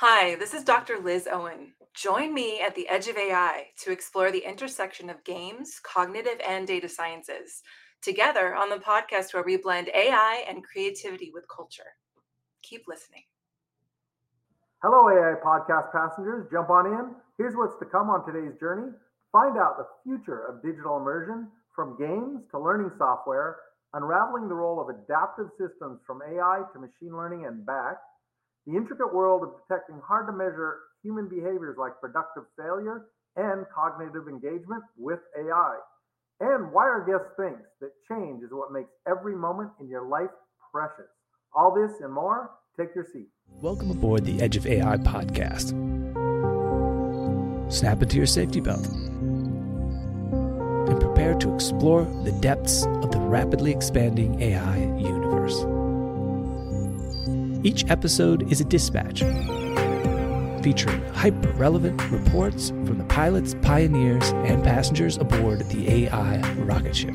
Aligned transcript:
Hi, 0.00 0.36
this 0.36 0.54
is 0.54 0.62
Dr. 0.62 1.00
Liz 1.00 1.26
Owen. 1.28 1.72
Join 1.92 2.32
me 2.32 2.60
at 2.60 2.76
the 2.76 2.88
edge 2.88 3.08
of 3.08 3.16
AI 3.16 3.64
to 3.82 3.90
explore 3.90 4.30
the 4.30 4.48
intersection 4.48 5.10
of 5.10 5.24
games, 5.24 5.80
cognitive, 5.82 6.40
and 6.48 6.68
data 6.68 6.88
sciences 6.88 7.62
together 8.00 8.54
on 8.54 8.70
the 8.70 8.76
podcast 8.76 9.34
where 9.34 9.42
we 9.42 9.56
blend 9.56 9.90
AI 9.92 10.44
and 10.48 10.62
creativity 10.62 11.32
with 11.34 11.48
culture. 11.48 11.96
Keep 12.62 12.84
listening. 12.86 13.24
Hello, 14.84 15.08
AI 15.08 15.34
podcast 15.44 15.90
passengers. 15.90 16.46
Jump 16.52 16.70
on 16.70 16.86
in. 16.86 17.16
Here's 17.36 17.56
what's 17.56 17.76
to 17.80 17.84
come 17.84 18.08
on 18.08 18.24
today's 18.24 18.56
journey. 18.60 18.92
Find 19.32 19.58
out 19.58 19.78
the 19.78 19.88
future 20.04 20.46
of 20.46 20.62
digital 20.62 20.98
immersion 20.98 21.48
from 21.74 21.98
games 21.98 22.42
to 22.52 22.60
learning 22.60 22.92
software, 22.98 23.56
unraveling 23.94 24.46
the 24.46 24.54
role 24.54 24.80
of 24.80 24.90
adaptive 24.90 25.48
systems 25.58 25.98
from 26.06 26.22
AI 26.22 26.62
to 26.72 26.78
machine 26.78 27.16
learning 27.16 27.46
and 27.46 27.66
back 27.66 27.96
the 28.68 28.76
intricate 28.76 29.14
world 29.14 29.42
of 29.42 29.50
detecting 29.66 29.98
hard 30.06 30.26
to 30.26 30.32
measure 30.32 30.80
human 31.02 31.26
behaviors 31.26 31.76
like 31.78 31.98
productive 32.02 32.42
failure 32.56 33.06
and 33.36 33.64
cognitive 33.74 34.28
engagement 34.28 34.82
with 34.98 35.20
AI. 35.38 35.78
And 36.40 36.70
why 36.70 36.82
our 36.82 37.04
guest 37.06 37.24
thinks 37.38 37.66
that 37.80 37.92
change 38.06 38.42
is 38.42 38.50
what 38.50 38.70
makes 38.70 38.90
every 39.08 39.34
moment 39.34 39.70
in 39.80 39.88
your 39.88 40.06
life 40.06 40.28
precious. 40.70 41.08
All 41.54 41.74
this 41.74 41.92
and 42.02 42.12
more, 42.12 42.50
take 42.78 42.94
your 42.94 43.06
seat. 43.10 43.28
Welcome 43.62 43.90
aboard 43.90 44.26
the 44.26 44.42
Edge 44.42 44.58
of 44.58 44.66
AI 44.66 44.98
podcast. 44.98 45.72
Snap 47.72 48.02
into 48.02 48.18
your 48.18 48.26
safety 48.26 48.60
belt 48.60 48.86
and 50.88 51.00
prepare 51.00 51.34
to 51.36 51.54
explore 51.54 52.04
the 52.04 52.32
depths 52.42 52.84
of 52.84 53.12
the 53.12 53.18
rapidly 53.18 53.70
expanding 53.70 54.42
AI 54.42 54.76
universe. 54.98 55.64
Each 57.64 57.84
episode 57.90 58.52
is 58.52 58.60
a 58.60 58.64
dispatch 58.64 59.20
featuring 60.62 61.02
hyper 61.12 61.50
relevant 61.52 62.00
reports 62.10 62.68
from 62.68 62.98
the 62.98 63.04
pilots, 63.04 63.56
pioneers, 63.62 64.30
and 64.46 64.62
passengers 64.62 65.16
aboard 65.16 65.60
the 65.70 65.90
AI 65.90 66.40
rocket 66.58 66.94
ship. 66.94 67.14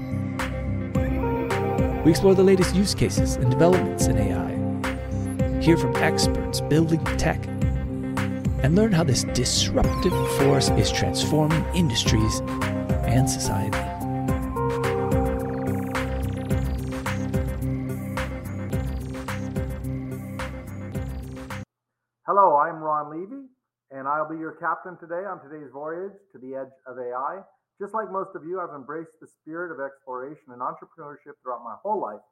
We 2.03 2.11
explore 2.11 2.35
the 2.35 2.44
latest 2.44 2.75
use 2.75 2.94
cases 2.94 3.35
and 3.38 3.50
developments 3.50 4.08
in 4.08 4.17
AI, 4.17 5.61
hear 5.61 5.77
from 5.77 5.95
experts 5.97 6.59
building 6.61 7.03
tech, 7.17 7.45
and 8.63 8.75
learn 8.75 8.91
how 8.91 9.03
this 9.03 9.23
disruptive 9.33 10.13
force 10.39 10.69
is 10.72 10.91
transforming 10.91 11.63
industries 11.73 12.41
and 13.05 13.30
society. 13.30 13.83
Captain 24.64 24.95
today 24.95 25.28
on 25.28 25.44
today's 25.44 25.67
voyage 25.75 26.16
to 26.31 26.39
the 26.39 26.56
edge 26.56 26.72
of 26.88 26.95
AI. 26.95 27.44
Just 27.83 27.92
like 27.92 28.08
most 28.08 28.31
of 28.31 28.47
you, 28.47 28.64
I've 28.64 28.72
embraced 28.72 29.11
the 29.19 29.28
spirit 29.28 29.75
of 29.75 29.83
exploration 29.83 30.56
and 30.56 30.64
entrepreneurship 30.64 31.36
throughout 31.44 31.67
my 31.67 31.75
whole 31.83 32.00
life, 32.00 32.23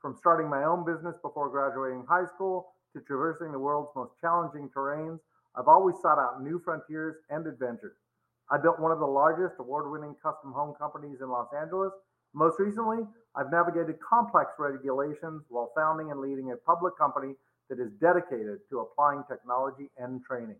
from 0.00 0.16
starting 0.16 0.48
my 0.48 0.64
own 0.64 0.88
business 0.88 1.12
before 1.20 1.52
graduating 1.52 2.08
high 2.08 2.24
school 2.24 2.72
to 2.96 3.04
traversing 3.04 3.52
the 3.52 3.58
world's 3.58 3.92
most 3.94 4.12
challenging 4.18 4.70
terrains. 4.74 5.20
I've 5.60 5.68
always 5.68 6.00
sought 6.00 6.16
out 6.16 6.40
new 6.40 6.58
frontiers 6.64 7.16
and 7.28 7.46
adventures. 7.46 8.00
I 8.48 8.56
built 8.56 8.80
one 8.80 8.92
of 8.92 8.98
the 8.98 9.04
largest 9.04 9.60
award 9.60 9.92
winning 9.92 10.16
custom 10.24 10.56
home 10.56 10.72
companies 10.80 11.20
in 11.20 11.28
Los 11.28 11.52
Angeles. 11.52 11.92
Most 12.32 12.58
recently, 12.58 13.04
I've 13.36 13.52
navigated 13.52 14.00
complex 14.00 14.56
regulations 14.58 15.44
while 15.50 15.68
founding 15.76 16.12
and 16.12 16.20
leading 16.20 16.52
a 16.52 16.56
public 16.56 16.96
company 16.96 17.34
that 17.68 17.76
is 17.78 17.92
dedicated 18.00 18.64
to 18.70 18.80
applying 18.80 19.20
technology 19.28 19.90
and 19.98 20.24
training. 20.24 20.56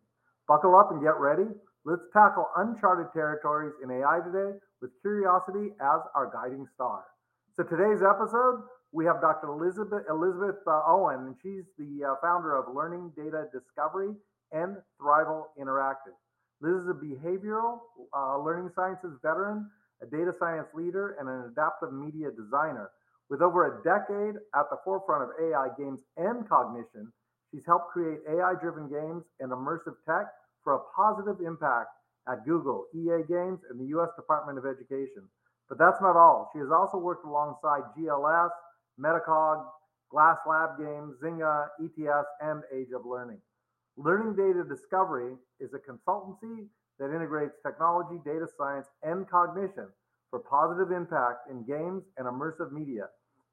Buckle 0.47 0.77
up 0.77 0.91
and 0.92 1.00
get 1.00 1.19
ready. 1.19 1.48
Let's 1.84 2.05
tackle 2.12 2.48
uncharted 2.56 3.12
territories 3.12 3.73
in 3.83 3.91
AI 3.91 4.20
today 4.20 4.59
with 4.81 4.91
curiosity 5.01 5.73
as 5.81 6.01
our 6.14 6.31
guiding 6.33 6.67
star. 6.75 7.05
So 7.57 7.63
today's 7.63 8.02
episode, 8.02 8.61
we 8.92 9.05
have 9.07 9.20
Dr. 9.20 9.48
Elizabeth 9.48 10.05
Elizabeth 10.08 10.61
uh, 10.67 10.83
Owen, 10.86 11.33
and 11.33 11.36
she's 11.42 11.64
the 11.79 12.05
uh, 12.05 12.14
founder 12.20 12.57
of 12.57 12.74
Learning 12.74 13.11
Data 13.17 13.48
Discovery 13.52 14.13
and 14.52 14.77
Thrival 15.01 15.45
Interactive. 15.58 16.17
Liz 16.61 16.83
is 16.83 16.89
a 16.89 16.95
behavioral 16.95 17.80
uh, 18.17 18.39
learning 18.39 18.70
sciences 18.74 19.18
veteran, 19.23 19.68
a 20.02 20.07
data 20.07 20.33
science 20.39 20.68
leader, 20.74 21.17
and 21.18 21.29
an 21.29 21.51
adaptive 21.51 21.92
media 21.92 22.30
designer. 22.30 22.91
With 23.30 23.41
over 23.41 23.80
a 23.80 23.83
decade 23.83 24.36
at 24.55 24.68
the 24.70 24.77
forefront 24.85 25.24
of 25.24 25.30
AI 25.41 25.68
games 25.79 26.01
and 26.17 26.48
cognition, 26.48 27.13
she's 27.51 27.64
helped 27.67 27.92
create 27.92 28.20
AI 28.29 28.55
driven 28.61 28.89
games 28.89 29.24
and 29.41 29.51
immersive 29.51 29.97
tech 30.07 30.27
for 30.64 30.75
a 30.75 30.85
positive 30.97 31.45
impact 31.47 31.91
at 32.27 32.45
Google, 32.45 32.86
EA 32.95 33.23
Games, 33.29 33.61
and 33.70 33.79
the 33.79 33.95
US 33.97 34.08
Department 34.17 34.58
of 34.58 34.64
Education. 34.64 35.29
But 35.69 35.79
that's 35.79 36.01
not 36.01 36.17
all. 36.17 36.51
She 36.52 36.58
has 36.58 36.70
also 36.73 36.98
worked 36.98 37.25
alongside 37.25 37.83
GLS, 37.97 38.51
Metacog, 38.98 39.64
Glass 40.11 40.39
Lab 40.47 40.79
Games, 40.79 41.14
Zynga, 41.23 41.69
ETS, 41.83 42.27
and 42.41 42.63
Age 42.73 42.89
of 42.95 43.05
Learning. 43.05 43.41
Learning 43.97 44.35
Data 44.35 44.64
Discovery 44.64 45.35
is 45.61 45.70
a 45.74 45.79
consultancy 45.79 46.67
that 46.98 47.14
integrates 47.14 47.55
technology, 47.64 48.20
data 48.24 48.47
science, 48.57 48.86
and 49.03 49.29
cognition 49.29 49.89
for 50.30 50.41
positive 50.41 50.91
impact 50.91 51.51
in 51.51 51.64
games 51.64 52.03
and 52.19 52.27
immersive 52.27 52.73
media. 52.73 53.07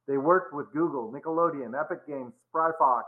They 0.08 0.18
worked 0.18 0.54
with 0.54 0.72
Google, 0.74 1.12
Nickelodeon, 1.12 1.80
Epic 1.80 2.08
Games, 2.08 2.34
Spryfox. 2.54 3.04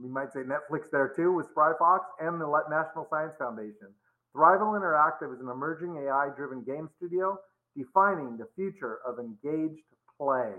We 0.00 0.08
might 0.08 0.32
say 0.32 0.40
Netflix 0.40 0.90
there 0.90 1.12
too 1.14 1.32
with 1.32 1.46
Spryfox 1.54 2.00
and 2.20 2.40
the 2.40 2.62
National 2.70 3.06
Science 3.08 3.34
Foundation. 3.38 3.88
Thrival 4.34 4.78
Interactive 4.78 5.34
is 5.34 5.40
an 5.40 5.48
emerging 5.48 5.96
AI 5.96 6.28
driven 6.36 6.62
game 6.62 6.88
studio 6.96 7.38
defining 7.76 8.36
the 8.36 8.48
future 8.54 8.98
of 9.06 9.18
engaged 9.18 9.82
play. 10.18 10.52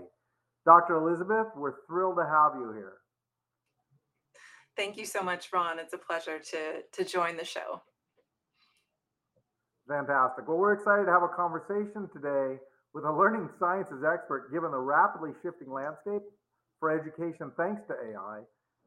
Dr. 0.64 0.96
Elizabeth, 0.96 1.46
we're 1.56 1.86
thrilled 1.86 2.16
to 2.16 2.24
have 2.24 2.52
you 2.56 2.72
here. 2.72 2.98
Thank 4.76 4.96
you 4.96 5.06
so 5.06 5.22
much, 5.22 5.48
Ron. 5.52 5.78
It's 5.78 5.92
a 5.92 5.98
pleasure 5.98 6.38
to, 6.38 6.82
to 6.92 7.04
join 7.04 7.36
the 7.36 7.44
show. 7.44 7.82
Fantastic. 9.88 10.46
Well, 10.46 10.58
we're 10.58 10.74
excited 10.74 11.06
to 11.06 11.10
have 11.10 11.22
a 11.22 11.28
conversation 11.28 12.08
today 12.12 12.60
with 12.94 13.04
a 13.04 13.12
learning 13.12 13.48
sciences 13.58 14.04
expert 14.04 14.52
given 14.52 14.70
the 14.70 14.78
rapidly 14.78 15.30
shifting 15.42 15.72
landscape 15.72 16.22
for 16.78 16.90
education 16.90 17.50
thanks 17.56 17.82
to 17.88 17.94
AI. 17.94 18.40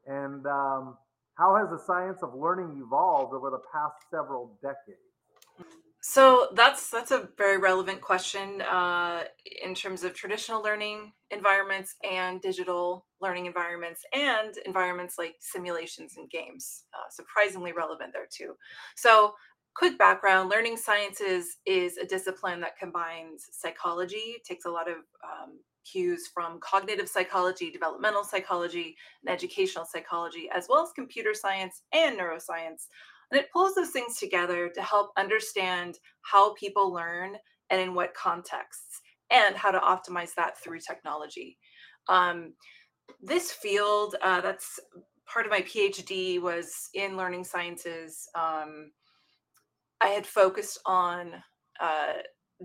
And 0.06 0.46
um, 0.46 0.96
how 1.34 1.56
has 1.56 1.70
the 1.70 1.78
science 1.78 2.22
of 2.22 2.34
learning 2.34 2.82
evolved 2.84 3.34
over 3.34 3.50
the 3.50 3.60
past 3.72 3.94
several 4.10 4.58
decades? 4.62 4.98
So 6.04 6.48
that's 6.54 6.90
that's 6.90 7.12
a 7.12 7.28
very 7.38 7.58
relevant 7.58 8.00
question 8.00 8.60
uh, 8.62 9.22
in 9.64 9.72
terms 9.72 10.02
of 10.02 10.14
traditional 10.14 10.60
learning 10.60 11.12
environments 11.30 11.94
and 12.02 12.40
digital 12.40 13.06
learning 13.20 13.46
environments 13.46 14.02
and 14.12 14.56
environments 14.66 15.16
like 15.16 15.36
simulations 15.38 16.14
and 16.16 16.28
games. 16.28 16.86
Uh, 16.92 17.08
surprisingly 17.08 17.72
relevant 17.72 18.12
there 18.12 18.26
too. 18.28 18.54
So 18.96 19.34
quick 19.76 19.96
background 19.96 20.50
learning 20.50 20.76
sciences 20.76 21.58
is 21.66 21.96
a 21.98 22.04
discipline 22.04 22.60
that 22.62 22.76
combines 22.76 23.46
psychology 23.52 24.38
takes 24.44 24.64
a 24.64 24.70
lot 24.70 24.90
of 24.90 24.96
um, 24.96 25.60
cues 25.90 26.28
from 26.32 26.60
cognitive 26.60 27.08
psychology 27.08 27.70
developmental 27.70 28.24
psychology 28.24 28.96
and 29.22 29.32
educational 29.32 29.84
psychology 29.84 30.48
as 30.54 30.66
well 30.68 30.82
as 30.82 30.92
computer 30.92 31.34
science 31.34 31.82
and 31.92 32.18
neuroscience. 32.18 32.86
And 33.30 33.40
it 33.40 33.50
pulls 33.52 33.74
those 33.74 33.90
things 33.90 34.18
together 34.18 34.70
to 34.74 34.82
help 34.82 35.10
understand 35.16 35.98
how 36.22 36.54
people 36.54 36.92
learn 36.92 37.36
and 37.70 37.80
in 37.80 37.94
what 37.94 38.14
contexts 38.14 39.00
and 39.30 39.56
how 39.56 39.70
to 39.70 39.78
optimize 39.78 40.34
that 40.34 40.58
through 40.58 40.80
technology. 40.80 41.58
Um, 42.08 42.52
this 43.20 43.52
field 43.52 44.16
uh, 44.22 44.40
that's 44.40 44.78
part 45.26 45.46
of 45.46 45.50
my 45.50 45.62
phd 45.62 46.40
was 46.40 46.90
in 46.94 47.16
learning 47.16 47.44
sciences. 47.44 48.28
Um, 48.34 48.90
I 50.02 50.08
had 50.08 50.26
focused 50.26 50.80
on 50.84 51.32
uh, 51.80 52.12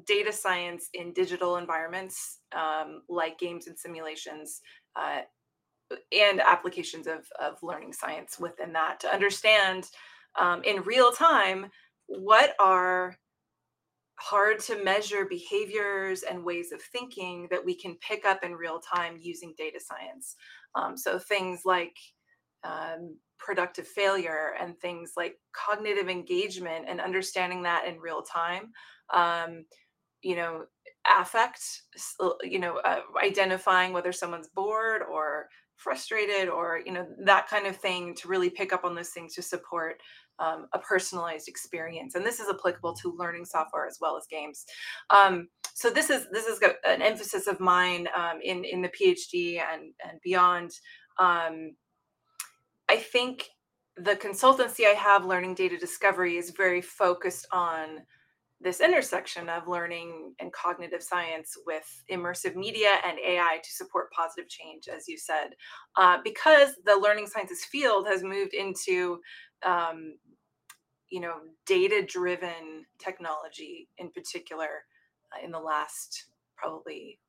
data 0.05 0.31
science 0.31 0.89
in 0.93 1.13
digital 1.13 1.57
environments 1.57 2.39
um, 2.55 3.01
like 3.09 3.39
games 3.39 3.67
and 3.67 3.77
simulations 3.77 4.61
uh, 4.95 5.21
and 6.11 6.41
applications 6.41 7.07
of, 7.07 7.25
of 7.39 7.57
learning 7.63 7.93
science 7.93 8.37
within 8.39 8.73
that 8.73 8.99
to 8.99 9.07
understand 9.13 9.87
um, 10.39 10.61
in 10.63 10.81
real 10.83 11.11
time 11.11 11.67
what 12.07 12.53
are 12.59 13.15
hard 14.19 14.59
to 14.59 14.83
measure 14.83 15.25
behaviors 15.25 16.23
and 16.23 16.43
ways 16.43 16.71
of 16.71 16.81
thinking 16.81 17.47
that 17.51 17.63
we 17.63 17.75
can 17.75 17.95
pick 17.95 18.25
up 18.25 18.43
in 18.43 18.53
real 18.53 18.79
time 18.79 19.17
using 19.19 19.53
data 19.57 19.79
science. 19.79 20.35
Um, 20.75 20.97
so 20.97 21.19
things 21.19 21.61
like 21.65 21.95
um, 22.63 23.15
productive 23.37 23.87
failure 23.87 24.55
and 24.59 24.77
things 24.79 25.13
like 25.15 25.35
cognitive 25.53 26.09
engagement 26.09 26.85
and 26.87 26.99
understanding 26.99 27.61
that 27.63 27.85
in 27.85 27.99
real 27.99 28.23
time 28.23 28.71
um, 29.13 29.65
you 30.21 30.35
know 30.35 30.65
affect 31.19 31.61
you 32.43 32.59
know 32.59 32.77
uh, 32.77 32.99
identifying 33.23 33.93
whether 33.93 34.11
someone's 34.11 34.49
bored 34.49 35.01
or 35.09 35.47
frustrated 35.75 36.49
or 36.49 36.81
you 36.85 36.91
know 36.91 37.07
that 37.23 37.47
kind 37.47 37.67
of 37.67 37.75
thing 37.77 38.13
to 38.15 38.27
really 38.27 38.49
pick 38.49 38.73
up 38.73 38.83
on 38.83 38.95
those 38.95 39.09
things 39.09 39.33
to 39.35 39.41
support 39.41 40.01
um, 40.39 40.67
a 40.73 40.79
personalized 40.79 41.47
experience 41.47 42.15
and 42.15 42.25
this 42.25 42.39
is 42.39 42.49
applicable 42.49 42.93
to 42.93 43.15
learning 43.17 43.45
software 43.45 43.87
as 43.87 43.97
well 44.01 44.17
as 44.17 44.25
games. 44.29 44.65
Um, 45.09 45.47
so 45.73 45.89
this 45.89 46.09
is 46.09 46.27
this 46.31 46.45
is 46.45 46.59
an 46.87 47.01
emphasis 47.01 47.47
of 47.47 47.59
mine 47.59 48.07
um, 48.15 48.39
in 48.43 48.63
in 48.65 48.81
the 48.81 48.89
phd 48.89 49.61
and 49.71 49.93
and 50.07 50.19
beyond. 50.23 50.71
Um, 51.19 51.75
i 52.89 52.95
think 52.95 53.49
the 53.97 54.15
consultancy 54.15 54.85
i 54.85 54.93
have 54.93 55.25
learning 55.25 55.55
data 55.55 55.77
discovery 55.77 56.37
is 56.37 56.51
very 56.51 56.81
focused 56.81 57.47
on 57.51 58.01
this 58.59 58.81
intersection 58.81 59.49
of 59.49 59.67
learning 59.67 60.33
and 60.39 60.51
cognitive 60.51 61.03
science 61.03 61.55
with 61.65 61.85
immersive 62.11 62.55
media 62.55 62.89
and 63.05 63.19
AI 63.19 63.59
to 63.63 63.71
support 63.71 64.11
positive 64.11 64.49
change, 64.49 64.87
as 64.87 65.07
you 65.07 65.17
said, 65.17 65.49
uh, 65.95 66.17
because 66.23 66.71
the 66.85 66.95
learning 66.95 67.27
sciences 67.27 67.63
field 67.65 68.07
has 68.07 68.23
moved 68.23 68.53
into, 68.53 69.19
um, 69.63 70.15
you 71.09 71.21
know, 71.21 71.35
data-driven 71.67 72.85
technology 72.99 73.89
in 73.99 74.09
particular 74.11 74.85
uh, 75.31 75.45
in 75.45 75.51
the 75.51 75.59
last 75.59 76.25
probably 76.55 77.19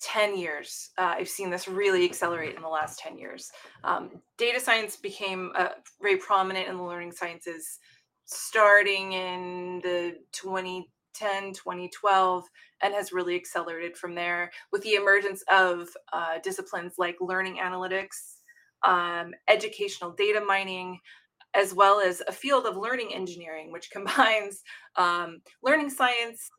10 0.00 0.36
years. 0.38 0.90
Uh, 0.98 1.14
I've 1.18 1.28
seen 1.28 1.50
this 1.50 1.68
really 1.68 2.04
accelerate 2.04 2.54
in 2.54 2.62
the 2.62 2.68
last 2.68 2.98
10 2.98 3.18
years. 3.18 3.50
Um, 3.84 4.10
data 4.38 4.60
science 4.60 4.96
became 4.96 5.52
uh, 5.56 5.68
very 6.00 6.16
prominent 6.16 6.68
in 6.68 6.76
the 6.76 6.82
learning 6.82 7.12
sciences 7.12 7.78
starting 8.26 9.12
in 9.12 9.80
the 9.82 10.16
2010, 10.32 11.52
2012, 11.54 12.44
and 12.82 12.94
has 12.94 13.12
really 13.12 13.34
accelerated 13.34 13.96
from 13.96 14.14
there 14.14 14.50
with 14.72 14.82
the 14.82 14.94
emergence 14.94 15.42
of 15.50 15.88
uh, 16.12 16.38
disciplines 16.42 16.94
like 16.98 17.16
learning 17.20 17.56
analytics, 17.56 18.40
um, 18.86 19.32
educational 19.48 20.10
data 20.10 20.40
mining, 20.40 20.98
as 21.54 21.72
well 21.72 22.00
as 22.00 22.22
a 22.28 22.32
field 22.32 22.66
of 22.66 22.76
learning 22.76 23.14
engineering, 23.14 23.72
which 23.72 23.90
combines 23.92 24.62
um, 24.96 25.40
learning 25.62 25.88
science 25.88 26.50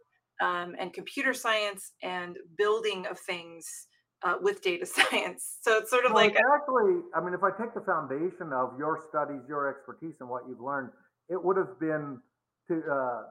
um, 0.41 0.75
and 0.79 0.93
computer 0.93 1.33
science 1.33 1.93
and 2.01 2.37
building 2.57 3.05
of 3.07 3.19
things 3.19 3.87
uh, 4.23 4.35
with 4.41 4.61
data 4.61 4.85
science. 4.85 5.57
So 5.61 5.77
it's 5.77 5.89
sort 5.89 6.05
of 6.05 6.13
well, 6.13 6.23
like 6.23 6.37
actually, 6.55 7.01
I 7.15 7.21
mean, 7.21 7.33
if 7.33 7.43
I 7.43 7.51
take 7.51 7.73
the 7.73 7.81
foundation 7.81 8.53
of 8.53 8.77
your 8.77 9.03
studies, 9.09 9.41
your 9.47 9.69
expertise, 9.69 10.15
and 10.19 10.29
what 10.29 10.43
you've 10.47 10.61
learned, 10.61 10.89
it 11.29 11.43
would 11.43 11.57
have 11.57 11.79
been 11.79 12.19
to 12.67 12.81
uh, 12.91 13.21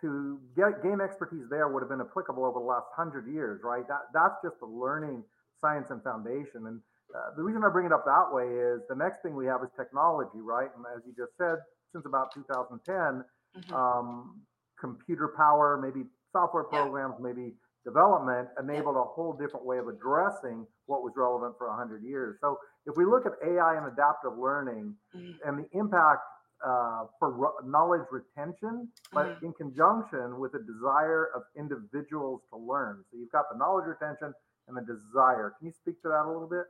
to 0.00 0.38
get 0.56 0.82
game 0.82 1.00
expertise 1.00 1.48
there 1.50 1.68
would 1.68 1.80
have 1.80 1.88
been 1.88 2.00
applicable 2.00 2.44
over 2.44 2.58
the 2.58 2.66
last 2.66 2.86
hundred 2.94 3.26
years, 3.32 3.60
right? 3.64 3.86
That 3.88 4.12
that's 4.12 4.36
just 4.42 4.60
the 4.60 4.66
learning 4.66 5.24
science 5.60 5.88
and 5.90 6.02
foundation. 6.02 6.66
And 6.66 6.80
uh, 7.14 7.34
the 7.36 7.42
reason 7.42 7.62
I 7.64 7.70
bring 7.70 7.86
it 7.86 7.92
up 7.92 8.04
that 8.04 8.28
way 8.30 8.44
is 8.44 8.82
the 8.88 8.96
next 8.96 9.22
thing 9.22 9.34
we 9.34 9.46
have 9.46 9.62
is 9.62 9.70
technology, 9.76 10.40
right? 10.42 10.68
And 10.76 10.84
as 10.94 11.02
you 11.06 11.14
just 11.16 11.36
said, 11.38 11.56
since 11.92 12.04
about 12.04 12.34
2010, 12.34 12.84
mm-hmm. 12.84 13.74
um, 13.74 14.40
computer 14.78 15.32
power, 15.36 15.80
maybe 15.80 16.06
software 16.32 16.64
programs, 16.64 17.14
yeah. 17.18 17.32
maybe 17.32 17.54
development 17.84 18.48
enabled 18.60 18.96
a 18.96 19.04
whole 19.04 19.32
different 19.32 19.64
way 19.64 19.78
of 19.78 19.88
addressing 19.88 20.66
what 20.86 21.02
was 21.02 21.12
relevant 21.16 21.54
for 21.56 21.68
100 21.68 22.02
years. 22.02 22.36
So 22.40 22.58
if 22.84 22.96
we 22.96 23.04
look 23.06 23.24
at 23.24 23.32
AI 23.46 23.76
and 23.76 23.86
adaptive 23.86 24.36
learning 24.36 24.94
mm-hmm. 25.16 25.48
and 25.48 25.64
the 25.64 25.78
impact 25.78 26.22
uh, 26.64 27.04
for 27.18 27.52
knowledge 27.64 28.06
retention, 28.10 28.88
but 29.12 29.26
mm-hmm. 29.26 29.46
in 29.46 29.52
conjunction 29.52 30.38
with 30.38 30.54
a 30.54 30.60
desire 30.60 31.30
of 31.34 31.42
individuals 31.56 32.42
to 32.50 32.58
learn. 32.58 33.04
So 33.10 33.18
you've 33.18 33.32
got 33.32 33.44
the 33.52 33.58
knowledge 33.58 33.86
retention 33.86 34.32
and 34.68 34.76
the 34.76 34.80
desire. 34.80 35.54
Can 35.58 35.66
you 35.66 35.72
speak 35.72 36.00
to 36.02 36.08
that 36.08 36.24
a 36.24 36.30
little 36.30 36.48
bit? 36.48 36.64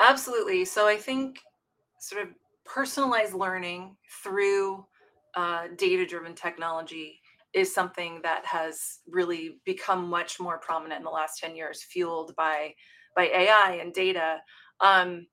Absolutely. 0.00 0.64
So 0.64 0.86
I 0.86 0.96
think 0.96 1.40
sort 1.98 2.22
of 2.22 2.28
personalized 2.64 3.34
learning 3.34 3.96
through 4.22 4.84
uh, 5.34 5.68
data 5.76 6.06
driven 6.06 6.34
technology 6.34 7.20
is 7.52 7.72
something 7.72 8.20
that 8.22 8.44
has 8.44 8.98
really 9.08 9.58
become 9.64 10.08
much 10.08 10.38
more 10.38 10.58
prominent 10.58 10.98
in 10.98 11.04
the 11.04 11.10
last 11.10 11.40
10 11.40 11.56
years 11.56 11.82
fueled 11.82 12.34
by 12.36 12.74
by 13.14 13.28
ai 13.28 13.78
and 13.80 13.94
data 13.94 14.38
um, 14.80 15.26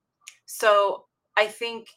so 0.46 1.04
i 1.36 1.46
think 1.46 1.88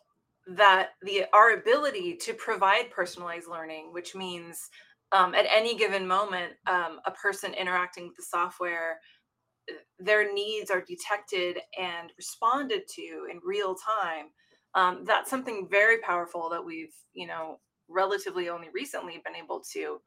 that 0.55 0.91
the 1.01 1.25
our 1.33 1.51
ability 1.51 2.15
to 2.15 2.33
provide 2.33 2.91
personalized 2.91 3.49
learning, 3.49 3.91
which 3.91 4.15
means 4.15 4.69
um, 5.11 5.35
at 5.35 5.45
any 5.53 5.75
given 5.75 6.07
moment, 6.07 6.53
um, 6.67 6.99
a 7.05 7.11
person 7.11 7.53
interacting 7.53 8.07
with 8.07 8.15
the 8.17 8.23
software, 8.23 8.99
uh, 9.69 9.75
their 9.99 10.33
needs 10.33 10.69
are 10.69 10.81
detected 10.81 11.59
and 11.79 12.11
responded 12.17 12.83
to 12.95 13.27
in 13.31 13.39
real 13.44 13.75
time. 13.75 14.27
Um, 14.75 15.03
that's 15.05 15.29
something 15.29 15.67
very 15.71 15.99
powerful 15.99 16.49
that 16.49 16.63
we've, 16.63 16.94
you 17.13 17.27
know, 17.27 17.59
relatively 17.89 18.49
only 18.49 18.67
recently 18.73 19.21
been 19.23 19.35
able 19.35 19.61
to 19.73 19.99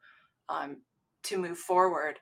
um, 0.49 0.77
to 1.23 1.37
move 1.37 1.57
forward. 1.57 2.19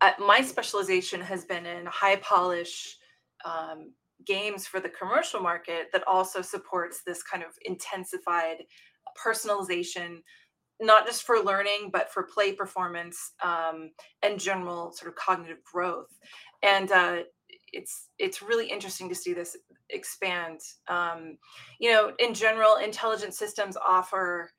Uh, 0.00 0.12
my 0.18 0.40
specialization 0.42 1.20
has 1.20 1.44
been 1.44 1.64
in 1.64 1.86
high 1.86 2.16
polish 2.16 2.96
um, 3.44 3.92
games 4.26 4.66
for 4.66 4.80
the 4.80 4.88
commercial 4.88 5.40
market 5.40 5.88
that 5.92 6.06
also 6.06 6.42
supports 6.42 7.02
this 7.06 7.22
kind 7.22 7.42
of 7.42 7.50
intensified 7.64 8.64
personalization 9.24 10.18
not 10.80 11.06
just 11.06 11.22
for 11.22 11.38
learning 11.38 11.90
but 11.92 12.12
for 12.12 12.24
play 12.24 12.52
performance 12.52 13.32
um, 13.44 13.90
and 14.22 14.40
general 14.40 14.92
sort 14.92 15.10
of 15.10 15.16
cognitive 15.16 15.62
growth. 15.70 16.08
And 16.62 16.90
uh, 16.90 17.18
it's 17.72 18.08
it's 18.18 18.42
really 18.42 18.68
interesting 18.68 19.08
to 19.08 19.14
see 19.14 19.32
this 19.32 19.56
expand. 19.90 20.60
Um, 20.88 21.38
you 21.78 21.92
know 21.92 22.12
in 22.18 22.34
general 22.34 22.76
intelligent 22.76 23.34
systems 23.34 23.76
offer 23.76 24.50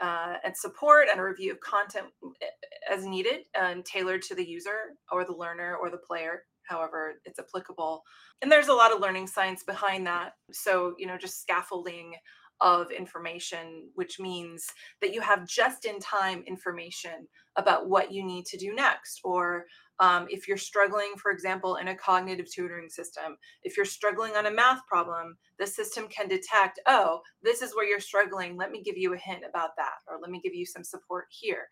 uh, 0.00 0.34
and 0.44 0.56
support 0.56 1.08
and 1.10 1.20
a 1.20 1.24
review 1.24 1.52
of 1.52 1.60
content 1.60 2.06
eh, 2.42 2.46
as 2.92 3.04
needed 3.04 3.40
and 3.54 3.84
tailored 3.84 4.22
to 4.22 4.34
the 4.34 4.44
user 4.44 4.96
or 5.10 5.24
the 5.24 5.32
learner 5.32 5.76
or 5.76 5.90
the 5.90 5.98
player 5.98 6.44
however 6.68 7.14
it's 7.24 7.38
applicable. 7.38 8.02
And 8.40 8.50
there's 8.50 8.68
a 8.68 8.74
lot 8.74 8.92
of 8.92 9.00
learning 9.00 9.26
science 9.26 9.62
behind 9.64 10.06
that. 10.06 10.32
So, 10.52 10.94
you 10.98 11.06
know, 11.06 11.18
just 11.18 11.40
scaffolding 11.40 12.14
of 12.62 12.92
information, 12.92 13.88
which 13.96 14.20
means 14.20 14.66
that 15.00 15.12
you 15.12 15.20
have 15.20 15.46
just 15.46 15.84
in 15.84 15.98
time 15.98 16.44
information 16.46 17.26
about 17.56 17.88
what 17.88 18.12
you 18.12 18.24
need 18.24 18.46
to 18.46 18.56
do 18.56 18.72
next. 18.74 19.20
Or 19.24 19.64
um, 19.98 20.26
if 20.30 20.46
you're 20.46 20.56
struggling, 20.56 21.12
for 21.20 21.32
example, 21.32 21.76
in 21.76 21.88
a 21.88 21.96
cognitive 21.96 22.46
tutoring 22.50 22.88
system, 22.88 23.36
if 23.64 23.76
you're 23.76 23.84
struggling 23.84 24.36
on 24.36 24.46
a 24.46 24.50
math 24.50 24.86
problem, 24.86 25.36
the 25.58 25.66
system 25.66 26.06
can 26.08 26.28
detect, 26.28 26.80
oh, 26.86 27.20
this 27.42 27.62
is 27.62 27.74
where 27.74 27.86
you're 27.86 28.00
struggling. 28.00 28.56
Let 28.56 28.70
me 28.70 28.82
give 28.82 28.96
you 28.96 29.12
a 29.12 29.18
hint 29.18 29.42
about 29.48 29.70
that, 29.76 29.98
or 30.08 30.18
let 30.20 30.30
me 30.30 30.40
give 30.42 30.54
you 30.54 30.64
some 30.64 30.84
support 30.84 31.26
here. 31.30 31.66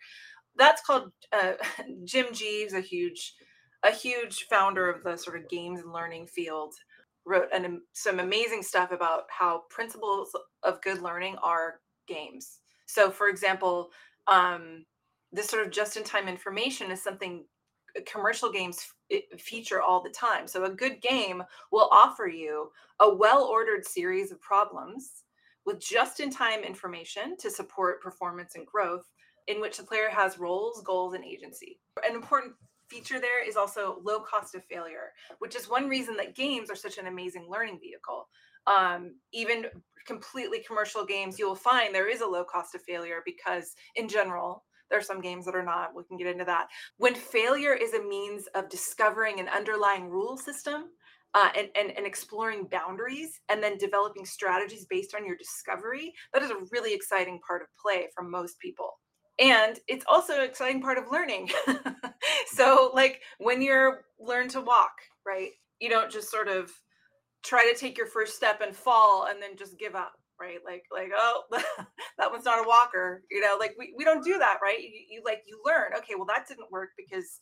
That's 0.56 0.82
called 0.82 1.12
uh, 1.32 1.52
Jim 2.04 2.26
Gee's, 2.32 2.74
a 2.74 2.80
huge 2.80 3.34
a 3.84 3.90
huge 3.90 4.46
founder 4.50 4.90
of 4.90 5.02
the 5.02 5.16
sort 5.16 5.40
of 5.40 5.48
games 5.48 5.80
and 5.80 5.92
learning 5.92 6.26
field, 6.26 6.74
wrote 7.26 7.48
an, 7.52 7.82
some 7.92 8.20
amazing 8.20 8.62
stuff 8.62 8.92
about 8.92 9.24
how 9.28 9.64
principles 9.70 10.30
of 10.62 10.82
good 10.82 11.02
learning 11.02 11.36
are 11.42 11.80
games. 12.06 12.60
So, 12.86 13.10
for 13.10 13.28
example, 13.28 13.90
um, 14.26 14.84
this 15.32 15.46
sort 15.46 15.64
of 15.64 15.72
just-in-time 15.72 16.28
information 16.28 16.90
is 16.90 17.02
something 17.02 17.44
uh, 17.96 18.00
commercial 18.06 18.50
games 18.50 18.84
feature 19.38 19.80
all 19.80 20.02
the 20.02 20.10
time. 20.10 20.46
So, 20.46 20.64
a 20.64 20.70
good 20.70 21.00
game 21.00 21.42
will 21.70 21.88
offer 21.92 22.26
you 22.26 22.70
a 23.00 23.14
well-ordered 23.14 23.86
series 23.86 24.32
of 24.32 24.40
problems 24.40 25.24
with 25.66 25.80
just-in-time 25.80 26.64
information 26.64 27.36
to 27.38 27.50
support 27.50 28.02
performance 28.02 28.54
and 28.56 28.66
growth 28.66 29.04
in 29.46 29.60
which 29.60 29.76
the 29.76 29.84
player 29.84 30.08
has 30.10 30.38
roles, 30.38 30.82
goals, 30.82 31.14
and 31.14 31.24
agency. 31.24 31.80
An 32.08 32.14
important 32.14 32.54
feature 32.90 33.20
there 33.20 33.46
is 33.46 33.56
also 33.56 34.00
low 34.02 34.20
cost 34.20 34.54
of 34.54 34.64
failure, 34.64 35.12
which 35.38 35.56
is 35.56 35.68
one 35.68 35.88
reason 35.88 36.16
that 36.16 36.34
games 36.34 36.70
are 36.70 36.76
such 36.76 36.98
an 36.98 37.06
amazing 37.06 37.46
learning 37.48 37.78
vehicle. 37.80 38.28
Um, 38.66 39.14
even 39.32 39.66
completely 40.06 40.62
commercial 40.66 41.04
games, 41.04 41.38
you 41.38 41.46
will 41.46 41.54
find 41.54 41.94
there 41.94 42.10
is 42.10 42.20
a 42.20 42.26
low 42.26 42.44
cost 42.44 42.74
of 42.74 42.82
failure 42.82 43.22
because, 43.24 43.74
in 43.96 44.08
general, 44.08 44.64
there 44.88 44.98
are 44.98 45.02
some 45.02 45.20
games 45.20 45.44
that 45.46 45.54
are 45.54 45.64
not. 45.64 45.94
We 45.94 46.04
can 46.04 46.18
get 46.18 46.26
into 46.26 46.44
that. 46.44 46.66
When 46.98 47.14
failure 47.14 47.74
is 47.74 47.94
a 47.94 48.02
means 48.02 48.48
of 48.54 48.68
discovering 48.68 49.38
an 49.38 49.48
underlying 49.48 50.08
rule 50.08 50.36
system, 50.36 50.86
uh, 51.34 51.48
and, 51.56 51.68
and, 51.76 51.96
and 51.96 52.04
exploring 52.04 52.66
boundaries 52.70 53.40
and 53.48 53.62
then 53.62 53.78
developing 53.78 54.24
strategies 54.24 54.84
based 54.86 55.14
on 55.14 55.24
your 55.24 55.36
discovery, 55.36 56.12
that 56.32 56.42
is 56.42 56.50
a 56.50 56.56
really 56.72 56.92
exciting 56.92 57.38
part 57.46 57.62
of 57.62 57.68
play 57.80 58.08
for 58.12 58.24
most 58.24 58.58
people 58.58 58.94
and 59.40 59.78
it's 59.88 60.04
also 60.08 60.34
an 60.34 60.44
exciting 60.44 60.80
part 60.80 60.98
of 60.98 61.10
learning 61.10 61.50
so 62.46 62.90
like 62.94 63.20
when 63.38 63.62
you're 63.62 64.04
learn 64.18 64.48
to 64.48 64.60
walk 64.60 64.92
right 65.26 65.50
you 65.80 65.88
don't 65.88 66.10
just 66.10 66.30
sort 66.30 66.48
of 66.48 66.70
try 67.42 67.70
to 67.70 67.78
take 67.78 67.96
your 67.96 68.06
first 68.06 68.36
step 68.36 68.60
and 68.60 68.76
fall 68.76 69.26
and 69.26 69.42
then 69.42 69.56
just 69.56 69.78
give 69.78 69.94
up 69.94 70.12
right 70.40 70.58
like 70.64 70.84
like 70.92 71.10
oh 71.16 71.42
that 72.18 72.30
one's 72.30 72.44
not 72.44 72.64
a 72.64 72.68
walker 72.68 73.22
you 73.30 73.40
know 73.40 73.56
like 73.58 73.74
we, 73.78 73.94
we 73.96 74.04
don't 74.04 74.24
do 74.24 74.38
that 74.38 74.58
right 74.62 74.80
you, 74.80 74.90
you 75.10 75.22
like 75.24 75.42
you 75.46 75.60
learn 75.64 75.92
okay 75.96 76.14
well 76.16 76.26
that 76.26 76.46
didn't 76.46 76.70
work 76.70 76.90
because 76.96 77.40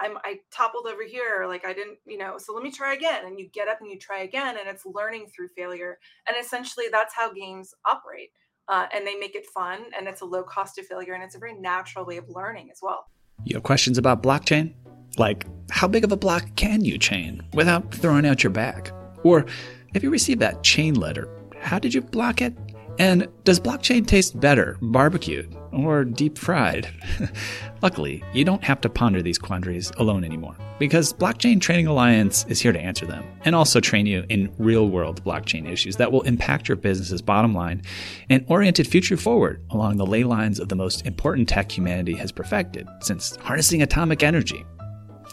I'm 0.00 0.16
I 0.24 0.38
toppled 0.52 0.86
over 0.86 1.02
here, 1.04 1.44
like 1.48 1.64
I 1.64 1.72
didn't, 1.72 1.98
you 2.06 2.18
know, 2.18 2.38
so 2.38 2.54
let 2.54 2.62
me 2.62 2.70
try 2.70 2.94
again. 2.94 3.26
And 3.26 3.38
you 3.38 3.48
get 3.52 3.68
up 3.68 3.80
and 3.80 3.90
you 3.90 3.98
try 3.98 4.20
again, 4.20 4.56
and 4.58 4.68
it's 4.68 4.86
learning 4.86 5.26
through 5.34 5.48
failure. 5.48 5.98
And 6.28 6.36
essentially, 6.40 6.86
that's 6.90 7.14
how 7.14 7.32
games 7.32 7.74
operate. 7.84 8.30
Uh, 8.68 8.86
and 8.94 9.06
they 9.06 9.16
make 9.16 9.34
it 9.34 9.46
fun, 9.46 9.84
and 9.96 10.06
it's 10.06 10.20
a 10.20 10.24
low 10.26 10.42
cost 10.42 10.78
of 10.78 10.86
failure, 10.86 11.14
and 11.14 11.22
it's 11.22 11.34
a 11.34 11.38
very 11.38 11.54
natural 11.54 12.04
way 12.04 12.18
of 12.18 12.28
learning 12.28 12.68
as 12.70 12.80
well. 12.82 13.06
You 13.44 13.56
have 13.56 13.62
questions 13.62 13.96
about 13.96 14.22
blockchain? 14.22 14.74
Like, 15.16 15.46
how 15.70 15.88
big 15.88 16.04
of 16.04 16.12
a 16.12 16.16
block 16.16 16.44
can 16.56 16.84
you 16.84 16.98
chain 16.98 17.42
without 17.54 17.94
throwing 17.94 18.26
out 18.26 18.42
your 18.42 18.52
back? 18.52 18.90
Or 19.24 19.46
if 19.94 20.02
you 20.02 20.10
received 20.10 20.40
that 20.40 20.62
chain 20.62 20.94
letter, 20.94 21.28
how 21.60 21.78
did 21.78 21.94
you 21.94 22.02
block 22.02 22.42
it? 22.42 22.54
And 22.98 23.28
does 23.44 23.60
blockchain 23.60 24.06
taste 24.06 24.38
better 24.40 24.76
barbecued 24.82 25.56
or 25.72 26.04
deep 26.04 26.36
fried? 26.36 26.88
Luckily, 27.82 28.24
you 28.34 28.44
don't 28.44 28.64
have 28.64 28.80
to 28.80 28.88
ponder 28.88 29.22
these 29.22 29.38
quandaries 29.38 29.92
alone 29.98 30.24
anymore 30.24 30.56
because 30.80 31.12
Blockchain 31.12 31.60
Training 31.60 31.86
Alliance 31.86 32.44
is 32.48 32.60
here 32.60 32.72
to 32.72 32.80
answer 32.80 33.06
them 33.06 33.24
and 33.44 33.54
also 33.54 33.78
train 33.78 34.06
you 34.06 34.24
in 34.28 34.52
real 34.58 34.88
world 34.88 35.22
blockchain 35.24 35.70
issues 35.70 35.96
that 35.96 36.10
will 36.10 36.22
impact 36.22 36.68
your 36.68 36.76
business's 36.76 37.22
bottom 37.22 37.54
line 37.54 37.82
and 38.30 38.44
orient 38.48 38.80
it 38.80 38.86
future 38.86 39.16
forward 39.16 39.62
along 39.70 39.96
the 39.96 40.06
ley 40.06 40.24
lines 40.24 40.58
of 40.58 40.68
the 40.68 40.76
most 40.76 41.06
important 41.06 41.48
tech 41.48 41.70
humanity 41.70 42.14
has 42.14 42.32
perfected 42.32 42.88
since 43.00 43.36
harnessing 43.36 43.80
atomic 43.80 44.24
energy. 44.24 44.64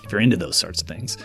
If 0.04 0.12
you're 0.12 0.22
into 0.22 0.38
those 0.38 0.56
sorts 0.56 0.84
of 0.84 0.88
things, 0.88 1.18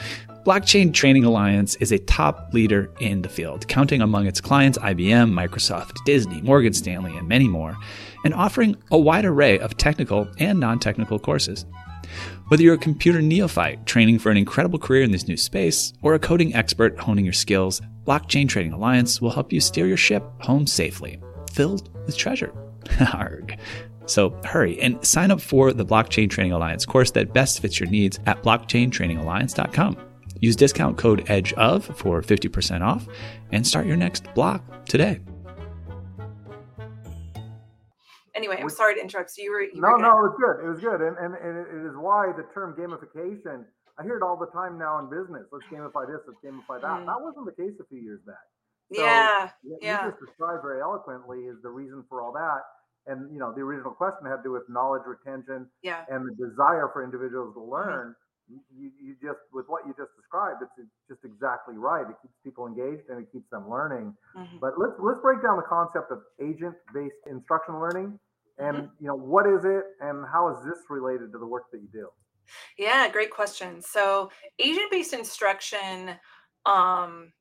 Blockchain 0.45 0.95
Training 0.95 1.27
Alliance 1.27 1.75
is 1.77 1.93
a 1.93 1.99
top 1.99 2.49
leader 2.55 2.91
in 2.99 3.21
the 3.21 3.29
field, 3.29 3.69
counting 3.69 4.01
among 4.01 4.27
its 4.27 4.41
clients 4.41 4.79
IBM, 4.79 5.31
Microsoft, 5.31 6.03
Disney, 6.07 6.41
Morgan 6.41 6.73
Stanley, 6.73 7.15
and 7.15 7.29
many 7.29 7.47
more, 7.47 7.77
and 8.25 8.33
offering 8.33 8.75
a 8.91 8.97
wide 8.97 9.27
array 9.27 9.59
of 9.59 9.77
technical 9.77 10.27
and 10.39 10.59
non 10.59 10.79
technical 10.79 11.19
courses. 11.19 11.67
Whether 12.49 12.63
you're 12.63 12.75
a 12.75 12.79
computer 12.79 13.21
neophyte 13.21 13.85
training 13.85 14.19
for 14.19 14.31
an 14.31 14.39
incredible 14.39 14.79
career 14.79 15.03
in 15.03 15.11
this 15.13 15.29
new 15.29 15.37
space, 15.37 15.93
or 16.01 16.15
a 16.15 16.19
coding 16.19 16.55
expert 16.55 16.99
honing 16.99 17.27
your 17.27 17.35
skills, 17.35 17.83
Blockchain 18.07 18.49
Training 18.49 18.73
Alliance 18.73 19.21
will 19.21 19.31
help 19.31 19.53
you 19.53 19.61
steer 19.61 19.87
your 19.87 19.99
ship 19.99 20.25
home 20.41 20.67
safely, 20.67 21.21
filled 21.53 21.91
with 22.07 22.17
treasure. 22.17 22.55
Arg. 23.13 23.59
So 24.07 24.31
hurry 24.43 24.81
and 24.81 25.05
sign 25.05 25.31
up 25.31 25.43
for 25.43 25.75
the 25.75 25.85
Blockchain 25.85 26.31
Training 26.31 26.53
Alliance 26.53 26.87
course 26.87 27.11
that 27.11 27.35
best 27.35 27.61
fits 27.61 27.79
your 27.79 27.91
needs 27.91 28.19
at 28.25 28.43
blockchaintrainingalliance.com. 28.43 30.10
Use 30.41 30.57
discount 30.57 30.99
code 30.99 31.29
EDGE 31.29 31.53
OF 31.55 31.85
for 31.85 32.23
50% 32.23 32.81
off 32.81 33.07
and 33.53 33.67
start 33.67 33.87
your 33.87 33.97
next 33.97 34.33
block 34.35 34.63
today. 34.87 35.21
Anyway, 38.35 38.57
I'm 38.59 38.71
sorry 38.71 38.95
to 38.95 39.01
interrupt. 39.01 39.31
So 39.31 39.43
you 39.43 39.53
were 39.53 39.63
you 39.63 39.81
no, 39.81 39.89
were 39.93 39.99
no, 39.99 40.11
it 40.17 40.33
was 40.33 40.37
good. 40.41 40.57
It 40.65 40.69
was 40.71 40.81
good, 40.81 41.01
and, 41.05 41.17
and 41.19 41.35
and 41.37 41.55
it 41.61 41.87
is 41.87 41.93
why 41.97 42.33
the 42.33 42.47
term 42.55 42.73
gamification. 42.73 43.65
I 43.99 44.03
hear 44.03 44.17
it 44.17 44.23
all 44.23 44.39
the 44.39 44.49
time 44.49 44.79
now 44.79 44.99
in 44.99 45.13
business. 45.13 45.45
Let's 45.53 45.69
gamify 45.69 46.09
this. 46.09 46.25
Let's 46.25 46.41
gamify 46.41 46.81
that. 46.81 47.05
Mm. 47.05 47.07
That 47.07 47.21
wasn't 47.21 47.45
the 47.45 47.53
case 47.53 47.77
a 47.77 47.85
few 47.93 48.01
years 48.01 48.21
back. 48.25 48.41
So 48.95 49.05
yeah, 49.05 49.51
yeah. 49.83 50.07
You 50.07 50.11
just 50.11 50.25
described 50.25 50.63
very 50.63 50.81
eloquently 50.81 51.53
is 51.53 51.61
the 51.63 51.69
reason 51.69 52.03
for 52.09 52.23
all 52.23 52.33
that. 52.33 52.65
And 53.13 53.31
you 53.33 53.39
know, 53.39 53.53
the 53.53 53.61
original 53.61 53.93
question 53.93 54.25
had 54.25 54.41
to 54.41 54.43
do 54.43 54.53
with 54.53 54.65
knowledge 54.69 55.03
retention 55.05 55.69
yeah. 55.83 56.05
and 56.09 56.25
the 56.25 56.33
desire 56.33 56.89
for 56.93 57.05
individuals 57.05 57.55
to 57.55 57.61
mm-hmm. 57.61 57.73
learn. 57.73 58.15
You, 58.51 58.91
you 59.01 59.15
just 59.23 59.39
with 59.53 59.67
what 59.69 59.87
you 59.87 59.95
just 59.97 60.11
described 60.17 60.63
it's 60.63 60.89
just 61.09 61.25
exactly 61.25 61.77
right 61.77 62.03
it 62.03 62.17
keeps 62.21 62.35
people 62.43 62.67
engaged 62.67 63.09
and 63.09 63.21
it 63.21 63.31
keeps 63.31 63.49
them 63.51 63.71
learning 63.71 64.13
mm-hmm. 64.37 64.57
but 64.61 64.73
let's 64.77 64.95
let's 64.99 65.21
break 65.23 65.43
down 65.43 65.57
the 65.57 65.69
concept 65.69 66.11
of 66.11 66.19
agent 66.43 66.75
based 66.93 67.15
instructional 67.31 67.81
learning 67.81 68.19
and 68.59 68.77
mm-hmm. 68.77 68.87
you 68.99 69.07
know 69.07 69.15
what 69.15 69.47
is 69.47 69.65
it 69.65 69.85
and 70.01 70.27
how 70.27 70.49
is 70.51 70.65
this 70.65 70.79
related 70.89 71.31
to 71.31 71.39
the 71.39 71.47
work 71.47 71.71
that 71.71 71.81
you 71.81 71.89
do 71.93 72.09
yeah 72.77 73.09
great 73.09 73.31
question 73.31 73.81
so 73.81 74.31
agent 74.59 74.91
based 74.91 75.13
instruction 75.13 76.11
um 76.67 77.33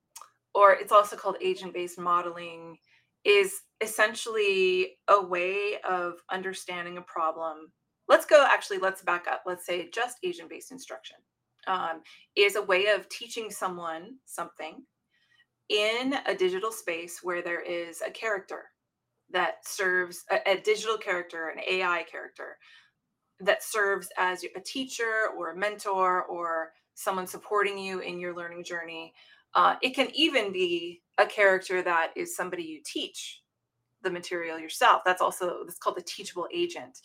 or 0.54 0.74
it's 0.74 0.92
also 0.92 1.16
called 1.16 1.38
agent 1.42 1.74
based 1.74 1.98
modeling 1.98 2.78
is 3.26 3.62
essentially 3.82 4.98
a 5.08 5.22
way 5.22 5.78
of 5.88 6.16
understanding 6.32 6.98
a 6.98 7.02
problem 7.02 7.72
let's 8.10 8.26
go 8.26 8.46
actually 8.50 8.80
let's 8.80 9.04
back 9.04 9.28
up. 9.28 9.44
Let's 9.46 9.66
say 9.66 9.90
just 9.94 10.18
agent 10.24 10.50
based 10.50 10.72
instruction 10.72 11.18
um, 11.68 12.02
is 12.36 12.56
a 12.56 12.62
way 12.62 12.88
of 12.88 13.08
teaching 13.10 13.50
someone 13.50 14.16
something 14.26 14.84
in 15.70 16.16
a 16.26 16.34
digital 16.34 16.72
space 16.72 17.20
where 17.22 17.44
there 17.44 17.62
is 17.62 18.02
a 18.02 18.10
character 18.10 18.66
that 19.32 19.66
serves 19.66 20.26
a, 20.32 20.52
a 20.52 20.60
digital 20.62 20.98
character 20.98 21.50
an 21.50 21.62
ai 21.70 22.04
character 22.12 22.58
that 23.40 23.64
serves 23.64 24.10
as 24.18 24.44
a 24.56 24.60
teacher 24.60 25.30
or 25.38 25.52
a 25.52 25.56
mentor 25.56 26.24
or 26.24 26.72
someone 26.96 27.28
supporting 27.28 27.78
you 27.78 28.00
in 28.00 28.20
your 28.20 28.36
learning 28.36 28.64
journey. 28.64 29.14
Uh, 29.56 29.76
it 29.82 29.96
can 29.96 30.10
even 30.14 30.52
be 30.52 31.02
a 31.18 31.26
character 31.26 31.82
that 31.82 32.12
is 32.18 32.36
somebody 32.36 32.64
you 32.64 32.82
teach 32.84 33.42
the 34.02 34.10
material 34.10 34.60
yourself. 34.60 35.02
That's 35.06 35.22
also 35.22 35.60
that's 35.66 35.80
called 35.80 35.98
a 35.98 36.02
teachable 36.02 36.48
agent 36.54 37.00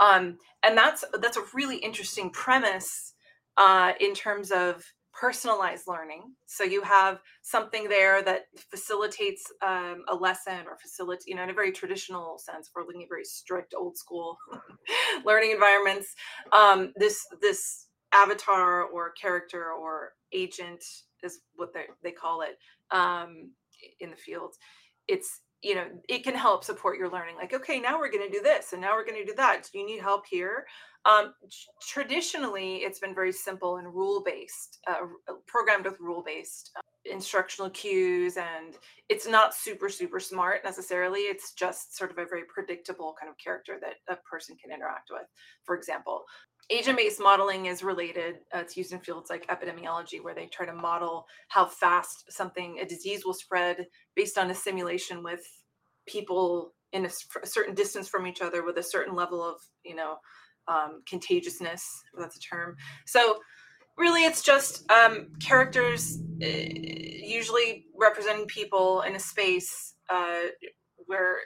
um, 0.00 0.38
and 0.62 0.76
that's 0.76 1.04
that's 1.20 1.36
a 1.36 1.44
really 1.54 1.76
interesting 1.76 2.30
premise 2.30 3.14
uh, 3.56 3.92
in 4.00 4.14
terms 4.14 4.50
of 4.50 4.84
personalized 5.18 5.84
learning. 5.88 6.22
So 6.46 6.62
you 6.62 6.82
have 6.82 7.20
something 7.42 7.88
there 7.88 8.22
that 8.22 8.42
facilitates 8.70 9.42
um, 9.66 10.04
a 10.08 10.14
lesson 10.14 10.66
or 10.66 10.76
facilitates, 10.80 11.26
you 11.26 11.34
know, 11.34 11.42
in 11.42 11.50
a 11.50 11.54
very 11.54 11.72
traditional 11.72 12.38
sense, 12.38 12.68
for 12.72 12.84
looking 12.84 13.02
at 13.02 13.08
very 13.08 13.24
strict 13.24 13.74
old 13.76 13.96
school 13.96 14.38
learning 15.24 15.50
environments. 15.50 16.14
Um, 16.52 16.92
this 16.96 17.26
this 17.40 17.86
avatar 18.12 18.84
or 18.84 19.12
character 19.20 19.72
or 19.72 20.12
agent 20.32 20.82
is 21.22 21.40
what 21.56 21.74
they 21.74 21.86
they 22.02 22.12
call 22.12 22.42
it 22.42 22.56
um, 22.90 23.50
in 24.00 24.10
the 24.10 24.16
field. 24.16 24.54
It's 25.08 25.40
you 25.62 25.74
know 25.74 25.86
it 26.08 26.22
can 26.22 26.34
help 26.34 26.62
support 26.62 26.98
your 26.98 27.10
learning 27.10 27.34
like 27.36 27.52
okay 27.52 27.80
now 27.80 27.98
we're 27.98 28.10
going 28.10 28.24
to 28.24 28.32
do 28.32 28.42
this 28.42 28.72
and 28.72 28.80
now 28.80 28.94
we're 28.94 29.04
going 29.04 29.20
to 29.20 29.24
do 29.24 29.34
that 29.36 29.68
do 29.72 29.78
you 29.78 29.86
need 29.86 30.00
help 30.00 30.24
here? 30.26 30.66
Um, 31.04 31.32
traditionally 31.80 32.76
it's 32.78 32.98
been 32.98 33.14
very 33.14 33.32
simple 33.32 33.76
and 33.76 33.86
rule 33.86 34.22
based 34.24 34.78
uh, 34.88 35.06
uh, 35.28 35.34
programmed 35.46 35.84
with 35.84 35.98
rule 36.00 36.22
based 36.24 36.72
uh, 36.76 36.80
instructional 37.10 37.70
cues 37.70 38.36
and 38.36 38.74
it's 39.08 39.26
not 39.26 39.54
super 39.54 39.88
super 39.88 40.20
smart 40.20 40.60
necessarily 40.64 41.20
it's 41.20 41.54
just 41.54 41.96
sort 41.96 42.10
of 42.10 42.18
a 42.18 42.26
very 42.26 42.42
predictable 42.52 43.14
kind 43.18 43.30
of 43.30 43.38
character 43.38 43.78
that 43.80 43.94
a 44.12 44.16
person 44.28 44.56
can 44.62 44.72
interact 44.72 45.08
with. 45.10 45.26
For 45.64 45.76
example 45.76 46.24
agent-based 46.70 47.20
modeling 47.20 47.66
is 47.66 47.82
related 47.82 48.36
uh, 48.54 48.58
it's 48.58 48.76
used 48.76 48.92
in 48.92 49.00
fields 49.00 49.30
like 49.30 49.46
epidemiology 49.46 50.22
where 50.22 50.34
they 50.34 50.46
try 50.46 50.66
to 50.66 50.72
model 50.72 51.26
how 51.48 51.64
fast 51.64 52.30
something 52.30 52.78
a 52.80 52.84
disease 52.84 53.24
will 53.24 53.34
spread 53.34 53.86
based 54.14 54.36
on 54.36 54.50
a 54.50 54.54
simulation 54.54 55.22
with 55.22 55.40
people 56.06 56.74
in 56.92 57.04
a, 57.04 57.10
a 57.42 57.46
certain 57.46 57.74
distance 57.74 58.08
from 58.08 58.26
each 58.26 58.42
other 58.42 58.64
with 58.64 58.76
a 58.78 58.82
certain 58.82 59.14
level 59.14 59.42
of 59.42 59.56
you 59.84 59.94
know 59.94 60.16
um, 60.68 61.02
contagiousness 61.08 62.02
that's 62.18 62.36
a 62.36 62.40
term. 62.40 62.76
So 63.06 63.38
really 63.96 64.24
it's 64.24 64.42
just 64.42 64.90
um, 64.90 65.28
characters 65.40 66.18
uh, 66.42 66.46
usually 66.46 67.86
representing 67.96 68.46
people 68.46 69.02
in 69.02 69.16
a 69.16 69.18
space 69.18 69.94
uh, 70.10 70.48
where 71.06 71.38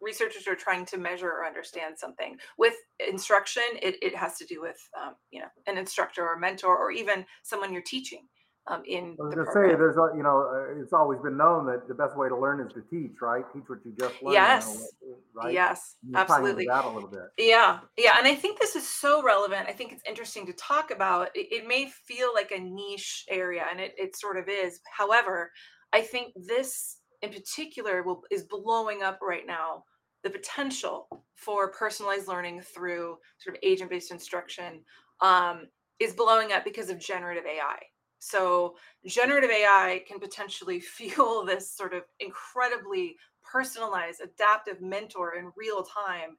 researchers 0.00 0.46
are 0.46 0.54
trying 0.54 0.86
to 0.86 0.98
measure 0.98 1.28
or 1.28 1.46
understand 1.46 1.98
something. 1.98 2.36
With 2.58 2.74
instruction 3.08 3.62
it, 3.82 3.96
it 4.02 4.14
has 4.14 4.36
to 4.38 4.46
do 4.46 4.60
with 4.60 4.76
um, 5.00 5.14
you 5.30 5.40
know 5.40 5.48
an 5.66 5.78
instructor 5.78 6.26
or 6.26 6.38
mentor 6.38 6.76
or 6.76 6.90
even 6.90 7.24
someone 7.42 7.72
you're 7.72 7.82
teaching 7.82 8.26
um, 8.66 8.82
in 8.86 9.16
I 9.20 9.24
was 9.24 9.34
to 9.34 9.44
say 9.52 9.74
there's 9.74 9.96
a, 9.96 10.16
you 10.16 10.22
know 10.22 10.48
uh, 10.52 10.82
it's 10.82 10.92
always 10.92 11.18
been 11.20 11.36
known 11.36 11.66
that 11.66 11.88
the 11.88 11.94
best 11.94 12.16
way 12.16 12.28
to 12.28 12.36
learn 12.36 12.60
is 12.60 12.72
to 12.74 12.82
teach 12.90 13.16
right? 13.20 13.44
Teach 13.52 13.64
what 13.66 13.78
you 13.84 13.92
just 13.98 14.22
learned 14.22 14.34
yes 14.34 14.92
you 15.02 15.10
know, 15.10 15.16
right? 15.34 15.52
Yes. 15.54 15.96
Absolutely. 16.14 16.66
that 16.66 16.84
a 16.84 16.90
little 16.90 17.08
bit. 17.08 17.22
Yeah. 17.38 17.80
Yeah 17.96 18.14
and 18.18 18.26
i 18.26 18.34
think 18.34 18.60
this 18.60 18.76
is 18.76 18.86
so 18.86 19.22
relevant. 19.22 19.66
I 19.68 19.72
think 19.72 19.92
it's 19.92 20.02
interesting 20.06 20.46
to 20.46 20.52
talk 20.52 20.90
about. 20.90 21.28
It, 21.34 21.48
it 21.50 21.66
may 21.66 21.90
feel 22.06 22.32
like 22.34 22.52
a 22.52 22.60
niche 22.60 23.24
area 23.28 23.64
and 23.70 23.80
it, 23.80 23.94
it 23.96 24.16
sort 24.16 24.36
of 24.36 24.48
is. 24.48 24.80
However 24.96 25.50
i 25.92 26.00
think 26.00 26.32
this 26.36 26.98
in 27.22 27.30
particular 27.30 28.02
will 28.02 28.22
is 28.30 28.44
blowing 28.44 29.02
up 29.02 29.18
right 29.22 29.46
now 29.46 29.84
the 30.22 30.30
potential 30.30 31.08
for 31.34 31.70
personalized 31.70 32.28
learning 32.28 32.60
through 32.60 33.16
sort 33.38 33.56
of 33.56 33.60
agent 33.62 33.90
based 33.90 34.10
instruction 34.10 34.84
um, 35.20 35.66
is 35.98 36.12
blowing 36.12 36.52
up 36.52 36.64
because 36.64 36.90
of 36.90 36.98
generative 36.98 37.44
AI. 37.46 37.78
So, 38.18 38.76
generative 39.06 39.50
AI 39.50 40.02
can 40.06 40.20
potentially 40.20 40.80
fuel 40.80 41.44
this 41.44 41.70
sort 41.74 41.94
of 41.94 42.02
incredibly 42.20 43.16
personalized, 43.42 44.20
adaptive 44.20 44.80
mentor 44.80 45.36
in 45.36 45.52
real 45.56 45.82
time 45.82 46.36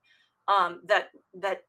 um, 0.47 0.81
that 0.85 1.09
that 1.33 1.61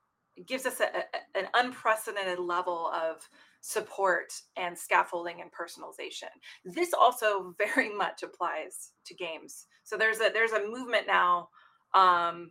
gives 0.47 0.67
us 0.67 0.81
a, 0.81 0.85
a, 0.85 1.39
an 1.39 1.47
unprecedented 1.55 2.39
level 2.39 2.91
of 2.95 3.29
support 3.61 4.33
and 4.57 4.77
scaffolding 4.77 5.41
and 5.41 5.51
personalization. 5.53 6.31
This 6.65 6.93
also 6.93 7.55
very 7.75 7.95
much 7.95 8.23
applies 8.23 8.93
to 9.07 9.15
games. 9.15 9.67
So 9.85 9.97
there's 9.97 10.21
a 10.21 10.31
there's 10.33 10.53
a 10.53 10.67
movement 10.69 11.07
now 11.07 11.49
um, 11.95 12.51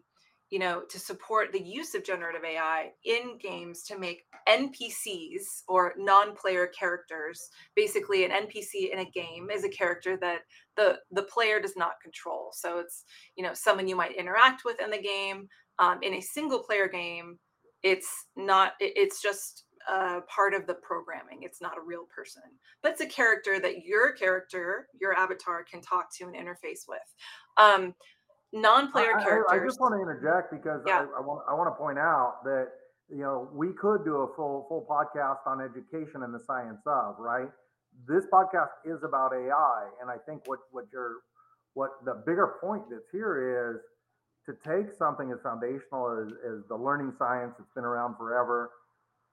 you 0.50 0.60
know, 0.60 0.82
to 0.90 1.00
support 1.00 1.54
the 1.54 1.62
use 1.62 1.96
of 1.96 2.04
generative 2.04 2.44
AI 2.44 2.92
in 3.06 3.38
games 3.38 3.84
to 3.84 3.98
make 3.98 4.26
NPCs 4.50 5.64
or 5.70 5.94
non-player 5.98 6.68
characters. 6.68 7.50
Basically, 7.76 8.26
an 8.26 8.32
NPC 8.32 8.92
in 8.92 9.00
a 9.00 9.10
game 9.12 9.50
is 9.50 9.64
a 9.64 9.70
character 9.70 10.18
that 10.18 10.40
the 10.76 11.00
the 11.12 11.24
player 11.24 11.62
does 11.62 11.78
not 11.78 12.02
control. 12.04 12.50
So 12.54 12.80
it's 12.80 13.06
you 13.38 13.44
know 13.44 13.54
someone 13.54 13.88
you 13.88 13.96
might 13.96 14.16
interact 14.16 14.64
with 14.66 14.82
in 14.82 14.92
the 14.92 15.02
game. 15.02 15.48
Um, 15.80 16.00
in 16.04 16.16
a 16.16 16.22
single 16.22 16.60
player 16.60 16.88
game, 16.88 17.40
it's 17.82 18.10
not. 18.36 18.74
It's 18.82 19.22
just 19.22 19.64
uh, 19.90 20.20
part 20.28 20.54
of 20.54 20.68
the 20.68 20.76
programming. 20.76 21.40
It's 21.44 21.62
not 21.62 21.78
a 21.78 21.86
real 21.86 22.06
person, 22.14 22.44
but 22.84 22.92
it's 22.92 23.02
a 23.02 23.08
character 23.08 23.60
that 23.60 23.86
your 23.86 24.12
character, 24.12 24.88
your 25.00 25.18
avatar, 25.18 25.64
can 25.64 25.82
talk 25.82 26.14
to 26.18 26.26
and 26.26 26.36
interface 26.36 26.88
with. 26.88 27.00
Um, 27.58 27.96
non-player 28.54 29.18
I, 29.18 29.24
characters. 29.24 29.46
I, 29.52 29.56
I 29.62 29.66
just 29.66 29.80
want 29.80 29.94
to 29.96 30.02
interject 30.02 30.52
because 30.52 30.82
yeah. 30.86 31.06
I, 31.16 31.20
I, 31.20 31.22
want 31.22 31.44
I 31.50 31.54
want 31.54 31.68
to 31.74 31.78
point 31.78 31.98
out 31.98 32.44
that 32.44 32.70
you 33.10 33.22
know 33.22 33.50
we 33.54 33.74
could 33.74 34.04
do 34.04 34.18
a 34.18 34.36
full 34.36 34.66
full 34.68 34.86
podcast 34.90 35.46
on 35.46 35.62
education 35.62 36.24
and 36.24 36.34
the 36.34 36.44
science 36.46 36.82
of 36.86 37.16
right. 37.20 37.50
This 38.08 38.26
podcast 38.32 38.70
is 38.86 39.04
about 39.04 39.34
AI, 39.34 39.90
and 40.02 40.10
I 40.10 40.18
think 40.26 40.48
what 40.48 40.60
what 40.72 40.86
your 40.92 41.18
what 41.74 41.92
the 42.06 42.24
bigger 42.26 42.56
point 42.62 42.84
that's 42.90 43.10
here 43.12 43.76
is 43.76 43.82
to 44.46 44.54
take 44.68 44.92
something 44.92 45.32
as 45.32 45.40
foundational 45.42 46.26
as, 46.26 46.34
as 46.46 46.68
the 46.68 46.76
learning 46.76 47.14
science 47.18 47.54
that's 47.58 47.70
been 47.76 47.86
around 47.86 48.16
forever 48.18 48.72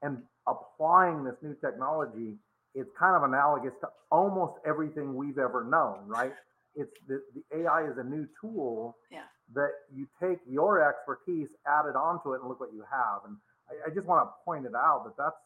and 0.02 0.18
applying 0.46 1.24
this 1.24 1.34
new 1.42 1.54
technology 1.60 2.36
it's 2.74 2.90
kind 2.98 3.16
of 3.16 3.22
analogous 3.22 3.72
to 3.80 3.88
almost 4.10 4.54
everything 4.66 5.16
we've 5.16 5.38
ever 5.38 5.64
known 5.64 5.98
right 6.06 6.34
it's 6.78 6.94
the, 7.08 7.20
the 7.34 7.62
AI 7.62 7.90
is 7.90 7.98
a 7.98 8.04
new 8.04 8.26
tool 8.40 8.96
yeah. 9.10 9.26
that 9.54 9.70
you 9.92 10.06
take 10.22 10.38
your 10.46 10.80
expertise, 10.88 11.48
add 11.66 11.88
it 11.90 11.96
onto 11.96 12.32
it, 12.32 12.40
and 12.40 12.48
look 12.48 12.60
what 12.60 12.72
you 12.72 12.84
have. 12.90 13.26
And 13.26 13.36
I, 13.68 13.90
I 13.90 13.94
just 13.94 14.06
want 14.06 14.24
to 14.24 14.30
point 14.44 14.64
it 14.64 14.74
out 14.74 15.02
that 15.04 15.16
that's 15.18 15.36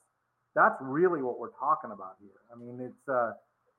that's 0.54 0.76
really 0.82 1.22
what 1.22 1.40
we're 1.40 1.56
talking 1.58 1.90
about 1.92 2.16
here. 2.20 2.44
I 2.52 2.58
mean, 2.58 2.78
it's 2.80 3.08
uh, 3.08 3.32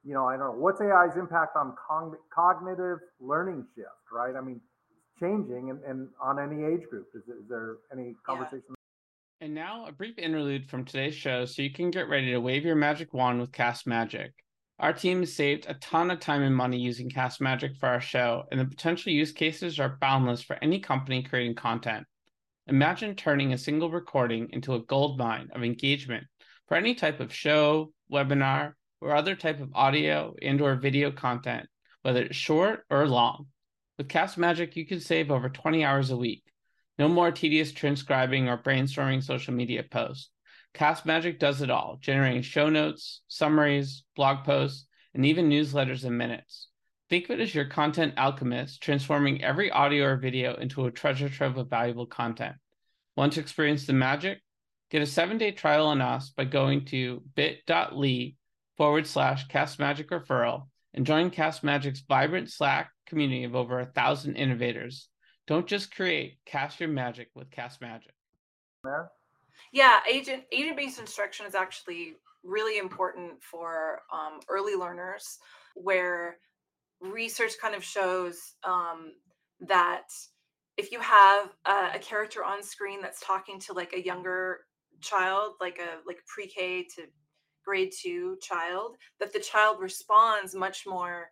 you 0.03 0.13
know, 0.13 0.25
I 0.27 0.35
don't 0.35 0.55
know 0.55 0.59
what's 0.59 0.81
AI's 0.81 1.15
impact 1.15 1.55
on 1.55 1.75
cogn- 1.89 2.17
cognitive 2.33 2.99
learning 3.19 3.65
shift, 3.75 3.87
right? 4.11 4.35
I 4.35 4.41
mean, 4.41 4.59
changing 5.19 5.69
and, 5.69 5.79
and 5.83 6.09
on 6.21 6.39
any 6.39 6.65
age 6.65 6.87
group. 6.89 7.07
Is, 7.13 7.23
is 7.23 7.47
there 7.47 7.77
any 7.91 8.15
conversation? 8.25 8.63
Yeah. 8.69 8.75
And 9.41 9.53
now 9.53 9.85
a 9.87 9.91
brief 9.91 10.17
interlude 10.17 10.69
from 10.69 10.85
today's 10.85 11.15
show 11.15 11.45
so 11.45 11.61
you 11.61 11.71
can 11.71 11.91
get 11.91 12.07
ready 12.07 12.31
to 12.31 12.39
wave 12.39 12.65
your 12.65 12.75
magic 12.75 13.13
wand 13.13 13.39
with 13.39 13.51
Castmagic. 13.51 14.31
Our 14.83 14.91
team 14.91 15.21
has 15.21 15.31
saved 15.31 15.65
a 15.69 15.75
ton 15.75 16.11
of 16.11 16.19
time 16.19 16.41
and 16.41 16.53
money 16.53 16.77
using 16.77 17.09
Castmagic 17.09 17.77
for 17.77 17.87
our 17.87 18.01
show, 18.01 18.43
and 18.51 18.59
the 18.59 18.65
potential 18.65 19.13
use 19.13 19.31
cases 19.31 19.79
are 19.79 19.97
boundless 20.01 20.41
for 20.41 20.57
any 20.61 20.81
company 20.81 21.23
creating 21.23 21.55
content. 21.55 22.05
Imagine 22.67 23.15
turning 23.15 23.53
a 23.53 23.57
single 23.57 23.89
recording 23.89 24.49
into 24.51 24.73
a 24.73 24.83
gold 24.83 25.17
mine 25.17 25.47
of 25.55 25.63
engagement 25.63 26.27
for 26.67 26.75
any 26.75 26.95
type 26.95 27.21
of 27.21 27.33
show, 27.33 27.93
webinar, 28.11 28.73
or 28.99 29.15
other 29.15 29.37
type 29.37 29.61
of 29.61 29.73
audio 29.73 30.35
and 30.41 30.59
or 30.59 30.75
video 30.75 31.11
content, 31.11 31.65
whether 32.01 32.23
it's 32.23 32.35
short 32.35 32.83
or 32.89 33.07
long. 33.07 33.47
With 33.97 34.09
Castmagic, 34.09 34.75
you 34.75 34.85
can 34.85 34.99
save 34.99 35.31
over 35.31 35.47
20 35.47 35.85
hours 35.85 36.11
a 36.11 36.17
week. 36.17 36.43
No 36.99 37.07
more 37.07 37.31
tedious 37.31 37.71
transcribing 37.71 38.49
or 38.49 38.57
brainstorming 38.57 39.23
social 39.23 39.53
media 39.53 39.83
posts. 39.89 40.29
Castmagic 40.73 41.39
does 41.39 41.61
it 41.61 41.69
all, 41.69 41.97
generating 42.01 42.41
show 42.41 42.69
notes, 42.69 43.21
summaries, 43.27 44.03
blog 44.15 44.43
posts, 44.43 44.87
and 45.13 45.25
even 45.25 45.49
newsletters 45.49 46.03
in 46.03 46.17
minutes. 46.17 46.69
Think 47.09 47.25
of 47.25 47.31
it 47.31 47.41
as 47.41 47.53
your 47.53 47.65
content 47.65 48.15
alchemist, 48.17 48.81
transforming 48.81 49.43
every 49.43 49.69
audio 49.69 50.05
or 50.05 50.17
video 50.17 50.55
into 50.55 50.85
a 50.85 50.91
treasure 50.91 51.29
trove 51.29 51.57
of 51.57 51.69
valuable 51.69 52.07
content. 52.07 52.55
Want 53.15 53.33
to 53.33 53.39
experience 53.39 53.85
the 53.85 53.93
magic? 53.93 54.39
Get 54.89 55.03
a 55.03 55.05
seven 55.05 55.37
day 55.37 55.51
trial 55.51 55.87
on 55.87 56.01
us 56.01 56.29
by 56.29 56.45
going 56.45 56.85
to 56.85 57.21
bit.ly 57.35 58.35
forward 58.77 59.05
slash 59.05 59.47
cast 59.47 59.79
magic 59.79 60.09
referral 60.09 60.67
and 60.93 61.05
join 61.05 61.29
Castmagic's 61.29 62.03
vibrant 62.07 62.51
Slack 62.51 62.89
community 63.05 63.43
of 63.43 63.55
over 63.55 63.79
a 63.79 63.85
thousand 63.85 64.35
innovators. 64.35 65.09
Don't 65.45 65.67
just 65.67 65.93
create, 65.93 66.37
cast 66.45 66.79
your 66.79 66.89
magic 66.89 67.29
with 67.35 67.49
Castmagic. 67.49 68.13
Yeah. 68.85 69.05
Yeah, 69.71 69.99
agent 70.09 70.43
agent 70.51 70.77
based 70.77 70.99
instruction 70.99 71.45
is 71.45 71.55
actually 71.55 72.15
really 72.43 72.77
important 72.77 73.41
for 73.41 74.01
um, 74.11 74.39
early 74.49 74.75
learners, 74.75 75.39
where 75.75 76.37
research 77.01 77.53
kind 77.61 77.75
of 77.75 77.83
shows 77.83 78.55
um, 78.63 79.13
that 79.61 80.07
if 80.77 80.91
you 80.91 80.99
have 80.99 81.53
a, 81.65 81.95
a, 81.95 81.99
character 81.99 82.43
on 82.43 82.63
screen 82.63 83.01
that's 83.01 83.21
talking 83.21 83.59
to 83.59 83.73
like 83.73 83.93
a 83.93 84.03
younger 84.03 84.61
child, 85.01 85.53
like 85.61 85.79
a 85.79 86.05
like 86.07 86.19
pre-K 86.25 86.83
to 86.95 87.03
grade 87.65 87.91
two 88.01 88.37
child, 88.41 88.95
that 89.19 89.33
the 89.33 89.39
child 89.39 89.77
responds 89.79 90.55
much 90.55 90.83
more 90.87 91.29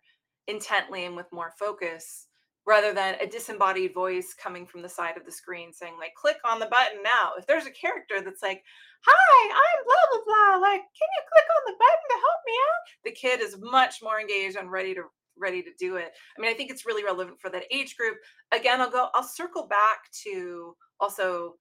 intently 0.48 1.04
and 1.04 1.16
with 1.16 1.26
more 1.32 1.52
focus 1.58 2.26
rather 2.66 2.92
than 2.94 3.16
a 3.20 3.26
disembodied 3.26 3.92
voice 3.92 4.34
coming 4.34 4.66
from 4.66 4.82
the 4.82 4.88
side 4.88 5.16
of 5.16 5.24
the 5.24 5.32
screen 5.32 5.72
saying 5.72 5.94
like 5.98 6.14
click 6.14 6.36
on 6.44 6.60
the 6.60 6.66
button 6.66 7.02
now. 7.02 7.32
If 7.36 7.46
there's 7.46 7.66
a 7.66 7.70
character 7.70 8.20
that's 8.24 8.42
like 8.42 8.62
hi 9.04 9.50
i'm 9.50 9.84
blah 9.84 9.94
blah 10.12 10.24
blah 10.24 10.68
like 10.68 10.80
can 10.80 11.08
you 11.10 11.22
click 11.32 11.46
on 11.56 11.62
the 11.66 11.78
button 11.78 12.06
to 12.08 12.14
help 12.14 12.40
me 12.46 12.52
out? 12.52 12.82
The 13.04 13.10
kid 13.12 13.40
is 13.40 13.56
much 13.60 13.96
more 14.02 14.20
engaged 14.20 14.56
and 14.56 14.70
ready 14.70 14.94
to 14.94 15.02
ready 15.36 15.62
to 15.62 15.70
do 15.78 15.96
it. 15.96 16.12
I 16.36 16.40
mean 16.40 16.50
i 16.50 16.54
think 16.54 16.70
it's 16.70 16.86
really 16.86 17.04
relevant 17.04 17.40
for 17.40 17.50
that 17.50 17.64
age 17.70 17.96
group. 17.96 18.16
Again 18.52 18.80
i'll 18.80 18.90
go 18.90 19.08
i'll 19.14 19.22
circle 19.22 19.66
back 19.66 20.10
to 20.24 20.76
also 21.00 21.54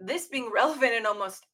this 0.00 0.26
being 0.28 0.50
relevant 0.54 0.92
in 0.92 1.06
almost 1.06 1.46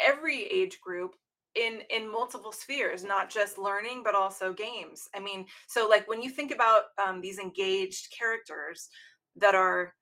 every 0.00 0.44
age 0.44 0.80
group 0.80 1.14
in 1.54 1.80
in 1.90 2.10
multiple 2.10 2.52
spheres 2.52 3.04
not 3.04 3.30
just 3.30 3.58
learning 3.58 4.02
but 4.04 4.14
also 4.14 4.52
games. 4.52 5.08
I 5.14 5.20
mean 5.20 5.46
so 5.66 5.88
like 5.88 6.08
when 6.08 6.22
you 6.22 6.30
think 6.30 6.52
about 6.52 6.84
um, 7.04 7.20
these 7.20 7.38
engaged 7.38 8.14
characters 8.16 8.88
that 9.36 9.54
are 9.54 9.94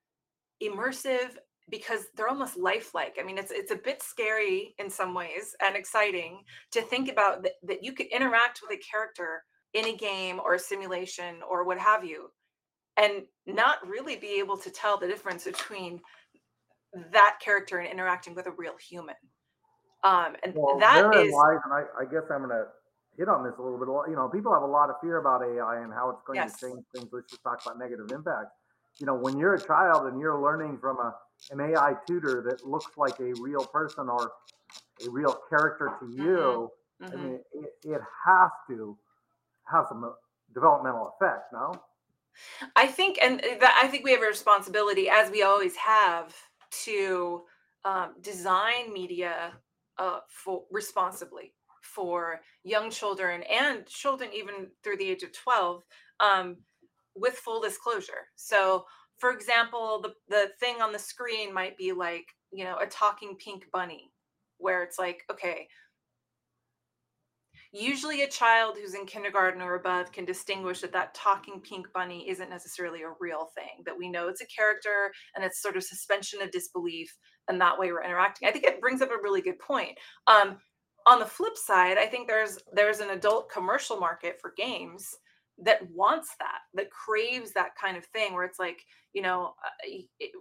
immersive 0.61 1.37
because 1.69 2.05
they're 2.15 2.27
almost 2.27 2.57
lifelike 2.57 3.15
i 3.19 3.23
mean 3.23 3.37
it's 3.37 3.51
it's 3.51 3.71
a 3.71 3.75
bit 3.75 4.01
scary 4.01 4.75
in 4.79 4.89
some 4.89 5.13
ways 5.13 5.55
and 5.61 5.75
exciting 5.75 6.41
to 6.71 6.81
think 6.81 7.09
about 7.09 7.41
that, 7.43 7.53
that 7.63 7.83
you 7.83 7.93
could 7.93 8.07
interact 8.07 8.59
with 8.61 8.77
a 8.77 8.81
character 8.83 9.43
in 9.73 9.85
a 9.85 9.95
game 9.95 10.39
or 10.43 10.55
a 10.55 10.59
simulation 10.59 11.35
or 11.49 11.63
what 11.63 11.79
have 11.79 12.03
you 12.03 12.29
and 12.97 13.23
not 13.47 13.85
really 13.87 14.15
be 14.15 14.39
able 14.39 14.57
to 14.57 14.69
tell 14.69 14.97
the 14.97 15.07
difference 15.07 15.45
between 15.45 15.99
that 17.11 17.37
character 17.43 17.79
and 17.79 17.91
interacting 17.91 18.35
with 18.35 18.45
a 18.45 18.51
real 18.51 18.75
human 18.77 19.15
um, 20.03 20.35
and 20.43 20.53
well, 20.55 20.77
that 20.79 21.15
is, 21.15 21.33
lies, 21.33 21.59
and 21.63 21.73
I, 21.73 21.83
I, 21.99 22.05
guess 22.05 22.23
I'm 22.29 22.39
going 22.45 22.49
to 22.49 22.65
hit 23.17 23.29
on 23.29 23.43
this 23.43 23.53
a 23.57 23.61
little 23.61 23.79
bit. 23.79 23.87
You 24.09 24.15
know, 24.15 24.27
people 24.27 24.53
have 24.53 24.63
a 24.63 24.67
lot 24.67 24.89
of 24.89 24.95
fear 25.01 25.17
about 25.17 25.41
AI 25.43 25.81
and 25.81 25.93
how 25.93 26.09
it's 26.09 26.21
going 26.25 26.37
yes. 26.37 26.59
to 26.59 26.67
change 26.67 26.83
things. 26.93 27.07
Let's 27.11 27.29
just 27.29 27.43
talk 27.43 27.61
about 27.65 27.79
negative 27.79 28.11
impact. 28.11 28.51
You 28.99 29.05
know, 29.05 29.15
when 29.15 29.37
you're 29.37 29.55
a 29.55 29.61
child 29.61 30.07
and 30.07 30.19
you're 30.19 30.39
learning 30.41 30.77
from 30.79 30.97
a 30.97 31.15
an 31.51 31.59
AI 31.59 31.93
tutor 32.07 32.43
that 32.49 32.65
looks 32.65 32.97
like 32.97 33.19
a 33.19 33.33
real 33.41 33.65
person 33.65 34.07
or 34.07 34.31
a 35.05 35.09
real 35.09 35.37
character 35.49 35.91
to 35.99 36.05
mm-hmm. 36.05 36.23
you, 36.23 36.71
mm-hmm. 37.01 37.13
I 37.13 37.15
mean, 37.15 37.39
it, 37.53 37.73
it 37.83 38.01
has 38.25 38.51
to 38.69 38.97
have 39.71 39.85
some 39.89 40.03
uh, 40.03 40.09
developmental 40.53 41.13
effect. 41.19 41.51
No. 41.51 41.73
I 42.75 42.87
think, 42.87 43.19
and 43.21 43.39
that 43.39 43.79
I 43.81 43.87
think 43.87 44.03
we 44.03 44.11
have 44.11 44.21
a 44.21 44.27
responsibility, 44.27 45.09
as 45.09 45.29
we 45.29 45.43
always 45.43 45.75
have, 45.75 46.35
to 46.85 47.43
um, 47.85 48.15
design 48.21 48.91
media 48.91 49.53
uh, 49.97 50.19
for 50.27 50.63
responsibly 50.71 51.53
for 51.83 52.39
young 52.63 52.89
children 52.89 53.43
and 53.43 53.85
children 53.85 54.29
even 54.33 54.67
through 54.83 54.97
the 54.97 55.09
age 55.09 55.23
of 55.23 55.33
12 55.33 55.83
um, 56.19 56.57
with 57.15 57.33
full 57.33 57.61
disclosure. 57.61 58.29
So, 58.35 58.85
for 59.17 59.31
example, 59.31 60.01
the, 60.01 60.13
the 60.29 60.49
thing 60.59 60.81
on 60.81 60.91
the 60.91 60.99
screen 60.99 61.53
might 61.53 61.77
be 61.77 61.91
like, 61.91 62.25
you 62.51 62.63
know, 62.63 62.77
a 62.81 62.87
talking 62.87 63.35
pink 63.37 63.65
bunny, 63.71 64.11
where 64.57 64.83
it's 64.83 64.97
like, 64.97 65.23
okay, 65.31 65.67
usually 67.73 68.21
a 68.21 68.29
child 68.29 68.77
who's 68.77 68.93
in 68.93 69.05
kindergarten 69.05 69.61
or 69.61 69.75
above 69.75 70.11
can 70.11 70.25
distinguish 70.25 70.81
that 70.81 70.93
that 70.93 71.13
talking 71.15 71.59
pink 71.59 71.87
bunny 71.91 72.29
isn't 72.29 72.49
necessarily 72.49 73.01
a 73.01 73.13
real 73.19 73.49
thing 73.55 73.83
that 73.85 73.97
we 73.97 74.09
know 74.09 74.27
it's 74.27 74.41
a 74.41 74.45
character 74.45 75.11
and 75.35 75.43
it's 75.43 75.61
sort 75.61 75.75
of 75.75 75.83
suspension 75.83 76.39
of 76.41 76.51
disbelief 76.51 77.17
and 77.47 77.59
that 77.61 77.77
way 77.77 77.91
we're 77.91 78.03
interacting. 78.03 78.47
I 78.47 78.51
think 78.51 78.65
it 78.65 78.81
brings 78.81 79.01
up 79.01 79.11
a 79.11 79.21
really 79.21 79.41
good 79.41 79.59
point. 79.59 79.97
Um, 80.27 80.57
on 81.05 81.19
the 81.19 81.25
flip 81.25 81.57
side 81.57 81.97
i 81.97 82.05
think 82.05 82.29
there's 82.29 82.59
there's 82.71 82.99
an 82.99 83.09
adult 83.09 83.51
commercial 83.51 83.97
market 83.97 84.39
for 84.39 84.53
games 84.55 85.17
that 85.57 85.79
wants 85.91 86.35
that 86.39 86.59
that 86.73 86.89
craves 86.91 87.51
that 87.51 87.75
kind 87.75 87.97
of 87.97 88.05
thing 88.05 88.33
where 88.33 88.45
it's 88.45 88.57
like 88.57 88.85
you 89.11 89.21
know 89.21 89.53
uh, 89.65 89.89
it, 90.19 90.31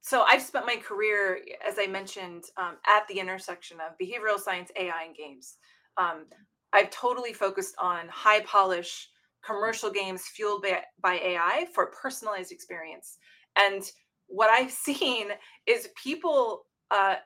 so 0.00 0.22
i've 0.22 0.40
spent 0.40 0.66
my 0.66 0.76
career 0.76 1.40
as 1.68 1.74
i 1.80 1.86
mentioned 1.88 2.44
um, 2.56 2.76
at 2.86 3.06
the 3.08 3.18
intersection 3.18 3.78
of 3.80 3.98
behavioral 4.00 4.38
science 4.38 4.70
ai 4.76 5.04
and 5.06 5.16
games. 5.16 5.56
Um, 5.96 6.26
i've 6.72 6.90
totally 6.90 7.32
focused 7.32 7.74
on 7.80 8.08
high 8.08 8.40
polish 8.40 9.08
commercial 9.44 9.90
games 9.90 10.22
fueled 10.26 10.62
by, 10.62 10.80
by 11.02 11.14
ai 11.14 11.66
for 11.74 11.92
personalized 12.00 12.52
experience. 12.52 13.18
And 13.56 13.82
what 14.28 14.50
I've 14.50 14.70
seen 14.86 15.28
is 15.66 15.88
people 16.02 16.64
uh, 16.90 17.16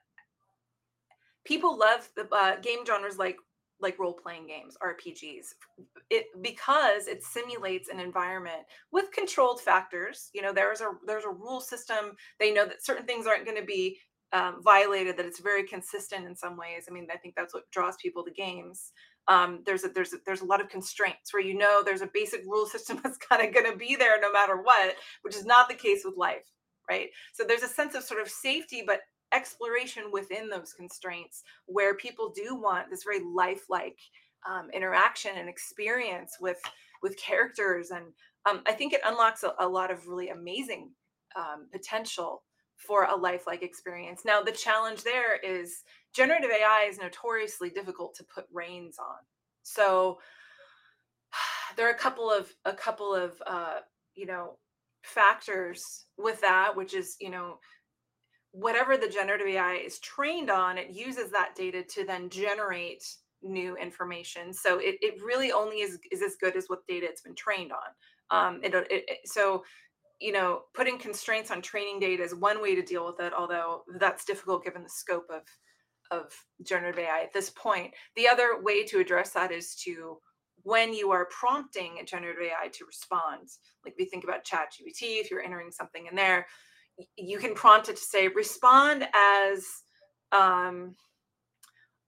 people 1.44 1.78
love 1.78 2.08
the 2.16 2.28
uh, 2.34 2.56
game 2.60 2.84
genres 2.86 3.18
like 3.18 3.36
like 3.80 3.98
role 3.98 4.14
playing 4.14 4.46
games, 4.46 4.76
RPGs, 4.80 5.46
it 6.08 6.26
because 6.40 7.08
it 7.08 7.24
simulates 7.24 7.88
an 7.88 7.98
environment 7.98 8.62
with 8.92 9.10
controlled 9.10 9.60
factors. 9.60 10.30
You 10.32 10.42
know, 10.42 10.52
there's 10.52 10.80
a 10.80 10.92
there's 11.06 11.24
a 11.24 11.30
rule 11.30 11.60
system. 11.60 12.16
They 12.38 12.52
know 12.52 12.64
that 12.64 12.84
certain 12.84 13.06
things 13.06 13.26
aren't 13.26 13.44
going 13.44 13.58
to 13.58 13.66
be 13.66 13.98
um, 14.32 14.60
violated. 14.62 15.16
That 15.16 15.26
it's 15.26 15.40
very 15.40 15.64
consistent 15.64 16.26
in 16.26 16.36
some 16.36 16.56
ways. 16.56 16.84
I 16.88 16.92
mean, 16.92 17.08
I 17.12 17.16
think 17.16 17.34
that's 17.34 17.52
what 17.52 17.70
draws 17.72 17.96
people 18.00 18.24
to 18.24 18.30
games. 18.30 18.92
Um, 19.28 19.62
there's 19.66 19.84
a 19.84 19.88
there's 19.88 20.12
a, 20.12 20.16
there's 20.24 20.42
a 20.42 20.46
lot 20.46 20.60
of 20.60 20.68
constraints 20.68 21.32
where 21.32 21.42
you 21.42 21.56
know 21.56 21.82
there's 21.84 22.02
a 22.02 22.10
basic 22.14 22.42
rule 22.46 22.66
system 22.74 23.00
that's 23.02 23.18
kind 23.18 23.46
of 23.46 23.52
going 23.52 23.70
to 23.70 23.76
be 23.76 23.96
there 23.96 24.20
no 24.20 24.32
matter 24.32 24.62
what, 24.62 24.94
which 25.22 25.36
is 25.36 25.44
not 25.44 25.68
the 25.68 25.74
case 25.74 26.02
with 26.04 26.16
life, 26.16 26.50
right? 26.92 27.11
So 27.33 27.44
there's 27.44 27.62
a 27.62 27.68
sense 27.68 27.94
of 27.94 28.02
sort 28.02 28.20
of 28.20 28.28
safety, 28.28 28.83
but 28.87 29.00
exploration 29.33 30.05
within 30.12 30.48
those 30.48 30.74
constraints 30.74 31.42
where 31.66 31.94
people 31.94 32.33
do 32.35 32.55
want 32.55 32.90
this 32.90 33.05
very 33.05 33.20
lifelike 33.35 33.98
um, 34.48 34.68
interaction 34.74 35.33
and 35.37 35.48
experience 35.48 36.37
with 36.40 36.61
with 37.02 37.16
characters. 37.16 37.90
And 37.90 38.05
um, 38.48 38.62
i 38.66 38.72
think 38.72 38.92
it 38.92 39.00
unlocks 39.05 39.42
a, 39.44 39.55
a 39.59 39.68
lot 39.68 39.90
of 39.90 40.07
really 40.07 40.28
amazing 40.28 40.90
um, 41.37 41.68
potential 41.72 42.42
for 42.76 43.05
a 43.05 43.16
lifelike 43.16 43.62
experience. 43.62 44.22
Now 44.24 44.42
the 44.42 44.52
challenge 44.52 45.02
there 45.02 45.37
is 45.37 45.83
generative 46.14 46.50
ai 46.50 46.88
is 46.90 46.98
notoriously 46.98 47.70
difficult 47.70 48.14
to 48.16 48.24
put 48.35 48.44
reins 48.52 48.96
on. 48.98 49.20
So 49.62 50.18
there 51.76 51.87
are 51.87 51.92
a 51.92 52.05
couple 52.07 52.31
of 52.31 52.52
a 52.64 52.74
couple 52.74 53.14
of 53.14 53.40
uh, 53.46 53.78
you 54.14 54.26
know 54.26 54.59
factors 55.02 56.06
with 56.16 56.40
that 56.40 56.76
which 56.76 56.94
is 56.94 57.16
you 57.20 57.30
know 57.30 57.58
whatever 58.52 58.96
the 58.96 59.08
generative 59.08 59.46
AI 59.46 59.74
is 59.76 59.98
trained 59.98 60.50
on, 60.50 60.78
it 60.78 60.90
uses 60.90 61.30
that 61.30 61.54
data 61.56 61.82
to 61.82 62.04
then 62.04 62.28
generate 62.28 63.02
new 63.42 63.76
information. 63.76 64.52
So 64.52 64.78
it, 64.78 64.96
it 65.00 65.20
really 65.22 65.50
only 65.52 65.80
is, 65.80 65.98
is 66.12 66.22
as 66.22 66.36
good 66.36 66.54
as 66.54 66.66
what 66.68 66.86
data 66.86 67.06
it's 67.08 67.22
been 67.22 67.34
trained 67.34 67.72
on. 67.72 67.78
Um, 68.30 68.60
it, 68.62 68.74
it, 68.90 69.18
so, 69.24 69.64
you 70.20 70.32
know, 70.32 70.62
putting 70.74 70.98
constraints 70.98 71.50
on 71.50 71.60
training 71.62 71.98
data 71.98 72.22
is 72.22 72.34
one 72.34 72.62
way 72.62 72.74
to 72.74 72.82
deal 72.82 73.06
with 73.06 73.20
it, 73.20 73.32
although 73.36 73.82
that's 73.98 74.24
difficult 74.24 74.64
given 74.64 74.82
the 74.82 74.88
scope 74.88 75.26
of, 75.30 75.42
of 76.10 76.32
generative 76.64 77.00
AI 77.00 77.22
at 77.22 77.32
this 77.32 77.50
point. 77.50 77.92
The 78.16 78.28
other 78.28 78.60
way 78.62 78.84
to 78.84 79.00
address 79.00 79.30
that 79.30 79.50
is 79.50 79.74
to 79.84 80.18
when 80.64 80.94
you 80.94 81.11
are 81.11 81.27
prompting 81.27 81.98
a 82.01 82.05
generative 82.05 82.42
AI 82.42 82.68
to 82.68 82.85
respond, 82.85 83.48
like 83.85 83.94
we 83.98 84.05
think 84.05 84.25
about 84.25 84.44
ChatGPT, 84.44 85.20
if 85.20 85.31
you're 85.31 85.42
entering 85.42 85.70
something 85.70 86.07
in 86.07 86.14
there, 86.14 86.46
you 87.16 87.38
can 87.38 87.55
prompt 87.55 87.88
it 87.88 87.96
to 87.96 88.03
say 88.03 88.29
respond 88.29 89.07
as 89.14 89.64
um, 90.31 90.94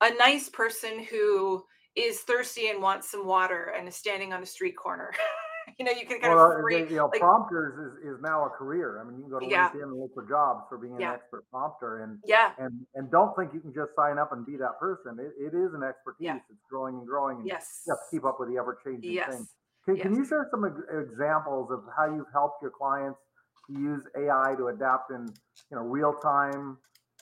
a 0.00 0.14
nice 0.14 0.48
person 0.48 1.04
who 1.10 1.62
is 1.96 2.20
thirsty 2.20 2.68
and 2.68 2.82
wants 2.82 3.10
some 3.10 3.26
water 3.26 3.72
and 3.76 3.88
is 3.88 3.96
standing 3.96 4.32
on 4.32 4.42
a 4.42 4.46
street 4.46 4.76
corner. 4.76 5.12
you 5.78 5.84
know, 5.84 5.92
you 5.92 6.06
can 6.06 6.20
kind 6.20 6.34
well, 6.34 6.52
of 6.52 6.60
free, 6.62 6.78
you 6.78 6.96
know, 6.96 7.10
like, 7.10 7.20
prompters 7.20 7.74
is, 7.74 8.14
is 8.14 8.22
now 8.22 8.46
a 8.46 8.50
career. 8.50 9.00
I 9.00 9.04
mean, 9.04 9.16
you 9.16 9.22
can 9.22 9.30
go 9.30 9.40
to 9.40 9.46
yeah. 9.46 9.70
LinkedIn 9.70 9.82
and 9.82 10.00
look 10.00 10.14
for 10.14 10.28
jobs 10.28 10.62
for 10.68 10.78
being 10.78 10.96
an 10.96 11.02
expert 11.02 11.44
prompter, 11.50 12.04
and 12.04 12.18
yeah, 12.24 12.52
and 12.58 12.86
and 12.94 13.10
don't 13.10 13.34
think 13.36 13.52
you 13.52 13.60
can 13.60 13.74
just 13.74 13.90
sign 13.96 14.18
up 14.18 14.32
and 14.32 14.46
be 14.46 14.56
that 14.56 14.78
person. 14.78 15.18
It, 15.18 15.34
it 15.40 15.56
is 15.56 15.74
an 15.74 15.82
expertise. 15.82 16.26
Yeah. 16.26 16.36
It's 16.50 16.62
growing 16.70 16.96
and 16.96 17.06
growing. 17.06 17.38
And 17.38 17.46
yes, 17.46 17.82
you 17.86 17.92
have 17.92 17.98
to 17.98 18.16
keep 18.16 18.24
up 18.24 18.38
with 18.38 18.50
the 18.50 18.58
ever 18.58 18.78
changing 18.84 19.12
yes. 19.12 19.34
thing. 19.34 19.46
Can, 19.84 19.96
yes. 19.96 20.02
can 20.02 20.14
you 20.14 20.24
share 20.24 20.48
some 20.50 20.64
examples 20.64 21.70
of 21.70 21.84
how 21.96 22.06
you've 22.06 22.30
helped 22.32 22.62
your 22.62 22.70
clients 22.70 23.18
to 23.66 23.78
use 23.78 24.02
AI 24.16 24.54
to 24.56 24.68
adapt 24.68 25.10
in 25.10 25.26
you 25.70 25.76
know 25.76 25.82
real 25.82 26.14
time 26.22 26.78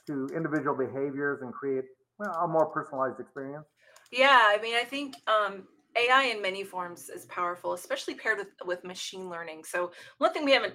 to 0.06 0.28
individual 0.34 0.76
behaviors 0.76 1.40
and 1.42 1.52
create 1.52 1.84
well, 2.18 2.32
a 2.44 2.48
more 2.48 2.66
personalized 2.66 3.18
experience? 3.18 3.66
Yeah, 4.10 4.40
I 4.44 4.60
mean, 4.60 4.76
I 4.76 4.84
think 4.84 5.16
um, 5.26 5.64
AI 5.96 6.24
in 6.24 6.42
many 6.42 6.64
forms 6.64 7.09
is 7.09 7.26
powerful, 7.26 7.72
especially 7.74 8.14
paired 8.14 8.38
with, 8.38 8.48
with 8.64 8.85
machine 8.85 9.28
learning. 9.28 9.64
So 9.64 9.92
one 10.18 10.33
thing 10.33 10.44
we 10.44 10.52
haven't 10.52 10.74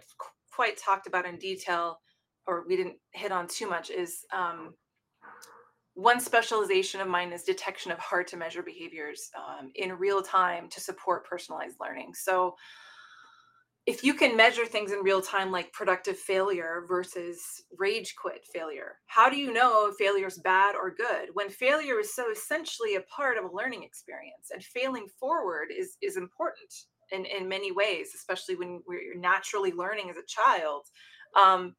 quite 0.51 0.77
talked 0.77 1.08
about 1.08 1.25
in 1.25 1.38
detail, 1.38 1.99
or 2.45 2.65
we 2.67 2.75
didn't 2.75 2.97
hit 3.12 3.32
on 3.32 3.47
too 3.47 3.69
much, 3.69 3.89
is 3.89 4.25
um, 4.34 4.73
one 5.95 6.19
specialization 6.19 7.01
of 7.01 7.08
mine 7.08 7.34
is 7.34 7.43
detection 7.43 7.91
of 7.91 7.97
hard 7.97 8.27
to 8.27 8.38
measure 8.38 8.62
behaviors 8.62 9.32
um, 9.36 9.71
in 9.75 9.93
real 9.93 10.21
time 10.21 10.69
to 10.69 10.80
support 10.80 11.25
personalized 11.25 11.77
learning. 11.82 12.13
So 12.13 12.56
if 13.88 14.04
you 14.04 14.13
can 14.13 14.36
measure 14.36 14.65
things 14.65 14.91
in 14.91 15.00
real 15.00 15.21
time 15.21 15.50
like 15.50 15.71
productive 15.71 16.17
failure 16.17 16.84
versus 16.88 17.63
rage 17.80 18.13
quit 18.21 18.45
failure 18.54 19.00
how 19.08 19.30
do 19.30 19.38
you 19.38 19.52
know 19.52 19.91
failure 19.97 20.28
is 20.28 20.38
bad 20.39 20.76
or 20.76 20.93
good 20.93 21.30
when 21.34 21.50
failure 21.50 22.00
is 22.00 22.13
so 22.13 22.30
essentially 22.30 22.95
a 22.95 23.02
part 23.02 23.38
of 23.38 23.45
a 23.45 23.56
learning 23.56 23.84
experience 23.84 24.52
and 24.54 24.63
failing 24.63 25.08
forward 25.19 25.69
is 25.76 25.97
is 26.02 26.17
important 26.17 26.73
in 27.12 27.26
in 27.26 27.47
many 27.47 27.71
ways 27.71 28.10
especially 28.13 28.56
when 28.56 28.82
we're 28.88 29.15
naturally 29.17 29.71
learning 29.71 30.10
as 30.10 30.17
a 30.17 30.28
child 30.28 30.84
um, 31.36 31.73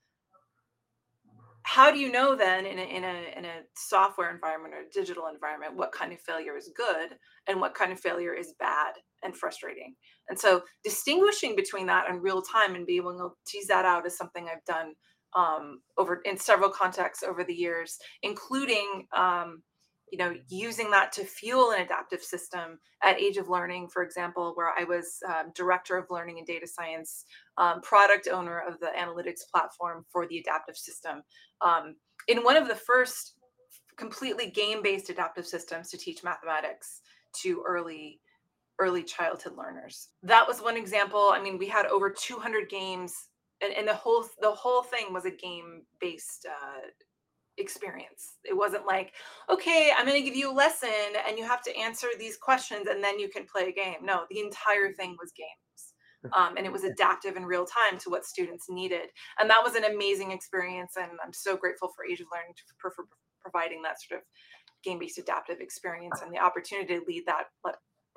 how 1.62 1.90
do 1.90 1.99
you 1.99 2.11
know 2.11 2.35
then 2.35 2.64
in 2.64 2.79
a, 2.79 2.83
in 2.83 3.05
a 3.05 3.38
in 3.38 3.44
a 3.44 3.61
software 3.77 4.31
environment 4.35 4.73
or 4.73 4.85
digital 4.92 5.27
environment 5.27 5.77
what 5.77 5.92
kind 5.92 6.12
of 6.12 6.21
failure 6.21 6.57
is 6.57 6.71
good 6.75 7.11
and 7.47 7.61
what 7.61 7.75
kind 7.75 7.92
of 7.92 8.01
failure 8.01 8.33
is 8.33 8.55
bad 8.59 8.94
and 9.22 9.37
frustrating. 9.37 9.94
And 10.28 10.38
so 10.38 10.62
distinguishing 10.85 11.57
between 11.57 11.87
that 11.87 12.09
and 12.09 12.22
real 12.22 12.42
time 12.42 12.74
and 12.74 12.87
being 12.87 13.00
able 13.00 13.18
to 13.18 13.31
tease 13.46 13.66
that 13.68 13.85
out 13.85 14.07
is 14.07 14.16
something 14.16 14.46
i've 14.48 14.64
done 14.64 14.94
um, 15.37 15.81
over 15.98 16.20
in 16.24 16.38
several 16.38 16.70
contexts 16.70 17.22
over 17.22 17.44
the 17.44 17.54
years 17.54 17.98
including 18.22 19.07
um, 19.16 19.62
you 20.11 20.18
know 20.18 20.35
using 20.48 20.90
that 20.90 21.12
to 21.12 21.24
fuel 21.24 21.72
an 21.72 21.83
adaptive 21.83 22.22
system. 22.22 22.78
At 23.02 23.20
age 23.20 23.37
of 23.37 23.48
learning 23.48 23.88
for 23.88 24.02
example 24.02 24.52
where 24.54 24.72
i 24.76 24.85
was 24.85 25.18
um, 25.28 25.52
director 25.54 25.96
of 25.96 26.07
learning 26.11 26.38
and 26.38 26.46
data 26.46 26.66
science 26.66 27.24
um, 27.57 27.81
product 27.83 28.28
owner 28.31 28.61
of 28.66 28.81
the 28.81 28.90
analytics 28.98 29.48
platform 29.52 30.04
for 30.11 30.26
the 30.26 30.38
adaptive 30.38 30.76
system 30.76 31.22
um, 31.61 31.94
in 32.26 32.38
one 32.38 32.57
of 32.57 32.68
the 32.68 32.74
first 32.74 33.35
completely 33.96 34.50
game-based 34.50 35.11
adaptive 35.11 35.46
systems 35.46 35.90
to 35.90 35.98
teach 35.98 36.22
mathematics 36.22 37.02
to 37.35 37.62
early 37.66 38.20
early 38.79 39.03
childhood 39.03 39.57
learners 39.57 40.09
that 40.23 40.47
was 40.47 40.61
one 40.61 40.77
example 40.77 41.31
i 41.33 41.41
mean 41.41 41.59
we 41.59 41.69
had 41.69 41.87
over 41.87 42.11
200 42.11 42.69
games 42.69 43.29
and, 43.61 43.73
and 43.73 43.88
the 43.88 43.95
whole 43.95 44.25
the 44.41 44.51
whole 44.51 44.83
thing 44.83 45.12
was 45.12 45.25
a 45.25 45.31
game 45.31 45.83
based 46.01 46.47
uh, 46.49 46.87
experience. 47.59 48.37
It 48.45 48.57
wasn't 48.57 48.87
like, 48.87 49.12
okay, 49.51 49.93
I'm 49.97 50.07
going 50.07 50.19
to 50.19 50.25
give 50.25 50.37
you 50.37 50.51
a 50.51 50.55
lesson 50.55 50.88
and 51.27 51.38
you 51.38 51.45
have 51.45 51.62
to 51.62 51.77
answer 51.77 52.09
these 52.19 52.37
questions 52.37 52.87
and 52.88 53.03
then 53.03 53.19
you 53.19 53.29
can 53.29 53.45
play 53.45 53.69
a 53.69 53.73
game. 53.73 54.05
No, 54.05 54.25
the 54.31 54.41
entire 54.41 54.93
thing 54.93 55.17
was 55.21 55.33
games. 55.37 55.49
Um, 56.37 56.57
and 56.57 56.67
it 56.67 56.73
was 56.73 56.83
adaptive 56.83 57.37
in 57.37 57.47
real 57.47 57.64
time 57.64 57.97
to 58.01 58.11
what 58.11 58.25
students 58.25 58.67
needed. 58.69 59.07
And 59.38 59.49
that 59.49 59.62
was 59.62 59.77
an 59.77 59.85
amazing 59.85 60.33
experience. 60.33 60.95
And 61.01 61.12
I'm 61.25 61.33
so 61.33 61.57
grateful 61.57 61.91
for 61.95 62.05
Age 62.05 62.19
of 62.19 62.27
Learning 62.35 62.53
for, 62.77 62.91
for 62.91 63.05
providing 63.41 63.83
that 63.83 64.03
sort 64.03 64.19
of 64.21 64.25
game 64.83 64.99
based 64.99 65.19
adaptive 65.19 65.61
experience 65.61 66.21
and 66.21 66.35
the 66.35 66.41
opportunity 66.41 66.99
to 66.99 67.05
lead 67.07 67.23
that, 67.29 67.45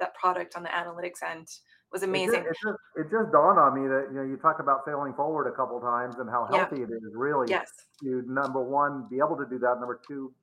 that 0.01 0.13
product 0.15 0.57
on 0.57 0.63
the 0.63 0.69
analytics 0.69 1.23
end 1.25 1.47
was 1.91 2.03
amazing. 2.03 2.41
It 2.41 2.47
just, 2.47 2.59
it 2.59 2.67
just, 2.67 2.79
it 2.97 3.03
just 3.11 3.31
dawned 3.31 3.59
on 3.59 3.73
me 3.75 3.87
that 3.87 4.07
you 4.11 4.17
know 4.17 4.23
you 4.23 4.35
talk 4.37 4.59
about 4.59 4.81
failing 4.85 5.13
forward 5.13 5.47
a 5.47 5.55
couple 5.55 5.79
times 5.79 6.15
and 6.19 6.29
how 6.29 6.47
healthy 6.51 6.77
yeah. 6.79 6.87
it 6.87 6.91
is 6.91 7.13
really 7.15 7.47
yes. 7.49 7.71
to 8.03 8.23
number 8.27 8.61
one 8.61 9.07
be 9.09 9.17
able 9.17 9.37
to 9.37 9.45
do 9.49 9.59
that, 9.59 9.79
number 9.79 10.01
two 10.05 10.33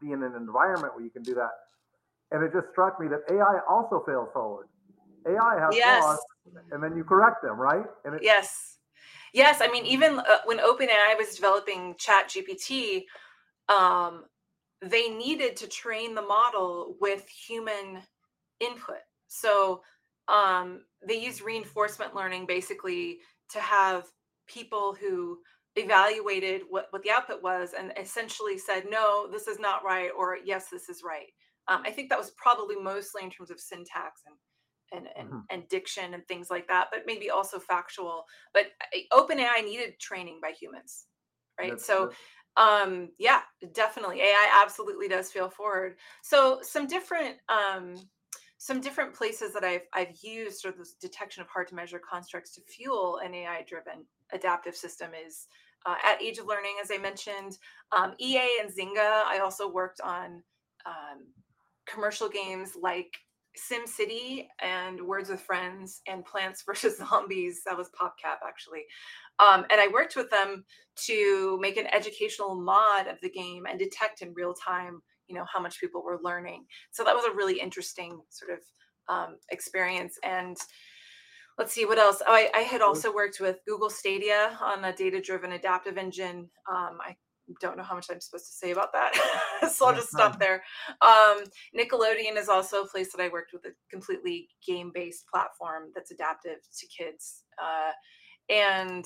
be 0.00 0.12
in 0.12 0.22
an 0.22 0.34
environment 0.34 0.94
where 0.94 1.04
you 1.04 1.10
can 1.10 1.22
do 1.22 1.34
that. 1.34 1.50
And 2.32 2.42
it 2.42 2.52
just 2.52 2.66
struck 2.72 2.98
me 2.98 3.06
that 3.08 3.20
AI 3.30 3.60
also 3.68 4.02
fails 4.06 4.28
forward. 4.32 4.68
AI 5.26 5.60
has 5.60 5.76
yes. 5.76 6.02
flaws, 6.02 6.18
and 6.72 6.82
then 6.82 6.96
you 6.96 7.04
correct 7.04 7.42
them, 7.42 7.60
right? 7.60 7.84
And 8.04 8.16
it, 8.16 8.22
yes, 8.24 8.78
yes. 9.32 9.60
I 9.60 9.68
mean, 9.68 9.86
even 9.86 10.18
uh, 10.18 10.38
when 10.46 10.58
OpenAI 10.58 11.16
was 11.16 11.36
developing 11.36 11.94
Chat 11.98 12.30
GPT, 12.30 13.04
um, 13.68 14.24
they 14.80 15.08
needed 15.08 15.56
to 15.56 15.68
train 15.68 16.14
the 16.14 16.22
model 16.22 16.96
with 17.00 17.28
human 17.28 18.02
input. 18.62 19.00
So 19.28 19.82
um, 20.28 20.82
they 21.06 21.20
use 21.20 21.42
reinforcement 21.42 22.14
learning 22.14 22.46
basically 22.46 23.18
to 23.50 23.60
have 23.60 24.04
people 24.46 24.96
who 24.98 25.38
evaluated 25.76 26.62
what, 26.68 26.86
what 26.90 27.02
the 27.02 27.10
output 27.10 27.42
was 27.42 27.70
and 27.78 27.92
essentially 27.98 28.58
said, 28.58 28.84
no, 28.90 29.26
this 29.30 29.48
is 29.48 29.58
not 29.58 29.84
right, 29.84 30.10
or 30.16 30.38
yes, 30.44 30.66
this 30.70 30.88
is 30.88 31.02
right. 31.04 31.28
Um, 31.68 31.82
I 31.86 31.90
think 31.90 32.10
that 32.10 32.18
was 32.18 32.32
probably 32.36 32.76
mostly 32.76 33.22
in 33.22 33.30
terms 33.30 33.50
of 33.50 33.60
syntax 33.60 34.22
and 34.26 34.36
and, 34.94 35.08
and, 35.16 35.28
mm-hmm. 35.28 35.38
and 35.50 35.68
diction 35.68 36.14
and 36.14 36.26
things 36.28 36.50
like 36.50 36.68
that, 36.68 36.88
but 36.92 37.04
maybe 37.06 37.30
also 37.30 37.58
factual. 37.58 38.24
But 38.52 38.66
uh, 38.94 39.16
OpenAI 39.18 39.64
needed 39.64 39.98
training 39.98 40.38
by 40.42 40.50
humans, 40.50 41.06
right? 41.58 41.70
That's 41.70 41.86
so, 41.86 42.10
um, 42.56 43.08
yeah, 43.18 43.40
definitely, 43.72 44.20
AI 44.20 44.60
absolutely 44.62 45.08
does 45.08 45.30
feel 45.30 45.48
forward. 45.48 45.96
So, 46.22 46.58
some 46.62 46.86
different 46.86 47.36
um, 47.48 47.94
some 48.62 48.80
different 48.80 49.12
places 49.12 49.52
that 49.52 49.64
I've 49.64 49.88
I've 49.92 50.16
used 50.22 50.64
of 50.66 50.78
this 50.78 50.92
detection 50.92 51.42
of 51.42 51.48
hard 51.48 51.66
to 51.66 51.74
measure 51.74 51.98
constructs 51.98 52.54
to 52.54 52.60
fuel 52.60 53.18
an 53.24 53.34
AI 53.34 53.64
driven 53.66 54.04
adaptive 54.32 54.76
system 54.76 55.10
is 55.26 55.48
uh, 55.84 55.96
at 56.04 56.22
Age 56.22 56.38
of 56.38 56.46
Learning, 56.46 56.76
as 56.80 56.88
I 56.92 56.98
mentioned. 56.98 57.58
Um, 57.90 58.14
EA 58.20 58.60
and 58.60 58.70
Zynga, 58.70 59.24
I 59.26 59.40
also 59.42 59.68
worked 59.68 60.00
on 60.00 60.44
um, 60.86 61.26
commercial 61.86 62.28
games 62.28 62.76
like 62.80 63.12
SimCity 63.58 64.46
and 64.60 65.02
Words 65.02 65.28
with 65.28 65.40
Friends 65.40 66.00
and 66.06 66.24
Plants 66.24 66.62
vs. 66.66 66.98
Zombies. 66.98 67.62
That 67.66 67.76
was 67.76 67.90
PopCap, 68.00 68.46
actually. 68.46 68.84
Um, 69.40 69.66
and 69.72 69.80
I 69.80 69.88
worked 69.92 70.14
with 70.14 70.30
them 70.30 70.64
to 71.06 71.58
make 71.60 71.78
an 71.78 71.88
educational 71.92 72.54
mod 72.54 73.08
of 73.08 73.20
the 73.22 73.30
game 73.30 73.66
and 73.68 73.76
detect 73.76 74.22
in 74.22 74.34
real 74.34 74.54
time, 74.54 75.02
you 75.28 75.34
know, 75.34 75.44
how 75.52 75.60
much 75.60 75.80
people 75.80 76.02
were 76.02 76.18
learning. 76.22 76.64
So 76.90 77.04
that 77.04 77.14
was 77.14 77.24
a 77.24 77.34
really 77.34 77.60
interesting 77.60 78.20
sort 78.30 78.52
of 78.52 78.58
um, 79.08 79.36
experience. 79.50 80.18
And 80.22 80.56
let's 81.58 81.72
see 81.72 81.84
what 81.84 81.98
else. 81.98 82.22
Oh, 82.26 82.32
I, 82.32 82.50
I, 82.54 82.60
had 82.60 82.80
also 82.80 83.14
worked 83.14 83.40
with 83.40 83.58
Google 83.66 83.90
Stadia 83.90 84.58
on 84.60 84.84
a 84.84 84.94
data-driven 84.94 85.52
adaptive 85.52 85.98
engine. 85.98 86.48
Um, 86.70 86.98
I 87.00 87.16
don't 87.60 87.76
know 87.76 87.82
how 87.82 87.94
much 87.94 88.06
I'm 88.10 88.20
supposed 88.20 88.46
to 88.46 88.52
say 88.52 88.70
about 88.70 88.92
that, 88.92 89.70
so 89.72 89.86
I'll 89.86 89.94
just 89.94 90.10
stop 90.10 90.38
there. 90.38 90.62
Um, 91.02 91.44
Nickelodeon 91.76 92.36
is 92.36 92.48
also 92.48 92.82
a 92.82 92.88
place 92.88 93.12
that 93.12 93.22
I 93.22 93.28
worked 93.28 93.52
with 93.52 93.64
a 93.64 93.74
completely 93.90 94.48
game-based 94.66 95.24
platform 95.32 95.90
that's 95.94 96.12
adaptive 96.12 96.58
to 96.78 96.86
kids, 96.86 97.42
uh, 97.60 97.92
and 98.48 99.04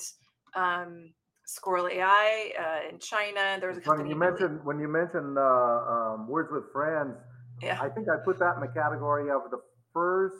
um, 0.55 1.11
Squirrel 1.47 1.87
AI 1.87 2.51
uh, 2.59 2.89
in 2.89 2.99
China. 2.99 3.57
There 3.59 3.69
was 3.69 3.77
a 3.77 3.81
company. 3.81 4.03
When 4.03 4.09
you 4.09 4.19
mentioned 4.19 4.59
when 4.65 4.79
you 4.79 4.89
mentioned 4.89 5.37
uh, 5.37 5.41
um, 5.41 6.27
Words 6.27 6.49
with 6.51 6.65
Friends, 6.73 7.15
yeah. 7.61 7.79
I 7.81 7.87
think 7.87 8.07
I 8.09 8.17
put 8.23 8.37
that 8.39 8.55
in 8.55 8.61
the 8.61 8.67
category 8.67 9.31
of 9.31 9.49
the 9.49 9.59
first 9.93 10.35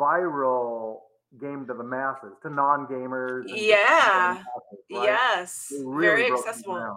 viral 0.00 1.00
game 1.38 1.66
to 1.66 1.74
the 1.74 1.84
masses, 1.84 2.32
to 2.42 2.50
non-gamers. 2.50 3.44
Yeah. 3.46 4.38
Masses, 4.38 4.46
right? 4.90 5.02
Yes. 5.04 5.72
Really 5.84 6.22
Very 6.22 6.32
accessible. 6.32 6.96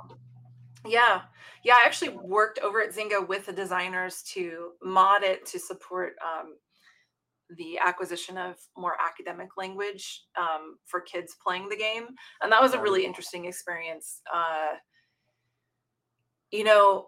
Yeah. 0.88 1.22
Yeah. 1.64 1.76
I 1.76 1.84
actually 1.86 2.18
worked 2.24 2.60
over 2.60 2.82
at 2.82 2.96
Zynga 2.96 3.28
with 3.28 3.48
the 3.48 3.54
designers 3.54 4.24
to 4.34 4.72
mod 4.82 5.24
it 5.24 5.46
to 5.48 5.60
support 5.60 6.14
um, 6.26 6.56
the 7.58 7.78
acquisition 7.80 8.38
of 8.38 8.56
more 8.78 8.96
academic 9.06 9.50
language 9.58 10.24
um, 10.38 10.78
for 10.86 11.02
kids 11.02 11.36
playing 11.46 11.70
the 11.70 11.78
game. 11.78 12.08
And 12.42 12.52
that 12.52 12.62
was 12.62 12.74
a 12.74 12.82
really 12.82 13.06
interesting 13.06 13.46
experience. 13.46 14.22
Uh, 14.34 14.76
you 16.52 16.64
know, 16.64 17.08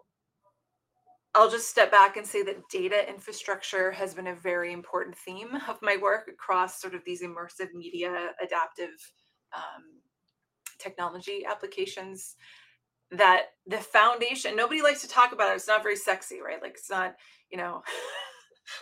I'll 1.35 1.49
just 1.49 1.69
step 1.69 1.91
back 1.91 2.15
and 2.15 2.25
say 2.25 2.43
that 2.43 2.69
data 2.71 3.09
infrastructure 3.09 3.91
has 3.91 4.13
been 4.13 4.27
a 4.27 4.35
very 4.35 4.71
important 4.71 5.17
theme 5.17 5.49
of 5.67 5.77
my 5.81 5.97
work 5.97 6.27
across 6.27 6.79
sort 6.79 6.93
of 6.93 7.01
these 7.05 7.23
immersive 7.23 7.73
media 7.73 8.29
adaptive 8.41 8.91
um, 9.55 9.83
technology 10.79 11.43
applications 11.49 12.35
that 13.11 13.47
the 13.67 13.77
foundation 13.77 14.55
nobody 14.55 14.81
likes 14.81 15.01
to 15.01 15.07
talk 15.07 15.33
about 15.33 15.51
it 15.51 15.55
it's 15.55 15.67
not 15.67 15.83
very 15.83 15.95
sexy 15.95 16.39
right 16.41 16.61
like 16.63 16.71
it's 16.71 16.89
not 16.89 17.13
you 17.51 17.57
know 17.57 17.83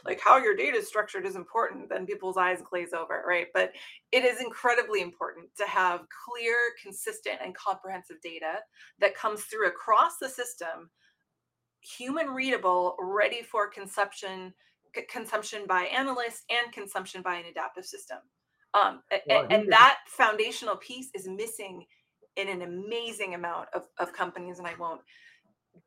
like 0.05 0.19
how 0.23 0.37
your 0.37 0.55
data 0.55 0.77
is 0.77 0.87
structured 0.87 1.25
is 1.25 1.35
important 1.35 1.89
then 1.89 2.05
people's 2.05 2.37
eyes 2.37 2.61
glaze 2.69 2.93
over 2.93 3.23
right 3.27 3.47
but 3.53 3.71
it 4.11 4.23
is 4.23 4.41
incredibly 4.41 5.01
important 5.01 5.47
to 5.57 5.65
have 5.65 6.01
clear 6.25 6.55
consistent 6.81 7.37
and 7.43 7.55
comprehensive 7.55 8.17
data 8.21 8.59
that 8.99 9.15
comes 9.15 9.43
through 9.43 9.67
across 9.67 10.17
the 10.21 10.29
system 10.29 10.89
human 11.81 12.27
readable, 12.27 12.95
ready 12.99 13.41
for 13.41 13.69
consumption 13.69 14.53
c- 14.95 15.03
consumption 15.09 15.65
by 15.67 15.83
analysts 15.83 16.43
and 16.49 16.71
consumption 16.71 17.21
by 17.21 17.35
an 17.35 17.45
adaptive 17.49 17.85
system. 17.85 18.19
Um, 18.73 19.01
well, 19.27 19.43
and, 19.43 19.51
and 19.51 19.71
that 19.71 19.97
foundational 20.07 20.77
piece 20.77 21.09
is 21.13 21.27
missing 21.27 21.85
in 22.37 22.47
an 22.47 22.61
amazing 22.61 23.33
amount 23.33 23.67
of, 23.73 23.87
of 23.99 24.13
companies, 24.13 24.59
and 24.59 24.67
I 24.67 24.75
won't 24.79 25.01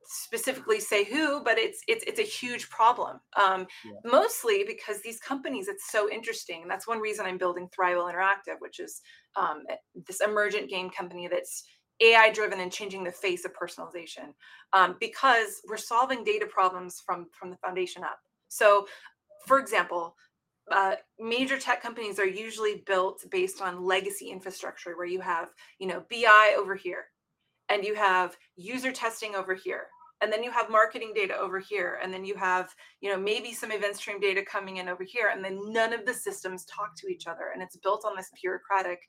specifically 0.07 0.81
say 0.81 1.05
who, 1.05 1.43
but 1.43 1.59
it's 1.59 1.83
it's 1.89 2.05
it's 2.05 2.21
a 2.21 2.23
huge 2.23 2.69
problem. 2.71 3.21
Um, 3.37 3.67
yeah. 3.85 3.93
Mostly 4.05 4.65
because 4.67 5.01
these 5.01 5.19
companies, 5.21 5.69
it's 5.69 5.91
so 5.91 6.11
interesting. 6.11 6.67
That's 6.69 6.87
one 6.87 7.01
reason 7.01 7.27
I'm 7.27 7.39
building 7.39 7.69
Thrival 7.69 8.13
Interactive, 8.13 8.57
which 8.61 8.81
is 8.81 9.01
um, 9.37 9.65
this 10.07 10.21
emergent 10.21 10.71
game 10.71 10.91
company 10.91 11.29
that's 11.29 11.65
AI 12.01 12.31
driven 12.31 12.61
and 12.61 12.73
changing 12.73 13.05
the 13.05 13.13
face 13.13 13.45
of 13.45 13.53
personalization 13.55 14.33
um, 14.73 14.97
because 15.01 15.61
we're 15.69 15.77
solving 15.77 16.25
data 16.25 16.47
problems 16.47 17.03
from 17.05 17.27
from 17.33 17.51
the 17.51 17.57
foundation 17.57 18.03
up. 18.03 18.19
So, 18.49 18.87
for 19.47 19.59
example, 19.59 20.17
uh, 20.71 20.95
major 21.19 21.59
tech 21.59 21.83
companies 21.83 22.19
are 22.19 22.27
usually 22.27 22.83
built 22.87 23.25
based 23.31 23.61
on 23.61 23.85
legacy 23.85 24.31
infrastructure 24.31 24.97
where 24.97 25.07
you 25.07 25.21
have 25.21 25.49
you 25.79 25.87
know 25.87 26.03
BI 26.11 26.55
over 26.59 26.75
here, 26.75 27.07
and 27.69 27.85
you 27.85 27.95
have 27.95 28.37
user 28.57 28.93
testing 28.93 29.35
over 29.35 29.55
here, 29.55 29.87
and 30.21 30.33
then 30.33 30.43
you 30.43 30.51
have 30.51 30.71
marketing 30.71 31.13
data 31.15 31.37
over 31.37 31.59
here, 31.59 31.99
and 32.03 32.13
then 32.13 32.25
you 32.25 32.35
have 32.37 32.71
you 33.01 33.11
know 33.11 33.19
maybe 33.19 33.53
some 33.53 33.73
event 33.73 33.97
stream 33.97 34.21
data 34.21 34.43
coming 34.45 34.79
in 34.79 34.89
over 34.89 35.05
here, 35.05 35.31
and 35.35 35.45
then 35.45 35.61
none 35.73 35.93
of 35.93 36.07
the 36.07 36.15
systems 36.15 36.65
talk 36.65 36.91
to 36.97 37.09
each 37.09 37.27
other, 37.27 37.51
and 37.53 37.63
it's 37.63 37.77
built 37.77 38.05
on 38.05 38.17
this 38.17 38.31
bureaucratic 38.41 39.01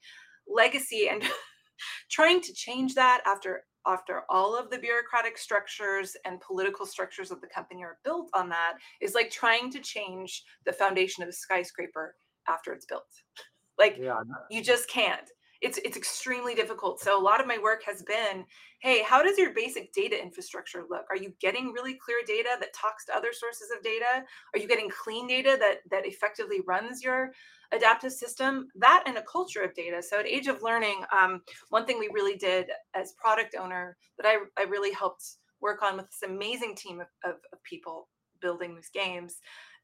legacy 0.47 1.09
and 1.09 1.23
trying 2.11 2.41
to 2.41 2.53
change 2.53 2.93
that 2.95 3.21
after 3.25 3.63
after 3.87 4.23
all 4.29 4.57
of 4.57 4.69
the 4.71 4.77
bureaucratic 4.79 5.37
structures 5.37 6.15
and 6.25 6.41
political 6.41 6.85
structures 6.85 7.29
of 7.29 7.39
the 7.41 7.47
company 7.47 7.83
are 7.83 7.99
built 8.03 8.29
on 8.33 8.49
that 8.49 8.73
is 8.99 9.13
like 9.13 9.29
trying 9.29 9.71
to 9.71 9.79
change 9.79 10.43
the 10.65 10.73
foundation 10.73 11.21
of 11.21 11.29
a 11.29 11.33
skyscraper 11.33 12.15
after 12.47 12.73
it's 12.73 12.85
built 12.85 13.05
like 13.77 13.97
yeah. 13.99 14.21
you 14.49 14.63
just 14.63 14.89
can't 14.89 15.29
it's 15.61 15.77
it's 15.79 15.97
extremely 15.97 16.55
difficult. 16.55 16.99
So 16.99 17.19
a 17.19 17.21
lot 17.21 17.41
of 17.41 17.47
my 17.47 17.57
work 17.57 17.83
has 17.85 18.03
been 18.03 18.45
hey 18.79 19.01
how 19.03 19.23
does 19.23 19.37
your 19.37 19.53
basic 19.53 19.93
data 19.93 20.21
infrastructure 20.21 20.83
look? 20.89 21.05
Are 21.09 21.17
you 21.17 21.33
getting 21.39 21.71
really 21.71 21.95
clear 21.95 22.17
data 22.25 22.57
that 22.59 22.73
talks 22.73 23.05
to 23.05 23.15
other 23.15 23.33
sources 23.33 23.69
of 23.75 23.83
data? 23.83 24.23
Are 24.53 24.59
you 24.59 24.67
getting 24.67 24.89
clean 24.89 25.27
data 25.27 25.57
that 25.59 25.77
that 25.91 26.05
effectively 26.05 26.61
runs 26.67 27.03
your 27.03 27.31
adaptive 27.71 28.11
system? 28.11 28.67
That 28.75 29.03
and 29.05 29.17
a 29.17 29.23
culture 29.23 29.61
of 29.61 29.73
data. 29.73 30.01
So 30.01 30.19
at 30.19 30.27
age 30.27 30.47
of 30.47 30.61
learning 30.61 31.03
um, 31.15 31.41
one 31.69 31.85
thing 31.85 31.99
we 31.99 32.09
really 32.13 32.37
did 32.37 32.67
as 32.93 33.13
product 33.13 33.55
owner 33.59 33.97
that 34.17 34.27
i, 34.27 34.37
I 34.61 34.65
really 34.65 34.93
helped 34.93 35.37
work 35.61 35.81
on 35.81 35.97
with 35.97 36.07
this 36.07 36.29
amazing 36.29 36.75
team 36.75 36.99
of, 36.99 37.07
of, 37.23 37.37
of 37.51 37.63
people 37.63 38.07
building 38.41 38.75
these 38.75 38.89
games 38.93 39.39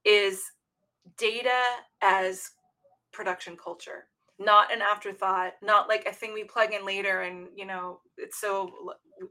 is 0.05 0.43
data 1.17 1.63
as 2.01 2.51
production 3.11 3.57
culture 3.57 4.05
not 4.41 4.73
an 4.73 4.81
afterthought, 4.81 5.53
not 5.61 5.87
like 5.87 6.05
a 6.05 6.11
thing 6.11 6.33
we 6.33 6.43
plug 6.43 6.73
in 6.73 6.85
later 6.85 7.21
and, 7.21 7.47
you 7.55 7.65
know, 7.65 7.99
it's 8.17 8.39
so 8.39 8.71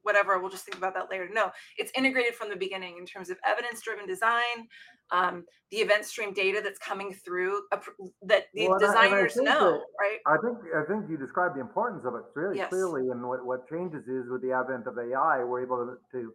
whatever, 0.02 0.38
we'll 0.38 0.50
just 0.50 0.64
think 0.64 0.76
about 0.76 0.94
that 0.94 1.10
later. 1.10 1.28
No, 1.32 1.50
it's 1.76 1.90
integrated 1.96 2.34
from 2.34 2.48
the 2.48 2.56
beginning 2.56 2.96
in 2.98 3.06
terms 3.06 3.30
of 3.30 3.38
evidence 3.44 3.82
driven 3.82 4.06
design, 4.06 4.68
um, 5.10 5.44
the 5.70 5.78
event 5.78 6.04
stream 6.04 6.32
data 6.32 6.60
that's 6.62 6.78
coming 6.78 7.12
through 7.12 7.62
uh, 7.72 7.78
that 8.22 8.46
the 8.54 8.68
well, 8.68 8.78
designers 8.78 9.36
know, 9.36 9.72
that, 9.72 9.80
right? 10.00 10.18
I 10.26 10.36
think 10.44 10.58
I 10.76 10.84
think 10.84 11.10
you 11.10 11.16
described 11.16 11.56
the 11.56 11.60
importance 11.60 12.04
of 12.04 12.14
it 12.14 12.22
really 12.34 12.58
yes. 12.58 12.68
clearly. 12.68 13.08
And 13.10 13.26
what, 13.26 13.44
what 13.44 13.68
changes 13.68 14.06
is 14.06 14.30
with 14.30 14.42
the 14.42 14.52
advent 14.52 14.86
of 14.86 14.96
AI, 14.98 15.42
we're 15.44 15.62
able 15.62 15.96
to, 16.12 16.18
to 16.18 16.32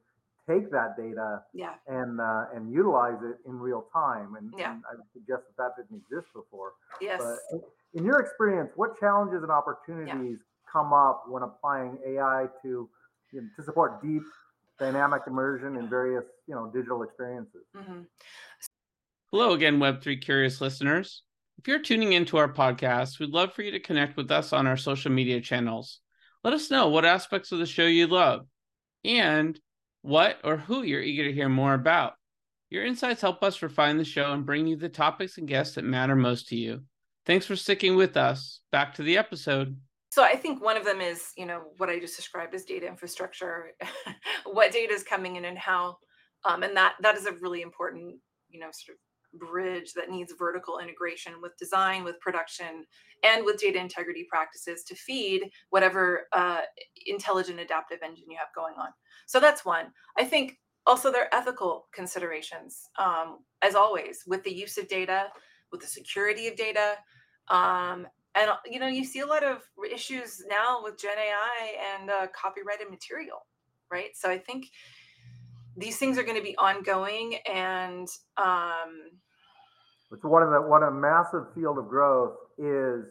take 0.49 0.71
that 0.71 0.95
data 0.97 1.41
yeah. 1.53 1.75
and 1.87 2.19
uh, 2.19 2.45
and 2.53 2.71
utilize 2.71 3.19
it 3.23 3.37
in 3.47 3.59
real 3.59 3.85
time. 3.93 4.35
And, 4.37 4.53
yeah. 4.57 4.73
and 4.73 4.83
I 4.85 4.95
suggest 5.13 5.43
that 5.47 5.57
that 5.57 5.71
didn't 5.77 6.03
exist 6.03 6.27
before. 6.33 6.73
Yes. 7.01 7.21
But 7.21 7.61
in 7.95 8.03
your 8.03 8.19
experience, 8.19 8.71
what 8.75 8.99
challenges 8.99 9.41
and 9.41 9.51
opportunities 9.51 10.37
yeah. 10.39 10.71
come 10.71 10.93
up 10.93 11.23
when 11.27 11.43
applying 11.43 11.97
AI 12.05 12.45
to 12.61 12.89
you 13.31 13.41
know, 13.41 13.47
to 13.55 13.63
support 13.63 14.03
deep 14.03 14.21
dynamic 14.77 15.21
immersion 15.25 15.77
in 15.77 15.89
various 15.89 16.25
you 16.47 16.53
know 16.53 16.69
digital 16.73 17.01
experiences? 17.01 17.63
Mm-hmm. 17.75 18.01
Hello 19.31 19.53
again, 19.53 19.79
Web3 19.79 20.21
curious 20.21 20.61
listeners. 20.61 21.23
If 21.57 21.67
you're 21.67 21.81
tuning 21.81 22.13
into 22.13 22.37
our 22.37 22.51
podcast, 22.51 23.19
we'd 23.19 23.29
love 23.29 23.53
for 23.53 23.61
you 23.61 23.71
to 23.71 23.79
connect 23.79 24.17
with 24.17 24.29
us 24.29 24.53
on 24.53 24.67
our 24.67 24.77
social 24.77 25.11
media 25.11 25.39
channels. 25.39 26.01
Let 26.43 26.53
us 26.53 26.69
know 26.69 26.89
what 26.89 27.05
aspects 27.05 27.51
of 27.51 27.59
the 27.59 27.65
show 27.65 27.85
you 27.85 28.07
love 28.07 28.45
and 29.03 29.59
what 30.01 30.37
or 30.43 30.57
who 30.57 30.83
you're 30.83 31.01
eager 31.01 31.23
to 31.23 31.33
hear 31.33 31.49
more 31.49 31.73
about. 31.73 32.13
Your 32.69 32.85
insights 32.85 33.21
help 33.21 33.41
us 33.41 33.61
refine 33.61 33.97
the 33.97 34.03
show 34.03 34.33
and 34.33 34.45
bring 34.45 34.67
you 34.67 34.75
the 34.75 34.89
topics 34.89 35.37
and 35.37 35.47
guests 35.47 35.75
that 35.75 35.85
matter 35.85 36.15
most 36.15 36.49
to 36.49 36.57
you. 36.57 36.83
Thanks 37.25 37.45
for 37.45 37.55
sticking 37.55 37.95
with 37.95 38.17
us. 38.17 38.61
Back 38.71 38.93
to 38.95 39.03
the 39.03 39.17
episode. 39.17 39.75
So 40.11 40.23
I 40.23 40.35
think 40.35 40.63
one 40.63 40.77
of 40.77 40.85
them 40.85 41.01
is, 41.01 41.31
you 41.35 41.45
know, 41.45 41.63
what 41.77 41.89
I 41.89 41.99
just 41.99 42.15
described 42.15 42.53
as 42.55 42.63
data 42.63 42.87
infrastructure, 42.87 43.71
what 44.45 44.71
data 44.71 44.93
is 44.93 45.03
coming 45.03 45.35
in 45.35 45.45
and 45.45 45.57
how, 45.57 45.97
um, 46.45 46.63
and 46.63 46.77
that 46.77 46.93
that 47.01 47.17
is 47.17 47.25
a 47.25 47.33
really 47.33 47.61
important, 47.61 48.15
you 48.49 48.59
know, 48.59 48.69
sort 48.71 48.95
of 48.95 48.99
bridge 49.39 49.93
that 49.93 50.09
needs 50.09 50.33
vertical 50.37 50.79
integration 50.79 51.33
with 51.41 51.57
design, 51.57 52.03
with 52.03 52.19
production, 52.21 52.85
and 53.23 53.43
with 53.43 53.59
data 53.59 53.79
integrity 53.79 54.25
practices 54.29 54.83
to 54.87 54.95
feed 54.95 55.49
whatever 55.69 56.27
uh, 56.33 56.61
intelligent 57.07 57.59
adaptive 57.59 57.99
engine 58.03 58.25
you 58.29 58.37
have 58.37 58.47
going 58.55 58.75
on. 58.79 58.89
So 59.27 59.39
that's 59.39 59.65
one. 59.65 59.87
I 60.17 60.23
think 60.23 60.57
also 60.85 61.11
there 61.11 61.23
are 61.23 61.39
ethical 61.39 61.87
considerations, 61.93 62.83
um, 62.97 63.39
as 63.61 63.75
always, 63.75 64.19
with 64.27 64.43
the 64.43 64.53
use 64.53 64.77
of 64.77 64.87
data, 64.87 65.27
with 65.75 65.83
the 65.83 65.87
security 65.87 66.47
of 66.47 66.55
data, 66.55 66.95
um, 67.49 68.07
and 68.35 68.51
you 68.65 68.79
know 68.79 68.87
you 68.87 69.05
see 69.05 69.19
a 69.19 69.25
lot 69.25 69.43
of 69.43 69.61
issues 69.93 70.43
now 70.49 70.81
with 70.83 70.99
gen 70.99 71.17
ai 71.17 71.75
and 71.93 72.09
uh, 72.09 72.27
copyrighted 72.27 72.89
material 72.89 73.45
right? 73.91 74.15
So 74.15 74.29
i 74.29 74.37
think 74.37 74.71
these 75.77 75.97
things 75.97 76.17
are 76.17 76.23
going 76.23 76.37
to 76.37 76.43
be 76.43 76.55
ongoing 76.57 77.35
and 77.51 78.07
um 78.37 79.11
it's 80.11 80.23
one 80.23 80.43
of 80.43 80.51
the 80.51 80.61
what 80.61 80.83
a 80.83 80.91
massive 80.91 81.53
field 81.53 81.77
of 81.77 81.89
growth 81.89 82.35
is 82.57 83.05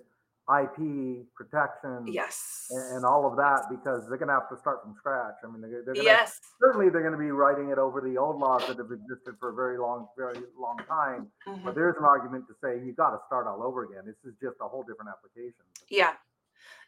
IP 0.45 1.25
protection, 1.35 2.05
yes, 2.07 2.67
and, 2.71 2.97
and, 2.97 3.05
all 3.05 3.25
of 3.25 3.37
that 3.37 3.65
because 3.71 4.07
they're 4.09 4.19
going 4.19 4.29
to 4.29 4.35
have 4.35 4.49
to 4.51 4.59
start 4.59 4.83
from 4.83 4.95
scratch. 4.99 5.37
I 5.43 5.51
mean, 5.51 5.63
they're, 5.63 5.83
they're 5.85 5.95
going 5.95 6.05
yes, 6.05 6.39
certainly 6.61 6.91
they're 6.91 7.01
going 7.01 7.17
to 7.17 7.19
be 7.19 7.31
writing 7.31 7.71
it 7.71 7.79
over 7.79 8.03
the 8.03 8.19
old 8.19 8.39
laws 8.39 8.67
that 8.67 8.77
have 8.77 8.93
existed 8.93 9.37
for 9.41 9.51
a 9.51 9.55
very 9.55 9.79
long, 9.79 10.07
very 10.19 10.37
long 10.59 10.77
time. 10.87 11.29
Mm-hmm. 11.49 11.65
But 11.65 11.75
there's 11.75 11.97
an 11.99 12.05
argument 12.05 12.45
to 12.49 12.55
say 12.63 12.85
you've 12.85 12.97
got 12.97 13.11
to 13.11 13.19
start 13.27 13.47
all 13.47 13.63
over 13.63 13.85
again. 13.85 14.03
This 14.05 14.21
is 14.25 14.37
just 14.43 14.57
a 14.61 14.69
whole 14.69 14.83
different 14.83 15.09
application. 15.09 15.65
Yeah, 15.89 16.13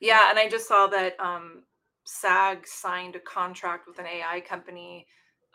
yeah, 0.00 0.28
and 0.28 0.38
I 0.38 0.48
just 0.50 0.68
saw 0.68 0.86
that 0.88 1.18
um, 1.18 1.62
SAG 2.04 2.66
signed 2.66 3.16
a 3.16 3.20
contract 3.20 3.86
with 3.88 3.98
an 3.98 4.06
AI 4.06 4.40
company 4.40 5.06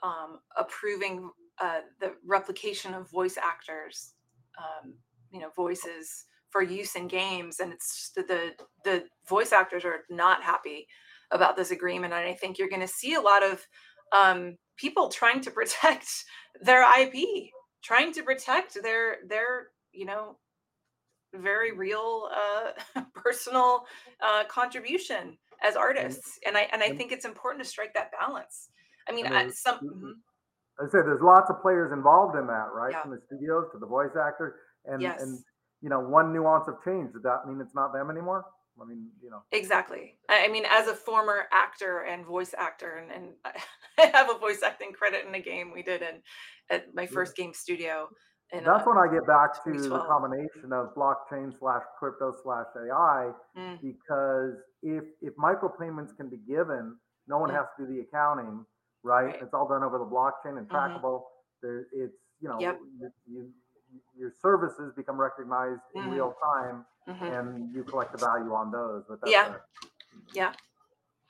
um, 0.01 0.39
approving 0.57 1.29
uh, 1.59 1.81
the 1.99 2.13
replication 2.25 2.93
of 2.93 3.09
voice 3.09 3.37
actors, 3.37 4.13
um, 4.57 4.93
you 5.31 5.39
know, 5.39 5.49
voices 5.55 6.25
for 6.51 6.61
use 6.61 6.95
in 6.95 7.07
games 7.07 7.59
and 7.59 7.71
it's 7.71 8.11
the 8.15 8.51
the 8.83 9.03
voice 9.27 9.51
actors 9.51 9.85
are 9.85 10.01
not 10.09 10.43
happy 10.43 10.85
about 11.31 11.55
this 11.55 11.71
agreement 11.71 12.13
and 12.13 12.27
i 12.27 12.33
think 12.33 12.57
you're 12.57 12.69
going 12.69 12.81
to 12.81 12.87
see 12.87 13.13
a 13.13 13.21
lot 13.21 13.43
of 13.43 13.65
um, 14.13 14.57
people 14.77 15.07
trying 15.07 15.41
to 15.41 15.51
protect 15.59 16.07
their 16.61 16.85
ip 16.99 17.15
trying 17.83 18.11
to 18.13 18.23
protect 18.23 18.77
their 18.83 19.17
their 19.27 19.67
you 19.91 20.05
know 20.05 20.37
very 21.33 21.71
real 21.71 22.29
uh, 22.35 23.01
personal 23.15 23.85
uh, 24.21 24.43
contribution 24.45 25.37
as 25.63 25.75
artists 25.75 26.39
and 26.45 26.57
i 26.57 26.67
and 26.73 26.83
i 26.83 26.89
think 26.89 27.11
it's 27.11 27.25
important 27.25 27.63
to 27.63 27.69
strike 27.69 27.93
that 27.93 28.11
balance 28.19 28.69
i 29.07 29.11
mean 29.11 29.27
I, 29.27 29.49
some 29.49 29.75
mm-hmm. 29.75 30.11
i 30.79 30.89
said 30.89 31.05
there's 31.05 31.21
lots 31.21 31.49
of 31.49 31.61
players 31.61 31.93
involved 31.93 32.35
in 32.35 32.47
that 32.47 32.67
right 32.73 32.91
yeah. 32.91 33.01
from 33.03 33.11
the 33.11 33.19
studios 33.27 33.67
to 33.71 33.79
the 33.79 33.85
voice 33.85 34.09
actors 34.19 34.53
and 34.85 35.01
yes. 35.01 35.21
and 35.21 35.39
you 35.81 35.89
know, 35.89 35.99
one 35.99 36.33
nuance 36.33 36.67
of 36.67 36.75
change, 36.83 37.13
does 37.13 37.23
that 37.23 37.47
mean 37.47 37.59
it's 37.61 37.75
not 37.75 37.93
them 37.93 38.09
anymore? 38.09 38.45
I 38.81 38.85
mean, 38.85 39.09
you 39.21 39.29
know. 39.29 39.41
Exactly. 39.51 40.17
I 40.29 40.47
mean, 40.47 40.63
as 40.69 40.87
a 40.87 40.93
former 40.93 41.43
actor 41.51 41.99
and 41.99 42.25
voice 42.25 42.53
actor, 42.57 42.95
and, 42.95 43.11
and 43.11 43.33
I 43.99 44.17
have 44.17 44.29
a 44.29 44.39
voice 44.39 44.61
acting 44.65 44.93
credit 44.93 45.25
in 45.27 45.35
a 45.35 45.41
game 45.41 45.71
we 45.73 45.83
did 45.83 46.01
in 46.01 46.21
at 46.69 46.93
my 46.95 47.05
first 47.05 47.35
game 47.35 47.53
studio. 47.53 48.07
And 48.53 48.65
that's 48.65 48.85
uh, 48.85 48.91
when 48.91 48.97
I 48.97 49.11
get 49.11 49.25
back 49.27 49.63
to 49.63 49.71
the 49.71 49.99
combination 50.07 50.73
of 50.73 50.93
blockchain 50.95 51.57
slash 51.57 51.83
crypto 51.97 52.33
slash 52.43 52.65
AI, 52.75 53.31
mm. 53.57 53.79
because 53.81 54.55
if 54.83 55.03
if 55.21 55.33
micropayments 55.37 56.15
can 56.17 56.29
be 56.29 56.37
given, 56.47 56.97
no 57.27 57.37
one 57.37 57.49
mm. 57.49 57.55
has 57.55 57.65
to 57.79 57.85
do 57.85 57.93
the 57.93 58.01
accounting, 58.01 58.65
right? 59.03 59.25
right? 59.25 59.35
It's 59.41 59.53
all 59.53 59.67
done 59.67 59.83
over 59.83 59.99
the 59.99 60.05
blockchain 60.05 60.57
and 60.57 60.67
mm-hmm. 60.67 60.75
trackable. 60.75 61.21
Mm-hmm. 61.21 61.67
There, 61.67 61.85
it's 61.93 62.13
you 62.41 62.49
know, 62.49 62.59
yep. 62.59 62.77
you, 62.99 63.11
you 63.27 63.49
your 64.17 64.33
services 64.41 64.93
become 64.95 65.19
recognized 65.19 65.81
in 65.95 66.01
mm-hmm. 66.01 66.11
real 66.11 66.35
time 66.43 66.85
mm-hmm. 67.07 67.25
and 67.25 67.75
you 67.75 67.83
collect 67.83 68.11
the 68.11 68.17
value 68.17 68.53
on 68.53 68.71
those. 68.71 69.03
But 69.07 69.21
that's 69.21 69.31
yeah. 69.31 69.53
A, 69.53 69.57
yeah. 70.33 70.53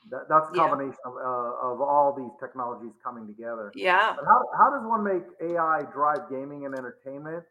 That, 0.09 0.27
that's 0.29 0.49
a 0.49 0.53
combination 0.53 0.97
yeah. 1.05 1.11
of, 1.11 1.15
uh, 1.15 1.73
of 1.73 1.81
all 1.81 2.15
these 2.17 2.31
technologies 2.39 2.93
coming 3.03 3.27
together. 3.27 3.71
Yeah. 3.75 4.13
But 4.15 4.25
how, 4.25 4.41
how 4.57 4.69
does 4.71 4.85
one 4.87 5.03
make 5.03 5.23
AI 5.41 5.83
drive 5.93 6.29
gaming 6.29 6.65
and 6.65 6.73
entertainment, 6.73 7.43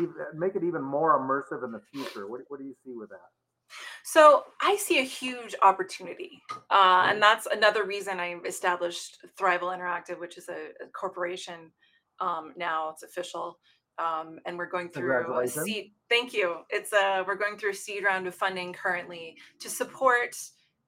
even, 0.00 0.14
make 0.34 0.54
it 0.54 0.62
even 0.62 0.82
more 0.82 1.18
immersive 1.18 1.64
in 1.64 1.72
the 1.72 1.80
future? 1.92 2.28
What, 2.28 2.42
what 2.48 2.60
do 2.60 2.64
you 2.64 2.74
see 2.84 2.92
with 2.94 3.10
that? 3.10 3.28
So 4.04 4.44
I 4.60 4.76
see 4.76 5.00
a 5.00 5.02
huge 5.02 5.56
opportunity, 5.62 6.40
uh, 6.70 7.06
and 7.08 7.20
that's 7.20 7.46
another 7.46 7.84
reason 7.84 8.20
I 8.20 8.36
established 8.46 9.18
Thrival 9.36 9.76
Interactive, 9.76 10.20
which 10.20 10.38
is 10.38 10.48
a, 10.48 10.68
a 10.84 10.86
corporation 10.92 11.72
um, 12.20 12.54
now. 12.56 12.90
It's 12.90 13.02
official 13.02 13.58
um, 13.98 14.38
and 14.44 14.58
we're 14.58 14.68
going 14.68 14.88
through 14.88 15.38
a 15.38 15.48
seed. 15.48 15.92
Thank 16.08 16.32
you. 16.32 16.58
It's 16.70 16.92
a 16.92 17.24
we're 17.26 17.36
going 17.36 17.56
through 17.56 17.70
a 17.70 17.74
seed 17.74 18.04
round 18.04 18.26
of 18.26 18.34
funding 18.34 18.72
currently 18.72 19.36
to 19.60 19.68
support 19.68 20.36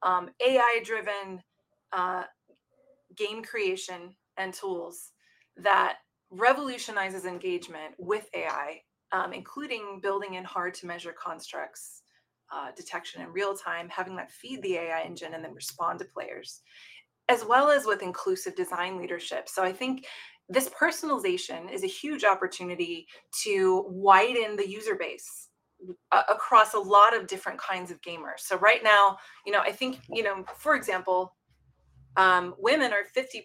um, 0.03 0.31
AI-driven 0.47 1.43
uh, 1.93 2.25
game 3.17 3.43
creation 3.43 4.15
and 4.37 4.55
tools 4.55 5.11
that 5.57 5.97
revolutionizes 6.31 7.25
engagement 7.25 7.95
with 7.99 8.29
AI, 8.35 8.83
um, 9.13 9.33
including 9.33 10.01
building 10.03 10.35
in 10.35 10.45
hard-to-measure 10.45 11.15
constructs 11.21 12.03
uh, 12.53 12.71
detection 12.77 13.23
in 13.23 13.29
real 13.29 13.57
time, 13.57 13.89
having 13.89 14.17
that 14.17 14.31
feed 14.31 14.63
the 14.63 14.77
AI 14.77 15.03
engine 15.03 15.35
and 15.35 15.45
then 15.45 15.55
respond 15.55 15.99
to 15.99 16.05
players, 16.05 16.61
as 17.29 17.45
well 17.45 17.71
as 17.71 17.87
with 17.87 18.03
inclusive 18.03 18.55
design 18.55 18.97
leadership. 18.99 19.49
So 19.49 19.63
I 19.63 19.73
think 19.73 20.07
this 20.49 20.69
personalization 20.71 21.73
is 21.73 21.85
a 21.85 21.89
huge 21.89 22.25
opportunity 22.25 23.07
to 23.43 23.85
widen 23.89 24.57
the 24.57 24.69
user 24.69 24.95
base 24.95 25.49
uh, 26.13 26.23
across 26.29 26.75
a 26.75 26.79
lot 26.79 27.15
of 27.15 27.27
different 27.27 27.59
kinds 27.59 27.91
of 27.91 28.01
gamers. 28.01 28.41
So 28.41 28.57
right 28.57 28.83
now, 28.83 29.19
you 29.47 29.53
know, 29.53 29.61
I 29.61 29.73
think, 29.73 30.01
you 30.09 30.23
know, 30.23 30.45
for 30.57 30.75
example, 30.75 31.37
um, 32.17 32.55
women 32.59 32.93
are 32.93 33.05
50% 33.17 33.43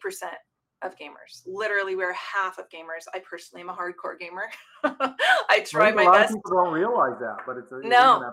of 0.82 0.96
gamers. 0.98 1.44
Literally, 1.46 1.96
we're 1.96 2.14
half 2.14 2.58
of 2.58 2.70
gamers. 2.70 3.06
I 3.14 3.20
personally 3.20 3.62
am 3.62 3.70
a 3.70 3.74
hardcore 3.74 4.20
gamer. 4.20 4.50
I 5.50 5.64
try 5.66 5.92
my 5.92 6.04
best. 6.06 6.06
A 6.06 6.12
lot 6.12 6.22
of 6.24 6.30
people 6.30 6.64
don't 6.64 6.74
realize 6.74 7.20
that, 7.20 7.38
but 7.46 7.58
it's 7.58 7.72
a, 7.72 7.88
no, 7.88 8.32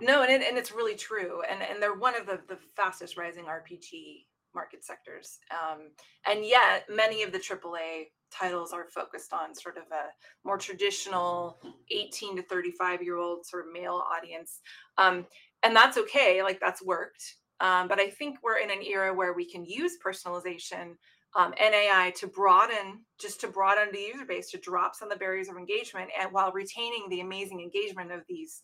no, 0.00 0.22
and, 0.22 0.30
it, 0.30 0.42
and 0.46 0.56
it's 0.56 0.72
really 0.72 0.94
true. 0.94 1.42
And 1.50 1.60
and 1.62 1.82
they're 1.82 1.94
one 1.94 2.14
of 2.14 2.26
the, 2.26 2.40
the 2.48 2.58
fastest 2.76 3.16
rising 3.16 3.46
RPG 3.46 4.26
market 4.54 4.84
sectors. 4.84 5.38
Um, 5.50 5.90
and 6.26 6.44
yet, 6.44 6.86
many 6.88 7.22
of 7.22 7.32
the 7.32 7.38
AAA 7.38 8.06
titles 8.30 8.72
are 8.72 8.86
focused 8.88 9.32
on 9.32 9.54
sort 9.54 9.76
of 9.76 9.84
a 9.92 10.06
more 10.44 10.58
traditional 10.58 11.58
18 11.90 12.36
to 12.36 12.42
35 12.42 13.02
year 13.02 13.16
old 13.16 13.44
sort 13.46 13.66
of 13.66 13.72
male 13.72 14.02
audience. 14.16 14.60
Um, 14.98 15.26
and 15.62 15.76
that's 15.76 15.98
okay, 15.98 16.42
like 16.42 16.60
that's 16.60 16.82
worked. 16.82 17.36
Um, 17.60 17.86
but 17.86 18.00
I 18.00 18.08
think 18.08 18.38
we're 18.42 18.58
in 18.58 18.70
an 18.70 18.82
era 18.82 19.14
where 19.14 19.34
we 19.34 19.48
can 19.48 19.64
use 19.64 19.98
personalization 20.04 20.96
um, 21.34 21.54
and 21.58 21.74
AI 21.74 22.12
to 22.16 22.26
broaden, 22.26 23.04
just 23.18 23.40
to 23.40 23.48
broaden 23.48 23.88
the 23.92 24.00
user 24.00 24.26
base, 24.26 24.50
to 24.50 24.58
drop 24.58 24.94
some 24.94 25.10
of 25.10 25.14
the 25.14 25.18
barriers 25.18 25.48
of 25.48 25.56
engagement, 25.56 26.10
and 26.20 26.32
while 26.32 26.52
retaining 26.52 27.06
the 27.08 27.20
amazing 27.20 27.60
engagement 27.60 28.12
of 28.12 28.20
these 28.28 28.62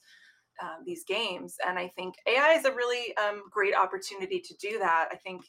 uh, 0.63 0.77
these 0.85 1.05
games. 1.05 1.57
And 1.67 1.79
I 1.79 1.89
think 1.89 2.15
AI 2.27 2.55
is 2.55 2.65
a 2.65 2.73
really 2.73 3.17
um, 3.17 3.43
great 3.51 3.75
opportunity 3.75 4.41
to 4.41 4.55
do 4.61 4.79
that. 4.79 5.09
I 5.13 5.17
think 5.17 5.43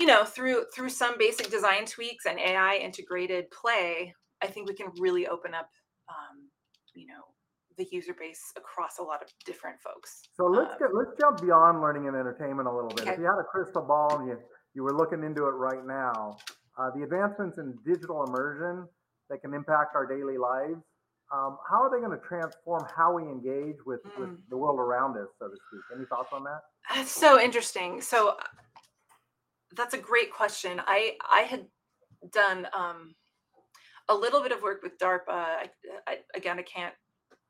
you 0.00 0.06
know 0.06 0.24
through 0.24 0.64
through 0.74 0.88
some 0.88 1.16
basic 1.18 1.50
design 1.50 1.84
tweaks 1.84 2.24
and 2.26 2.40
ai 2.40 2.76
integrated 2.76 3.48
play 3.50 4.12
i 4.42 4.46
think 4.46 4.66
we 4.66 4.74
can 4.74 4.90
really 4.98 5.28
open 5.28 5.54
up 5.54 5.68
um, 6.08 6.48
you 6.94 7.06
know 7.06 7.22
the 7.78 7.86
user 7.92 8.14
base 8.18 8.52
across 8.56 8.98
a 8.98 9.02
lot 9.02 9.22
of 9.22 9.28
different 9.44 9.76
folks 9.80 10.22
so 10.34 10.46
let's 10.46 10.72
um, 10.72 10.78
get 10.80 10.88
let's 10.94 11.12
jump 11.20 11.40
beyond 11.40 11.80
learning 11.80 12.08
and 12.08 12.16
entertainment 12.16 12.66
a 12.66 12.74
little 12.74 12.90
bit 12.90 13.02
okay. 13.02 13.12
if 13.12 13.18
you 13.18 13.24
had 13.24 13.38
a 13.38 13.44
crystal 13.44 13.82
ball 13.82 14.18
and 14.18 14.28
you 14.28 14.38
you 14.74 14.82
were 14.82 14.96
looking 14.96 15.22
into 15.22 15.44
it 15.44 15.52
right 15.52 15.86
now 15.86 16.36
uh, 16.78 16.90
the 16.96 17.02
advancements 17.02 17.58
in 17.58 17.76
digital 17.84 18.24
immersion 18.24 18.88
that 19.28 19.40
can 19.42 19.54
impact 19.54 19.94
our 19.94 20.06
daily 20.06 20.38
lives 20.38 20.82
um, 21.32 21.58
how 21.68 21.82
are 21.82 21.90
they 21.90 22.04
going 22.04 22.16
to 22.18 22.26
transform 22.26 22.84
how 22.96 23.14
we 23.14 23.22
engage 23.22 23.76
with, 23.86 24.00
mm. 24.04 24.20
with 24.20 24.50
the 24.50 24.56
world 24.56 24.78
around 24.78 25.16
us 25.16 25.28
so 25.38 25.46
to 25.48 25.54
speak 25.68 25.80
any 25.96 26.04
thoughts 26.06 26.30
on 26.32 26.44
that 26.44 26.60
that's 26.94 27.12
so 27.12 27.40
interesting 27.40 28.00
so 28.00 28.36
that's 29.76 29.94
a 29.94 29.98
great 29.98 30.32
question. 30.32 30.80
I 30.86 31.16
I 31.30 31.42
had 31.42 31.66
done 32.32 32.66
um, 32.76 33.14
a 34.08 34.14
little 34.14 34.42
bit 34.42 34.52
of 34.52 34.62
work 34.62 34.82
with 34.82 34.98
DARPA. 34.98 35.28
I, 35.28 35.70
I, 36.06 36.18
again, 36.34 36.58
I 36.58 36.62
can't 36.62 36.94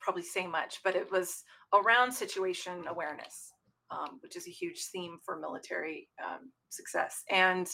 probably 0.01 0.23
say 0.23 0.47
much, 0.47 0.81
but 0.85 0.95
it 0.95 1.11
was 1.11 1.43
around 1.75 2.13
situation 2.13 2.85
awareness, 2.89 3.53
um, 3.91 4.19
which 4.23 4.37
is 4.37 4.47
a 4.47 4.51
huge 4.51 4.85
theme 4.93 5.19
for 5.25 5.39
military 5.39 6.09
um, 6.25 6.51
success. 6.69 7.23
And 7.31 7.69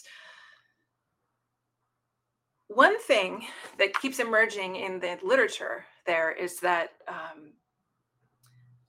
one 2.68 3.00
thing 3.00 3.46
that 3.78 3.94
keeps 3.94 4.18
emerging 4.18 4.76
in 4.76 4.98
the 4.98 5.18
literature 5.22 5.84
there 6.06 6.32
is 6.32 6.60
that 6.60 6.90
um, 7.08 7.52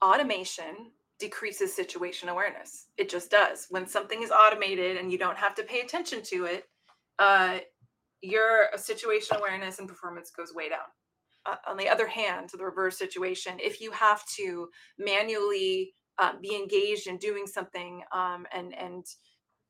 automation 0.03 0.91
decreases 1.20 1.76
situation 1.76 2.30
awareness. 2.30 2.88
It 2.97 3.09
just 3.09 3.32
does. 3.32 3.68
When 3.70 3.88
something 3.88 4.22
is 4.22 4.32
automated 4.32 4.97
and 4.97 5.11
you 5.11 5.18
don't 5.18 5.38
have 5.38 5.55
to 5.55 5.63
pay 5.63 5.82
attention 5.82 6.22
to 6.24 6.45
it, 6.45 6.65
uh, 7.20 7.59
your 8.22 8.68
situation 8.76 9.38
awareness 9.38 9.80
and 9.80 9.88
performance 9.88 10.32
goes 10.32 10.53
way 10.53 10.70
down. 10.70 10.80
Uh, 11.45 11.55
on 11.68 11.78
the 11.78 11.88
other 11.88 12.07
hand, 12.07 12.49
the 12.57 12.63
reverse 12.63 12.97
situation, 12.97 13.57
if 13.59 13.80
you 13.82 13.91
have 13.91 14.24
to 14.36 14.68
manually 14.99 15.93
uh, 16.20 16.34
be 16.41 16.55
engaged 16.55 17.07
in 17.07 17.18
doing 17.18 17.47
something, 17.47 18.01
um, 18.11 18.45
and 18.51 18.78
and 18.78 19.05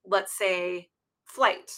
let's 0.06 0.38
say 0.38 0.90
flight, 1.26 1.70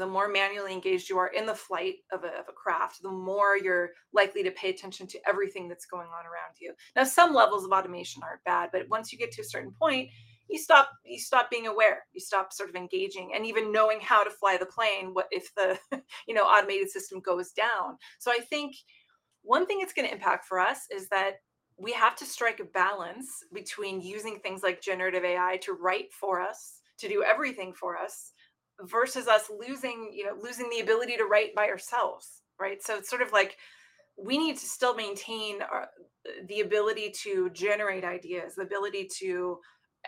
the 0.00 0.06
more 0.06 0.28
manually 0.28 0.72
engaged 0.72 1.08
you 1.08 1.18
are 1.18 1.28
in 1.28 1.46
the 1.46 1.54
flight 1.54 1.96
of 2.12 2.24
a, 2.24 2.28
of 2.28 2.46
a 2.48 2.52
craft, 2.52 3.02
the 3.02 3.10
more 3.10 3.56
you're 3.56 3.90
likely 4.12 4.42
to 4.42 4.50
pay 4.52 4.70
attention 4.70 5.06
to 5.08 5.18
everything 5.28 5.68
that's 5.68 5.86
going 5.86 6.08
on 6.08 6.24
around 6.24 6.56
you. 6.60 6.72
Now, 6.96 7.04
some 7.04 7.34
levels 7.34 7.64
of 7.64 7.72
automation 7.72 8.22
aren't 8.22 8.44
bad, 8.44 8.70
but 8.72 8.88
once 8.88 9.12
you 9.12 9.18
get 9.18 9.32
to 9.32 9.42
a 9.42 9.44
certain 9.44 9.72
point, 9.72 10.10
you 10.50 10.58
stop 10.58 10.90
you 11.04 11.18
stop 11.18 11.48
being 11.48 11.68
aware 11.68 12.04
you 12.12 12.20
stop 12.20 12.52
sort 12.52 12.68
of 12.68 12.74
engaging 12.74 13.32
and 13.34 13.46
even 13.46 13.72
knowing 13.72 14.00
how 14.00 14.24
to 14.24 14.30
fly 14.30 14.56
the 14.56 14.66
plane 14.66 15.14
what 15.14 15.28
if 15.30 15.54
the 15.54 15.78
you 16.26 16.34
know 16.34 16.42
automated 16.42 16.90
system 16.90 17.20
goes 17.20 17.52
down 17.52 17.96
so 18.18 18.32
i 18.32 18.38
think 18.38 18.74
one 19.42 19.64
thing 19.64 19.78
it's 19.80 19.92
going 19.92 20.06
to 20.06 20.12
impact 20.12 20.46
for 20.46 20.58
us 20.58 20.80
is 20.94 21.08
that 21.08 21.34
we 21.78 21.92
have 21.92 22.14
to 22.16 22.26
strike 22.26 22.60
a 22.60 22.64
balance 22.64 23.44
between 23.54 24.00
using 24.00 24.38
things 24.40 24.62
like 24.62 24.82
generative 24.82 25.24
ai 25.24 25.56
to 25.62 25.72
write 25.72 26.12
for 26.12 26.40
us 26.40 26.80
to 26.98 27.08
do 27.08 27.22
everything 27.22 27.72
for 27.72 27.96
us 27.96 28.32
versus 28.84 29.28
us 29.28 29.50
losing 29.50 30.10
you 30.14 30.24
know 30.24 30.34
losing 30.40 30.68
the 30.70 30.80
ability 30.80 31.16
to 31.16 31.24
write 31.24 31.54
by 31.54 31.68
ourselves 31.68 32.40
right? 32.60 32.82
So 32.82 32.96
it's 32.96 33.08
sort 33.08 33.22
of 33.22 33.32
like 33.32 33.56
we 34.16 34.38
need 34.38 34.58
to 34.58 34.66
still 34.66 34.94
maintain 34.94 35.62
our, 35.62 35.88
the 36.46 36.60
ability 36.60 37.12
to 37.22 37.50
generate 37.50 38.04
ideas 38.04 38.54
the 38.54 38.62
ability 38.62 39.08
to 39.20 39.58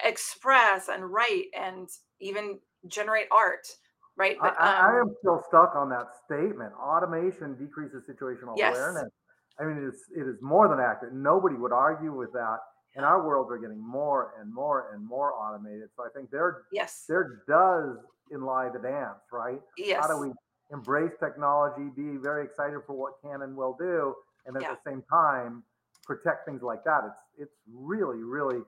express 0.04 0.88
and 0.88 1.10
write 1.10 1.46
and 1.58 1.88
even 2.20 2.58
generate 2.86 3.26
art 3.32 3.66
right? 4.14 4.36
But, 4.38 4.54
I, 4.60 4.88
um, 4.88 4.94
I, 4.94 5.00
am 5.00 5.14
still 5.20 5.42
stuck 5.48 5.74
on 5.74 5.88
that 5.88 6.08
statement. 6.26 6.70
Automation 6.74 7.56
decreases 7.56 8.04
situational 8.06 8.52
yes. 8.56 8.76
awareness. 8.76 9.10
I 9.58 9.64
mean 9.64 9.78
it 9.78 9.88
is, 9.88 10.00
it 10.14 10.28
is 10.28 10.36
more 10.42 10.68
than 10.68 10.80
accurate. 10.80 11.14
Nobody 11.14 11.56
would 11.56 11.72
argue 11.72 12.14
with 12.14 12.30
that. 12.32 12.58
And 12.94 13.06
our 13.06 13.26
worlds 13.26 13.50
are 13.50 13.56
getting 13.56 13.80
more 13.80 14.34
and 14.38 14.52
more 14.52 14.92
and 14.92 15.02
more 15.02 15.32
automated. 15.32 15.88
So 15.96 16.02
I 16.04 16.08
think 16.14 16.30
there, 16.30 16.64
yes, 16.72 17.04
there 17.08 17.42
does 17.48 17.96
in 18.32 18.42
lie 18.42 18.68
the 18.72 18.78
dance, 18.78 19.20
right? 19.32 19.60
Yes. 19.76 20.00
How 20.02 20.14
do 20.14 20.20
we 20.20 20.32
embrace 20.72 21.12
technology, 21.20 21.90
be 21.94 22.16
very 22.16 22.44
excited 22.44 22.78
for 22.86 22.94
what 22.94 23.14
can 23.22 23.42
and 23.42 23.56
will 23.56 23.76
do, 23.78 24.14
and 24.46 24.56
at 24.56 24.62
yeah. 24.62 24.74
the 24.74 24.90
same 24.90 25.02
time 25.10 25.62
protect 26.04 26.46
things 26.46 26.62
like 26.62 26.84
that? 26.84 27.02
It's 27.06 27.48
it's 27.48 27.56
really 27.72 28.22
really 28.22 28.62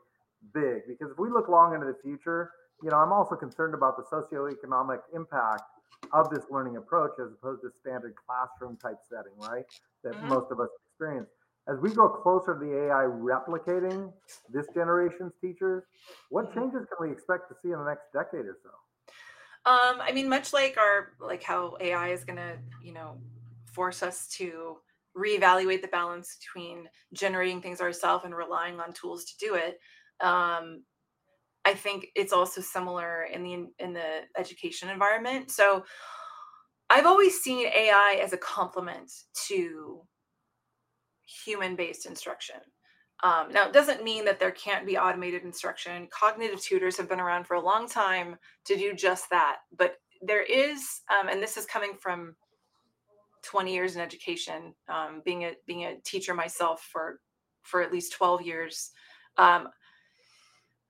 big 0.53 0.83
because 0.87 1.11
if 1.11 1.19
we 1.19 1.31
look 1.31 1.49
long 1.49 1.75
into 1.75 1.87
the 1.87 1.97
future, 2.03 2.51
you 2.83 2.91
know, 2.91 2.97
I'm 2.97 3.13
also 3.13 3.35
concerned 3.35 3.75
about 3.75 3.97
the 3.97 4.05
socioeconomic 4.05 5.01
impact 5.15 5.63
of 6.13 6.29
this 6.29 6.45
learning 6.51 6.77
approach 6.77 7.13
as 7.19 7.33
opposed 7.33 7.63
to 7.63 7.71
standard 7.81 8.15
classroom 8.27 8.77
type 8.77 8.99
setting, 9.09 9.33
right? 9.39 9.65
That 10.03 10.15
mm-hmm. 10.15 10.29
most 10.29 10.53
of 10.53 10.61
us 10.61 10.69
experience 10.91 11.31
as 11.67 11.79
we 11.81 11.91
go 11.91 12.09
closer 12.09 12.55
to 12.55 12.61
the 12.61 12.89
AI 12.89 13.05
replicating 13.09 14.13
this 14.53 14.67
generation's 14.75 15.33
teachers, 15.41 15.83
what 16.31 16.51
mm-hmm. 16.51 16.61
changes 16.61 16.87
can 16.87 17.09
we 17.09 17.13
expect 17.13 17.49
to 17.49 17.55
see 17.63 17.73
in 17.73 17.79
the 17.79 17.85
next 17.85 18.13
decade 18.13 18.47
or 18.47 18.59
so? 18.63 18.71
Um, 19.67 20.01
I 20.01 20.13
mean, 20.13 20.29
much 20.29 20.53
like 20.53 20.77
our 20.77 21.13
like 21.21 21.43
how 21.43 21.77
AI 21.81 22.09
is 22.09 22.25
going 22.25 22.37
to, 22.37 22.59
you 22.83 22.93
know, 22.93 23.19
force 23.73 24.03
us 24.03 24.29
to 24.37 24.77
reevaluate 25.17 25.81
the 25.81 25.89
balance 25.89 26.37
between 26.39 26.89
generating 27.15 27.63
things 27.63 27.81
ourselves 27.81 28.25
and 28.25 28.35
relying 28.35 28.79
on 28.81 28.93
tools 28.93 29.25
to 29.25 29.33
do 29.39 29.55
it. 29.55 29.79
Um, 30.21 30.85
I 31.65 31.75
think 31.75 32.09
it's 32.15 32.33
also 32.33 32.61
similar 32.61 33.25
in 33.25 33.43
the 33.43 33.85
in 33.85 33.95
the 33.95 34.23
education 34.37 34.91
environment. 34.91 35.51
So 35.51 35.85
I've 36.91 37.07
always 37.07 37.41
seen 37.41 37.67
AI 37.67 38.21
as 38.23 38.33
a 38.33 38.39
complement 38.39 39.11
to 39.49 40.03
human 41.45 41.77
based 41.77 42.07
instruction. 42.07 42.57
Um, 43.25 43.51
now, 43.51 43.67
it 43.67 43.73
doesn't 43.73 44.05
mean 44.05 44.27
that 44.27 44.39
there 44.39 44.51
can't 44.51 44.87
be 44.87 44.99
automated 44.99 45.45
instruction. 45.45 46.07
Cognitive 46.11 46.61
tutors 46.61 46.99
have 46.99 47.09
been 47.09 47.21
around 47.21 47.47
for 47.47 47.55
a 47.55 47.61
long 47.61 47.89
time 47.89 48.37
to 48.67 48.77
do 48.77 48.93
just 48.93 49.31
that. 49.31 49.61
But 49.77 49.97
there 50.21 50.43
is, 50.43 51.01
um, 51.11 51.29
and 51.29 51.43
this 51.43 51.57
is 51.57 51.65
coming 51.65 51.95
from 51.99 52.37
20 53.43 53.73
years 53.73 53.97
in 53.97 54.03
education, 54.03 54.75
um, 54.89 55.23
being 55.25 55.45
a 55.45 55.53
being 55.67 55.85
a 55.85 55.97
teacher 56.05 56.35
myself 56.35 56.87
for 56.93 57.21
for 57.63 57.81
at 57.81 57.93
least 57.93 58.13
12 58.13 58.43
years. 58.43 58.91
Um, 59.39 59.69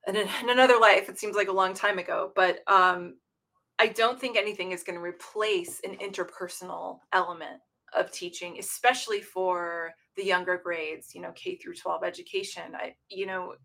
and 0.05 0.17
in, 0.17 0.27
in, 0.43 0.49
another 0.49 0.77
life, 0.77 1.07
it 1.07 1.17
seems 1.17 1.37
like 1.37 1.47
a 1.47 1.53
long 1.53 1.73
time 1.73 1.99
ago, 1.99 2.33
but 2.35 2.59
um, 2.67 3.15
I 3.79 3.87
don't 3.87 4.19
think 4.19 4.37
anything 4.37 4.73
is 4.73 4.83
going 4.83 4.97
to 4.97 5.01
replace 5.01 5.79
an 5.85 5.95
interpersonal 5.97 6.99
element 7.13 7.61
of 7.97 8.11
teaching, 8.11 8.57
especially 8.59 9.21
for 9.21 9.93
the 10.15 10.25
younger 10.25 10.59
grades, 10.63 11.13
you 11.13 11.21
know, 11.21 11.31
K 11.35 11.55
through 11.55 11.75
12 11.75 12.03
education. 12.03 12.75
I, 12.75 12.95
you 13.09 13.25
know, 13.25 13.55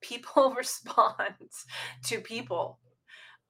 people 0.00 0.54
respond 0.56 1.34
to 2.04 2.20
people. 2.20 2.78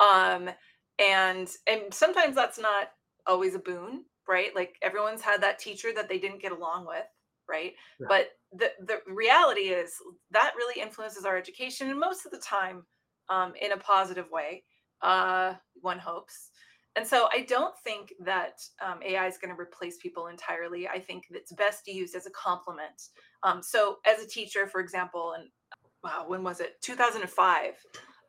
Um, 0.01 0.51
and 0.99 1.49
and 1.67 1.93
sometimes 1.93 2.35
that's 2.35 2.59
not 2.59 2.89
always 3.27 3.55
a 3.55 3.61
boon, 3.61 4.05
right? 4.29 4.55
Like 4.55 4.77
everyone's 4.83 5.23
had 5.23 5.43
that 5.43 5.59
teacher 5.59 5.91
that 5.95 6.09
they 6.09 6.19
didn't 6.19 6.43
get 6.43 6.53
along 6.53 6.87
with, 6.87 7.05
right? 7.49 7.73
Yeah. 8.01 8.07
But 8.09 8.29
the 8.53 8.71
the 8.87 8.99
reality 9.13 9.69
is 9.69 9.93
that 10.31 10.55
really 10.57 10.81
influences 10.81 11.25
our 11.25 11.37
education 11.37 11.91
and 11.91 12.01
most 12.01 12.25
of 12.25 12.33
the 12.33 12.39
time 12.39 12.85
um, 13.29 13.53
in 13.61 13.73
a 13.73 13.77
positive 13.77 14.31
way. 14.31 14.65
Uh, 15.03 15.55
one 15.83 15.99
hopes. 15.99 16.51
And 16.97 17.07
so 17.07 17.29
I 17.31 17.43
don't 17.43 17.75
think 17.85 18.15
that 18.25 18.61
um, 18.85 19.01
AI 19.05 19.27
is 19.27 19.37
going 19.37 19.55
to 19.55 19.61
replace 19.61 19.99
people 19.99 20.29
entirely. 20.29 20.89
I 20.89 20.99
think 20.99 21.25
it's 21.31 21.53
best 21.53 21.87
used 21.87 22.15
as 22.17 22.27
a 22.27 22.31
complement. 22.31 23.11
Um, 23.43 23.63
so 23.63 23.99
as 24.07 24.23
a 24.23 24.27
teacher, 24.27 24.67
for 24.67 24.81
example, 24.81 25.35
and 25.37 25.49
wow, 26.03 26.25
when 26.27 26.43
was 26.43 26.61
it? 26.61 26.81
2005. 26.83 27.75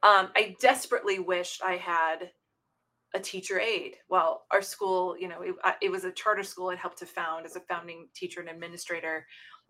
Um, 0.03 0.29
I 0.35 0.55
desperately 0.59 1.19
wished 1.19 1.61
I 1.63 1.77
had 1.77 2.31
a 3.15 3.19
teacher 3.19 3.59
aide. 3.59 3.95
Well, 4.09 4.43
our 4.51 4.61
school, 4.61 5.15
you 5.17 5.29
know, 5.29 5.41
it, 5.41 5.55
it 5.81 5.91
was 5.91 6.03
a 6.03 6.11
charter 6.11 6.43
school. 6.43 6.69
It 6.69 6.77
helped 6.77 6.99
to 6.99 7.05
found 7.05 7.45
as 7.45 7.55
a 7.55 7.61
founding 7.61 8.09
teacher 8.13 8.41
and 8.41 8.49
administrator 8.49 9.25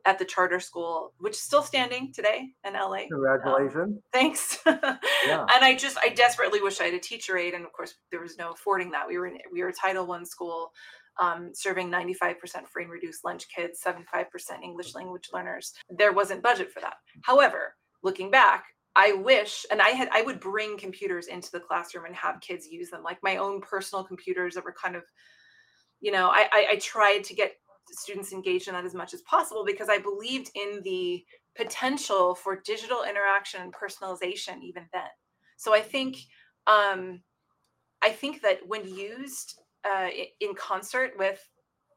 at 0.08 0.18
the 0.18 0.26
charter 0.26 0.62
school, 0.62 1.14
which 1.20 1.34
is 1.34 1.42
still 1.42 1.62
standing 1.62 2.14
today 2.14 2.48
in 2.66 2.74
LA. 2.74 3.08
Congratulations. 3.12 3.98
Um, 3.98 4.02
thanks. 4.14 4.58
yeah. 4.66 5.46
And 5.54 5.66
I 5.66 5.76
just, 5.78 5.98
I 6.02 6.10
desperately 6.10 6.62
wish 6.62 6.80
I 6.80 6.86
had 6.86 6.94
a 6.94 7.00
teacher 7.00 7.38
aide. 7.38 7.54
And 7.54 7.66
of 7.66 7.74
course, 7.74 7.96
there 8.10 8.22
was 8.22 8.38
no 8.38 8.52
affording 8.52 8.90
that. 8.92 9.06
We 9.06 9.18
were, 9.18 9.28
in, 9.28 9.38
we 9.52 9.62
were 9.62 9.68
a 9.68 9.74
Title 9.74 10.06
One 10.06 10.26
school 10.26 10.72
um, 11.20 11.52
serving 11.54 11.92
95% 11.92 12.36
free 12.68 12.84
and 12.84 12.92
reduced 12.92 13.26
lunch 13.26 13.48
kids, 13.54 13.82
75% 13.86 14.26
English 14.64 14.96
language 14.96 15.28
learners. 15.34 15.74
There 15.90 16.14
wasn't 16.14 16.42
budget 16.42 16.72
for 16.72 16.80
that. 16.80 16.96
However, 17.24 17.76
looking 18.02 18.32
back, 18.32 18.64
I 18.96 19.12
wish, 19.12 19.66
and 19.70 19.82
I 19.82 19.90
had, 19.90 20.08
I 20.14 20.22
would 20.22 20.40
bring 20.40 20.78
computers 20.78 21.28
into 21.28 21.52
the 21.52 21.60
classroom 21.60 22.06
and 22.06 22.16
have 22.16 22.40
kids 22.40 22.66
use 22.66 22.90
them, 22.92 23.04
like 23.04 23.18
my 23.22 23.36
own 23.38 23.60
personal 23.60 24.06
computers 24.06 24.56
that 24.56 24.64
were 24.64 24.74
kind 24.82 24.96
of, 24.96 25.04
you 26.00 26.14
know, 26.14 26.30
I, 26.30 26.48
I, 26.52 26.68
I 26.72 26.76
tried 26.78 27.26
to 27.26 27.36
get 27.36 27.56
students 27.92 28.34
engaged 28.34 28.68
in 28.68 28.74
that 28.74 28.86
as 28.86 28.94
much 28.94 29.14
as 29.14 29.22
possible 29.22 29.64
because 29.66 29.90
I 29.90 29.98
believed 29.98 30.52
in 30.56 30.82
the 30.84 31.24
potential 31.56 32.36
for 32.36 32.62
digital 32.62 33.04
interaction 33.04 33.62
and 33.62 33.74
personalization 33.74 34.62
even 34.62 34.86
then. 34.94 35.10
So 35.58 35.74
I 35.74 35.82
think 35.82 36.18
um, 36.68 37.22
I 38.04 38.10
think 38.10 38.42
that 38.42 38.60
when 38.68 38.88
used 38.88 39.60
uh, 39.84 40.10
in 40.40 40.54
concert 40.56 41.14
with 41.18 41.40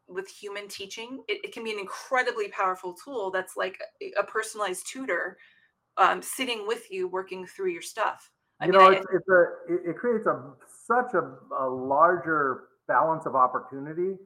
with 0.09 0.29
human 0.29 0.67
teaching, 0.67 1.23
it, 1.29 1.41
it, 1.45 1.53
can 1.53 1.63
be 1.63 1.71
an 1.71 1.79
incredibly 1.79 2.49
powerful 2.49 2.95
tool 3.05 3.31
that's 3.31 3.57
like 3.57 3.79
a, 4.03 4.13
a 4.19 4.25
personalized 4.25 4.85
tutor 4.91 5.37
um, 5.99 6.21
sitting 6.21 6.67
with 6.67 6.91
you, 6.91 7.07
working 7.07 7.47
through 7.47 7.71
your 7.71 7.83
stuff. 7.83 8.29
I 8.61 8.67
you 8.67 8.73
mean, 8.73 8.81
know, 8.81 8.91
it's, 8.91 9.07
I, 9.13 9.17
it's 9.17 9.29
a 9.29 9.91
it 9.91 9.97
creates 9.97 10.27
a 10.27 10.53
such 10.87 11.15
a, 11.15 11.55
a 11.57 11.69
larger 11.69 12.65
balance 12.89 13.27
of 13.27 13.37
opportunity 13.37 14.17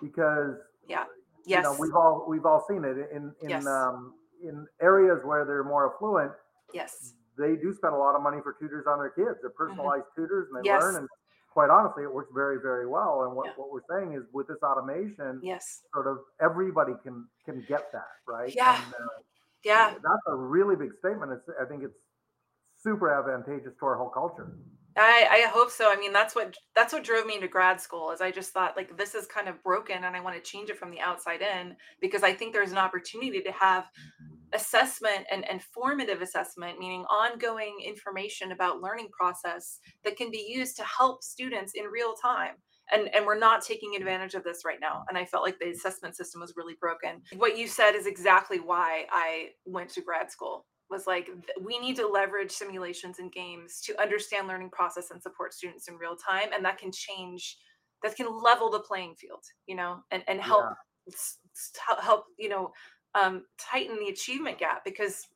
because 0.00 0.56
yeah 0.88 1.04
yes 1.46 1.58
you 1.58 1.62
know 1.62 1.76
we've 1.78 1.94
all 1.94 2.24
we've 2.28 2.46
all 2.46 2.64
seen 2.68 2.84
it 2.84 2.96
in 3.14 3.32
in 3.42 3.50
yes. 3.50 3.66
um, 3.66 4.14
in 4.42 4.66
areas 4.80 5.20
where 5.24 5.44
they're 5.44 5.64
more 5.64 5.94
affluent 5.94 6.32
yes 6.72 7.14
they 7.36 7.56
do 7.56 7.74
spend 7.74 7.94
a 7.94 7.96
lot 7.96 8.14
of 8.14 8.22
money 8.22 8.38
for 8.42 8.54
tutors 8.60 8.84
on 8.88 8.98
their 8.98 9.10
kids 9.10 9.38
they're 9.40 9.50
mm-hmm. 9.50 9.70
personalized 9.70 10.04
mm-hmm. 10.12 10.22
tutors 10.22 10.48
and 10.52 10.62
they 10.62 10.68
yes. 10.68 10.82
learn 10.82 10.96
and 10.96 11.08
quite 11.52 11.70
honestly 11.70 12.02
it 12.02 12.12
works 12.12 12.30
very 12.34 12.58
very 12.60 12.88
well 12.88 13.24
and 13.26 13.36
what, 13.36 13.46
yeah. 13.46 13.52
what 13.56 13.70
we're 13.70 13.86
saying 13.88 14.14
is 14.14 14.24
with 14.32 14.46
this 14.48 14.58
automation 14.62 15.40
yes 15.42 15.82
sort 15.92 16.06
of 16.06 16.18
everybody 16.42 16.92
can 17.02 17.26
can 17.44 17.64
get 17.68 17.92
that 17.92 18.10
right 18.26 18.52
yeah 18.56 18.82
and, 18.84 18.94
uh, 18.94 19.22
yeah 19.64 19.90
that's 19.94 20.26
a 20.28 20.34
really 20.34 20.76
big 20.76 20.90
statement 20.98 21.30
it's 21.32 21.48
i 21.60 21.64
think 21.64 21.82
it's 21.82 21.98
super 22.82 23.10
advantageous 23.10 23.72
to 23.78 23.86
our 23.86 23.96
whole 23.96 24.10
culture 24.10 24.52
I, 24.96 25.26
I 25.30 25.50
hope 25.50 25.70
so. 25.70 25.90
I 25.92 25.96
mean, 25.96 26.12
that's 26.12 26.34
what 26.34 26.54
that's 26.76 26.92
what 26.92 27.02
drove 27.02 27.26
me 27.26 27.34
into 27.34 27.48
grad 27.48 27.80
school. 27.80 28.12
Is 28.12 28.20
I 28.20 28.30
just 28.30 28.52
thought 28.52 28.76
like 28.76 28.96
this 28.96 29.14
is 29.14 29.26
kind 29.26 29.48
of 29.48 29.62
broken, 29.62 30.04
and 30.04 30.16
I 30.16 30.20
want 30.20 30.36
to 30.36 30.50
change 30.50 30.70
it 30.70 30.78
from 30.78 30.90
the 30.90 31.00
outside 31.00 31.40
in 31.42 31.74
because 32.00 32.22
I 32.22 32.32
think 32.32 32.52
there's 32.52 32.72
an 32.72 32.78
opportunity 32.78 33.40
to 33.40 33.52
have 33.52 33.86
assessment 34.54 35.26
and, 35.32 35.48
and 35.50 35.62
formative 35.62 36.22
assessment, 36.22 36.78
meaning 36.78 37.04
ongoing 37.04 37.78
information 37.84 38.52
about 38.52 38.80
learning 38.80 39.08
process 39.10 39.80
that 40.04 40.16
can 40.16 40.30
be 40.30 40.46
used 40.48 40.76
to 40.76 40.84
help 40.84 41.22
students 41.22 41.72
in 41.74 41.84
real 41.86 42.14
time. 42.14 42.52
And, 42.92 43.12
and 43.14 43.24
we're 43.24 43.38
not 43.38 43.62
taking 43.62 43.96
advantage 43.96 44.34
of 44.34 44.44
this 44.44 44.60
right 44.64 44.78
now. 44.80 45.04
And 45.08 45.16
I 45.16 45.24
felt 45.24 45.42
like 45.42 45.58
the 45.58 45.70
assessment 45.70 46.16
system 46.16 46.40
was 46.42 46.52
really 46.54 46.74
broken. 46.80 47.22
What 47.36 47.58
you 47.58 47.66
said 47.66 47.92
is 47.94 48.06
exactly 48.06 48.58
why 48.58 49.06
I 49.10 49.48
went 49.64 49.88
to 49.90 50.02
grad 50.02 50.30
school 50.30 50.66
was 50.90 51.06
like 51.06 51.28
we 51.62 51.78
need 51.78 51.96
to 51.96 52.06
leverage 52.06 52.50
simulations 52.50 53.18
and 53.18 53.32
games 53.32 53.80
to 53.80 54.00
understand 54.00 54.46
learning 54.46 54.70
process 54.70 55.10
and 55.10 55.22
support 55.22 55.54
students 55.54 55.88
in 55.88 55.96
real 55.96 56.16
time 56.16 56.50
and 56.54 56.64
that 56.64 56.78
can 56.78 56.92
change 56.92 57.56
that 58.04 58.16
can 58.16 58.26
level 58.42 58.70
the 58.70 58.80
playing 58.80 59.14
field, 59.16 59.42
you 59.66 59.74
know, 59.74 60.00
and 60.12 60.22
and 60.28 60.40
help 60.40 60.66
yeah. 61.08 62.00
help 62.00 62.26
you 62.38 62.48
know 62.48 62.70
um, 63.20 63.44
tighten 63.58 63.98
the 63.98 64.08
achievement 64.08 64.58
gap 64.58 64.84
because 64.84 65.26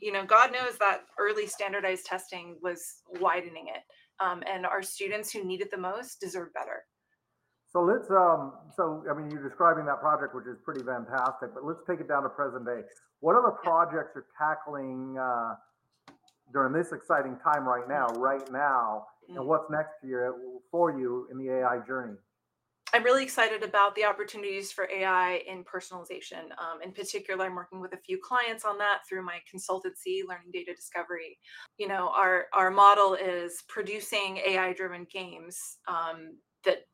you 0.00 0.12
know 0.12 0.24
God 0.24 0.52
knows 0.52 0.78
that 0.78 1.00
early 1.18 1.46
standardized 1.46 2.06
testing 2.06 2.56
was 2.62 3.02
widening 3.18 3.68
it, 3.68 3.82
um, 4.22 4.42
and 4.46 4.64
our 4.66 4.82
students 4.82 5.32
who 5.32 5.44
need 5.44 5.62
it 5.62 5.70
the 5.70 5.78
most 5.78 6.20
deserve 6.20 6.52
better. 6.52 6.84
So 7.70 7.82
let's 7.82 8.10
um 8.10 8.52
so 8.74 9.04
I 9.10 9.14
mean 9.14 9.30
you're 9.30 9.46
describing 9.46 9.84
that 9.86 10.00
project 10.00 10.34
which 10.34 10.46
is 10.46 10.56
pretty 10.64 10.82
fantastic, 10.82 11.52
but 11.54 11.64
let's 11.64 11.80
take 11.88 12.00
it 12.00 12.08
down 12.08 12.22
to 12.22 12.28
present 12.28 12.64
day. 12.64 12.80
What 13.20 13.36
other 13.36 13.50
projects 13.50 14.16
are 14.16 14.26
tackling 14.38 15.18
uh, 15.18 15.54
during 16.52 16.72
this 16.72 16.92
exciting 16.92 17.36
time 17.44 17.68
right 17.68 17.88
now, 17.88 18.06
right 18.16 18.50
now, 18.50 19.06
and 19.28 19.38
mm. 19.38 19.44
what's 19.44 19.70
next 19.70 19.94
year 20.02 20.34
for 20.70 20.98
you 20.98 21.28
in 21.30 21.38
the 21.38 21.52
AI 21.52 21.80
journey? 21.86 22.16
I'm 22.94 23.04
really 23.04 23.22
excited 23.22 23.62
about 23.62 23.94
the 23.96 24.04
opportunities 24.04 24.72
for 24.72 24.88
AI 24.90 25.42
in 25.46 25.62
personalization. 25.62 26.44
Um, 26.56 26.80
in 26.82 26.92
particular, 26.92 27.44
I'm 27.44 27.54
working 27.54 27.82
with 27.82 27.92
a 27.92 27.98
few 27.98 28.18
clients 28.18 28.64
on 28.64 28.78
that 28.78 29.00
through 29.06 29.26
my 29.26 29.40
consultancy, 29.52 30.20
Learning 30.26 30.50
Data 30.50 30.74
Discovery. 30.74 31.38
You 31.76 31.88
know, 31.88 32.10
our 32.16 32.46
our 32.54 32.70
model 32.70 33.14
is 33.14 33.62
producing 33.68 34.38
AI-driven 34.38 35.06
games 35.12 35.76
um, 35.86 36.36
that 36.64 36.84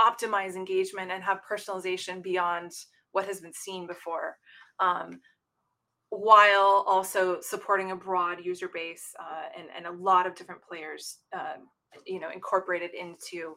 optimize 0.00 0.54
engagement 0.54 1.10
and 1.10 1.22
have 1.22 1.40
personalization 1.50 2.22
beyond 2.22 2.72
what 3.12 3.26
has 3.26 3.40
been 3.40 3.52
seen 3.52 3.86
before. 3.86 4.36
Um, 4.80 5.20
while 6.10 6.84
also 6.86 7.40
supporting 7.40 7.90
a 7.90 7.96
broad 7.96 8.44
user 8.44 8.70
base 8.72 9.14
uh, 9.20 9.48
and, 9.58 9.68
and 9.76 9.86
a 9.86 10.02
lot 10.02 10.26
of 10.26 10.34
different 10.34 10.62
players, 10.62 11.18
uh, 11.36 11.54
you 12.06 12.20
know, 12.20 12.30
incorporated 12.30 12.90
into 12.94 13.56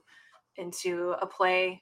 into 0.58 1.16
a 1.22 1.26
play 1.26 1.82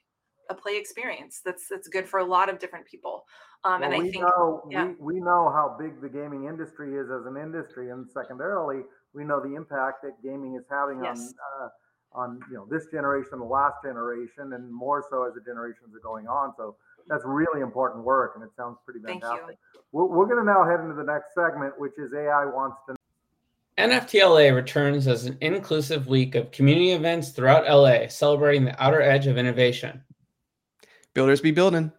a 0.50 0.54
play 0.54 0.78
experience 0.78 1.42
that's 1.44 1.66
that's 1.70 1.88
good 1.88 2.08
for 2.08 2.20
a 2.20 2.26
lot 2.26 2.50
of 2.50 2.60
different 2.60 2.86
people. 2.86 3.24
Um, 3.64 3.82
well, 3.82 3.92
and 3.92 3.96
I 3.96 4.04
we 4.04 4.12
think 4.12 4.24
know, 4.24 4.62
yeah. 4.70 4.86
we, 5.00 5.16
we 5.16 5.20
know 5.20 5.52
how 5.54 5.76
big 5.80 6.02
the 6.02 6.10
gaming 6.10 6.46
industry 6.46 6.96
is 6.96 7.08
as 7.10 7.26
an 7.26 7.36
industry, 7.36 7.90
and 7.90 8.08
secondarily, 8.10 8.84
we 9.14 9.24
know 9.24 9.42
the 9.42 9.56
impact 9.56 10.04
that 10.04 10.14
gaming 10.24 10.56
is 10.56 10.66
having 10.70 11.04
yes. 11.04 11.20
on 11.20 11.66
uh, 11.66 11.70
on 12.14 12.40
you 12.50 12.56
know 12.56 12.66
this 12.70 12.88
generation, 12.88 13.40
the 13.40 13.46
last 13.46 13.76
generation, 13.84 14.54
and 14.54 14.72
more 14.72 15.06
so 15.10 15.28
as 15.28 15.34
the 15.34 15.42
generations 15.42 15.94
are 15.96 16.02
going 16.02 16.28
on. 16.28 16.54
So 16.58 16.76
that's 17.08 17.24
really 17.26 17.62
important 17.62 18.04
work, 18.04 18.34
and 18.36 18.44
it 18.44 18.50
sounds 18.56 18.78
pretty 18.86 19.00
fantastic. 19.00 19.58
We're, 19.92 20.06
we're 20.06 20.26
going 20.26 20.38
to 20.38 20.44
now 20.44 20.64
head 20.64 20.80
into 20.80 20.96
the 20.96 21.04
next 21.04 21.34
segment, 21.34 21.80
which 21.80 21.94
is 21.98 22.14
AI 22.14 22.46
wants 22.46 22.78
to. 22.88 22.96
NFTLA 23.78 24.54
returns 24.54 25.08
as 25.08 25.26
an 25.26 25.38
inclusive 25.40 26.08
week 26.08 26.36
of 26.36 26.52
community 26.52 26.92
events 26.92 27.30
throughout 27.30 27.70
LA, 27.70 28.08
celebrating 28.08 28.66
the 28.66 28.84
outer 28.84 29.02
edge 29.02 29.26
of 29.26 29.38
innovation. 29.38 30.04
Builders 31.14 31.40
be 31.42 31.52
building. 31.52 31.92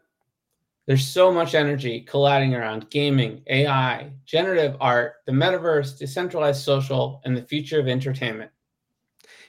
There's 0.87 1.07
so 1.07 1.33
much 1.33 1.55
energy 1.55 2.01
colliding 2.01 2.55
around 2.55 2.91
gaming, 2.91 3.43
AI, 3.47 4.11
generative 4.25 4.77
art, 4.81 5.15
the 5.25 5.33
metaverse, 5.33 5.97
decentralized 5.99 6.63
social, 6.63 7.23
and 7.25 7.37
the 7.37 7.43
future 7.43 7.81
of 7.81 7.89
entertainment. 7.89 8.51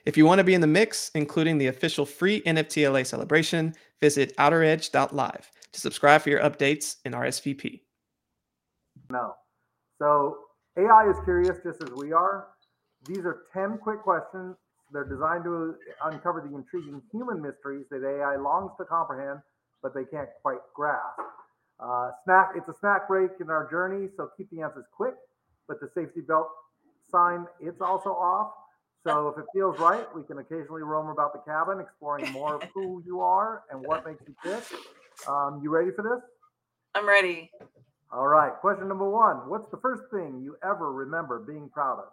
If 0.06 0.18
you 0.18 0.26
want 0.26 0.40
to 0.40 0.44
be 0.44 0.54
in 0.54 0.62
the 0.62 0.68
mix, 0.68 1.12
including 1.14 1.58
the 1.58 1.68
official 1.68 2.06
free 2.06 2.42
NFTLA 2.42 3.06
celebration, 3.06 3.76
visit 4.00 4.36
outeredge.live 4.38 5.52
to 5.72 5.80
subscribe 5.80 6.22
for 6.22 6.30
your 6.30 6.42
updates 6.42 6.98
in 7.06 7.14
RSVP. 7.14 7.82
No. 9.10 9.36
So 10.00 10.38
AI 10.78 11.10
is 11.10 11.18
curious 11.24 11.58
just 11.64 11.84
as 11.84 11.90
we 11.92 12.12
are. 12.12 12.48
These 13.06 13.26
are 13.26 13.44
10 13.54 13.78
quick 13.78 14.02
questions. 14.02 14.56
They're 14.92 15.08
designed 15.08 15.44
to 15.46 15.76
uncover 16.04 16.46
the 16.48 16.56
intriguing 16.56 17.02
human 17.12 17.42
mysteries 17.42 17.86
that 17.92 18.04
AI 18.04 18.36
longs 18.36 18.72
to 18.78 18.86
comprehend, 18.86 19.40
but 19.82 19.94
they 19.94 20.06
can't 20.06 20.30
quite 20.42 20.60
grasp. 20.76 21.20
Uh, 21.80 22.12
snack, 22.26 22.50
it's 22.56 22.68
a 22.68 22.74
snack 22.80 23.08
break 23.08 23.32
in 23.40 23.50
our 23.50 23.70
journey, 23.70 24.08
so 24.18 24.30
keep 24.38 24.50
the 24.52 24.62
answers 24.62 24.86
quick, 24.96 25.16
but 25.68 25.80
the 25.80 25.90
safety 25.96 26.22
belt 26.22 26.48
sign, 27.10 27.46
it's 27.60 27.82
also 27.82 28.10
off. 28.10 28.52
So 29.06 29.30
if 29.30 29.38
it 29.40 29.46
feels 29.54 29.80
right, 29.80 30.06
we 30.16 30.24
can 30.24 30.38
occasionally 30.38 30.84
roam 30.84 31.10
about 31.10 31.34
the 31.34 31.40
cabin, 31.40 31.80
exploring 31.80 32.32
more 32.32 32.56
of 32.56 32.64
who 32.74 33.02
you 33.06 33.20
are 33.20 33.64
and 33.72 33.82
what 33.82 34.06
makes 34.06 34.22
you 34.28 34.36
tick. 34.44 34.64
Um, 35.28 35.60
you 35.64 35.70
ready 35.72 35.92
for 35.92 36.04
this? 36.04 36.22
I'm 36.94 37.08
ready. 37.08 37.50
All 38.12 38.28
right. 38.28 38.54
Question 38.60 38.88
number 38.88 39.10
one 39.10 39.50
What's 39.50 39.70
the 39.72 39.78
first 39.78 40.04
thing 40.12 40.42
you 40.44 40.56
ever 40.64 40.92
remember 40.92 41.40
being 41.40 41.70
proud 41.70 42.00
of? 42.00 42.10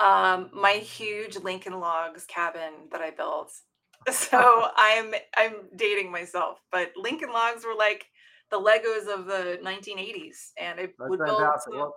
Um, 0.00 0.50
my 0.52 0.72
huge 0.72 1.36
Lincoln 1.36 1.78
Logs 1.78 2.24
cabin 2.26 2.72
that 2.90 3.00
I 3.00 3.10
built. 3.10 3.52
So 4.10 4.66
I'm 4.76 5.14
I'm 5.36 5.54
dating 5.76 6.10
myself, 6.10 6.58
but 6.72 6.90
Lincoln 6.96 7.30
Logs 7.32 7.64
were 7.64 7.76
like 7.78 8.06
the 8.50 8.58
Legos 8.58 9.06
of 9.06 9.26
the 9.26 9.60
1980s, 9.62 10.50
and 10.60 10.80
I 10.80 10.88
That's 10.98 11.08
would 11.08 11.20
fantastic. 11.20 11.72
build. 11.72 11.82
Well, 11.82 11.94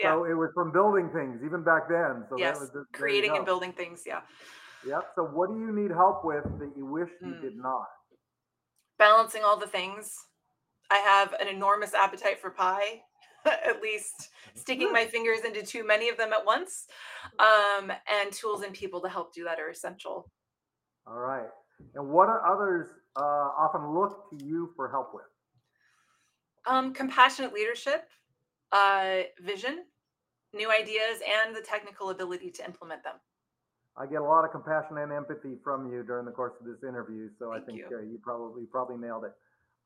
yeah. 0.00 0.12
So 0.12 0.24
it 0.24 0.34
was 0.34 0.50
from 0.54 0.72
building 0.72 1.10
things 1.10 1.40
even 1.44 1.62
back 1.64 1.88
then. 1.88 2.24
So 2.30 2.38
yes, 2.38 2.60
was, 2.60 2.70
creating 2.92 3.36
and 3.36 3.44
building 3.44 3.72
things. 3.72 4.02
Yeah. 4.06 4.20
Yep. 4.86 5.12
So 5.16 5.24
what 5.24 5.50
do 5.50 5.58
you 5.58 5.72
need 5.72 5.90
help 5.90 6.24
with 6.24 6.44
that 6.44 6.72
you 6.76 6.86
wish 6.86 7.08
you 7.20 7.28
mm. 7.28 7.40
did 7.40 7.56
not? 7.56 7.86
Balancing 8.98 9.42
all 9.44 9.56
the 9.56 9.66
things. 9.66 10.14
I 10.90 10.98
have 10.98 11.34
an 11.40 11.48
enormous 11.48 11.94
appetite 11.94 12.40
for 12.40 12.50
pie. 12.50 13.02
at 13.46 13.80
least 13.82 14.30
sticking 14.54 14.92
my 14.92 15.04
fingers 15.04 15.40
into 15.44 15.62
too 15.62 15.86
many 15.86 16.08
of 16.08 16.16
them 16.16 16.32
at 16.32 16.44
once. 16.44 16.86
Um, 17.38 17.90
and 17.90 18.32
tools 18.32 18.62
and 18.62 18.72
people 18.72 19.00
to 19.02 19.08
help 19.08 19.32
do 19.34 19.44
that 19.44 19.60
are 19.60 19.70
essential. 19.70 20.30
All 21.06 21.18
right. 21.18 21.48
And 21.94 22.08
what 22.08 22.26
do 22.26 22.32
others 22.46 22.88
uh, 23.16 23.50
often 23.58 23.94
look 23.94 24.30
to 24.30 24.44
you 24.44 24.70
for 24.76 24.90
help 24.90 25.10
with? 25.14 25.24
Um, 26.66 26.92
compassionate 26.92 27.52
leadership 27.52 28.08
uh, 28.72 29.20
vision, 29.40 29.84
new 30.54 30.70
ideas, 30.70 31.20
and 31.26 31.54
the 31.54 31.60
technical 31.60 32.10
ability 32.10 32.50
to 32.50 32.64
implement 32.64 33.02
them. 33.02 33.14
I 33.96 34.06
get 34.06 34.20
a 34.20 34.24
lot 34.24 34.44
of 34.44 34.52
compassion 34.52 34.98
and 34.98 35.12
empathy 35.12 35.56
from 35.64 35.90
you 35.90 36.04
during 36.04 36.24
the 36.24 36.30
course 36.30 36.54
of 36.60 36.66
this 36.66 36.88
interview, 36.88 37.28
so 37.38 37.50
Thank 37.50 37.62
I 37.62 37.66
think 37.66 37.78
you. 37.78 37.96
Uh, 37.96 38.02
you 38.02 38.18
probably 38.22 38.64
probably 38.70 38.96
nailed 38.96 39.24
it. 39.24 39.32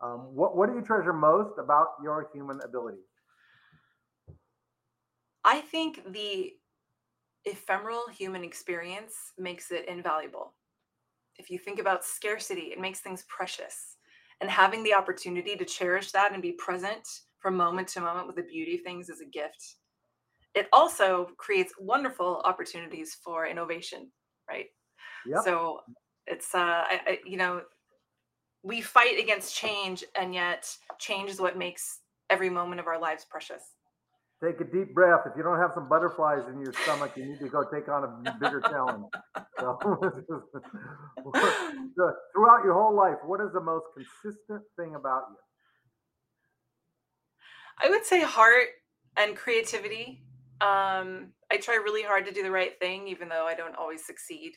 Um, 0.02 0.34
what 0.34 0.56
what 0.56 0.68
do 0.68 0.74
you 0.74 0.82
treasure 0.82 1.12
most 1.12 1.58
about 1.58 1.88
your 2.02 2.28
human 2.34 2.60
abilities? 2.64 3.00
I 5.44 5.60
think 5.60 6.12
the 6.12 6.52
ephemeral 7.44 8.04
human 8.12 8.44
experience 8.44 9.14
makes 9.38 9.70
it 9.70 9.88
invaluable. 9.88 10.54
If 11.38 11.50
you 11.50 11.58
think 11.58 11.80
about 11.80 12.04
scarcity, 12.04 12.72
it 12.72 12.80
makes 12.80 13.00
things 13.00 13.24
precious. 13.28 13.96
And 14.40 14.50
having 14.50 14.82
the 14.82 14.94
opportunity 14.94 15.56
to 15.56 15.64
cherish 15.64 16.12
that 16.12 16.32
and 16.32 16.42
be 16.42 16.52
present 16.52 17.08
from 17.42 17.56
moment 17.56 17.88
to 17.88 18.00
moment 18.00 18.26
with 18.28 18.36
the 18.36 18.42
beauty 18.42 18.76
of 18.76 18.82
things 18.82 19.08
is 19.08 19.20
a 19.20 19.26
gift. 19.26 19.76
It 20.54 20.68
also 20.72 21.28
creates 21.36 21.72
wonderful 21.78 22.40
opportunities 22.44 23.16
for 23.22 23.46
innovation, 23.46 24.10
right? 24.48 24.66
Yep. 25.26 25.44
So 25.44 25.80
it's 26.26 26.54
uh 26.54 26.58
I, 26.58 27.00
I, 27.06 27.18
you 27.26 27.36
know 27.36 27.62
we 28.62 28.80
fight 28.80 29.18
against 29.18 29.56
change 29.56 30.04
and 30.16 30.32
yet 30.32 30.68
change 31.00 31.28
is 31.30 31.40
what 31.40 31.58
makes 31.58 32.00
every 32.30 32.48
moment 32.48 32.80
of 32.80 32.86
our 32.86 33.00
lives 33.00 33.26
precious. 33.28 33.62
Take 34.42 34.60
a 34.60 34.64
deep 34.64 34.94
breath. 34.94 35.20
If 35.26 35.32
you 35.36 35.42
don't 35.42 35.58
have 35.58 35.72
some 35.74 35.88
butterflies 35.88 36.42
in 36.48 36.60
your 36.60 36.72
stomach, 36.72 37.12
you 37.16 37.24
need 37.26 37.38
to 37.40 37.48
go 37.48 37.64
take 37.72 37.88
on 37.88 38.04
a 38.04 38.32
bigger 38.40 38.60
challenge. 38.60 39.06
So, 39.58 39.78
throughout 42.34 42.64
your 42.64 42.74
whole 42.74 42.94
life, 42.94 43.18
what 43.24 43.40
is 43.40 43.52
the 43.52 43.60
most 43.60 43.86
consistent 43.94 44.62
thing 44.76 44.94
about 44.96 45.22
you? 45.30 45.36
I 47.82 47.88
would 47.90 48.04
say 48.04 48.22
heart 48.22 48.68
and 49.16 49.36
creativity. 49.36 50.22
Um, 50.60 51.32
I 51.50 51.56
try 51.60 51.74
really 51.74 52.02
hard 52.02 52.24
to 52.26 52.32
do 52.32 52.42
the 52.42 52.50
right 52.50 52.78
thing, 52.78 53.08
even 53.08 53.28
though 53.28 53.46
I 53.46 53.54
don't 53.54 53.74
always 53.76 54.06
succeed. 54.06 54.52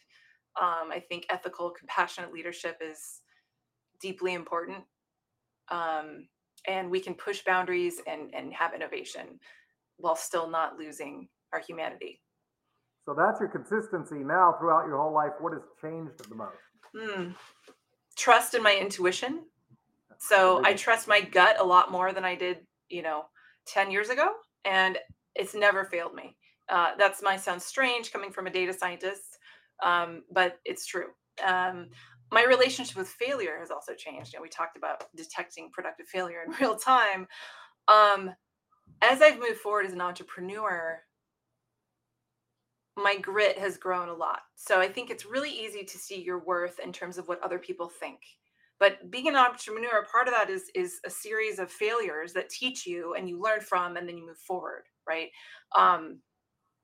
Um, 0.62 0.92
I 0.92 1.04
think 1.10 1.26
ethical, 1.30 1.72
compassionate 1.72 2.32
leadership 2.32 2.78
is 2.82 3.22
deeply 4.00 4.34
important. 4.34 4.84
Um, 5.70 6.28
and 6.68 6.90
we 6.90 7.00
can 7.00 7.16
push 7.16 7.44
boundaries 7.44 8.00
and, 8.08 8.34
and 8.34 8.54
have 8.54 8.74
innovation 8.74 9.40
while 9.98 10.16
still 10.16 10.50
not 10.50 10.78
losing 10.78 11.28
our 11.54 11.60
humanity. 11.60 12.22
So 13.06 13.14
that's 13.14 13.40
your 13.40 13.50
consistency 13.50 14.24
now 14.24 14.56
throughout 14.60 14.88
your 14.88 14.98
whole 14.98 15.14
life. 15.14 15.32
What 15.40 15.54
has 15.54 15.62
changed 15.82 16.30
the 16.30 16.36
most? 16.36 16.56
Hmm. 16.96 17.32
Trust 18.16 18.54
in 18.54 18.64
my 18.64 18.76
intuition. 18.76 19.44
So 20.18 20.62
I 20.64 20.74
trust 20.74 21.08
my 21.08 21.22
gut 21.22 21.58
a 21.60 21.64
lot 21.64 21.92
more 21.92 22.14
than 22.14 22.24
I 22.24 22.36
did 22.36 22.60
you 22.96 23.02
know 23.02 23.24
10 23.68 23.92
years 23.92 24.10
ago 24.10 24.30
and 24.64 24.98
it's 25.36 25.54
never 25.54 25.86
failed 25.86 26.14
me 26.16 26.36
uh, 26.70 26.92
that's 26.98 27.22
might 27.22 27.42
sound 27.42 27.62
strange 27.62 28.12
coming 28.12 28.32
from 28.32 28.48
a 28.48 28.52
data 28.52 28.74
scientist 28.74 29.38
um, 29.84 30.24
but 30.32 30.58
it's 30.66 30.86
true 30.86 31.08
um, 31.46 31.88
my 32.32 32.44
relationship 32.44 32.96
with 32.96 33.08
failure 33.08 33.58
has 33.60 33.72
also 33.72 33.94
changed 33.94 34.34
and 34.34 34.42
we 34.42 34.50
talked 34.50 34.78
about 34.78 35.04
detecting 35.16 35.70
productive 35.72 36.08
failure 36.08 36.44
in 36.46 36.54
real 36.62 36.76
time 36.76 37.28
um, 37.88 38.32
as 39.02 39.22
i've 39.22 39.40
moved 39.40 39.58
forward 39.58 39.86
as 39.86 39.94
an 39.94 40.02
entrepreneur 40.02 41.00
my 42.98 43.18
grit 43.18 43.58
has 43.58 43.78
grown 43.78 44.10
a 44.10 44.14
lot. 44.14 44.42
So 44.56 44.80
I 44.80 44.88
think 44.88 45.10
it's 45.10 45.26
really 45.26 45.52
easy 45.52 45.84
to 45.84 45.98
see 45.98 46.22
your 46.22 46.40
worth 46.40 46.80
in 46.80 46.94
terms 46.94 47.18
of 47.18 47.28
what 47.28 47.44
other 47.44 47.60
people 47.60 47.90
think. 47.90 48.20
But 48.80 49.10
being 49.10 49.28
an 49.28 49.36
entrepreneur, 49.36 50.06
part 50.12 50.28
of 50.28 50.34
that 50.34 50.50
is 50.50 50.70
is 50.76 51.00
a 51.06 51.10
series 51.10 51.60
of 51.60 51.72
failures 51.72 52.34
that 52.34 52.50
teach 52.50 52.86
you 52.86 53.16
and 53.16 53.30
you 53.30 53.42
learn 53.42 53.62
from 53.62 53.98
and 53.98 54.08
then 54.08 54.18
you 54.18 54.26
move 54.26 54.38
forward, 54.38 54.84
right? 55.08 55.30
Um, 55.76 56.20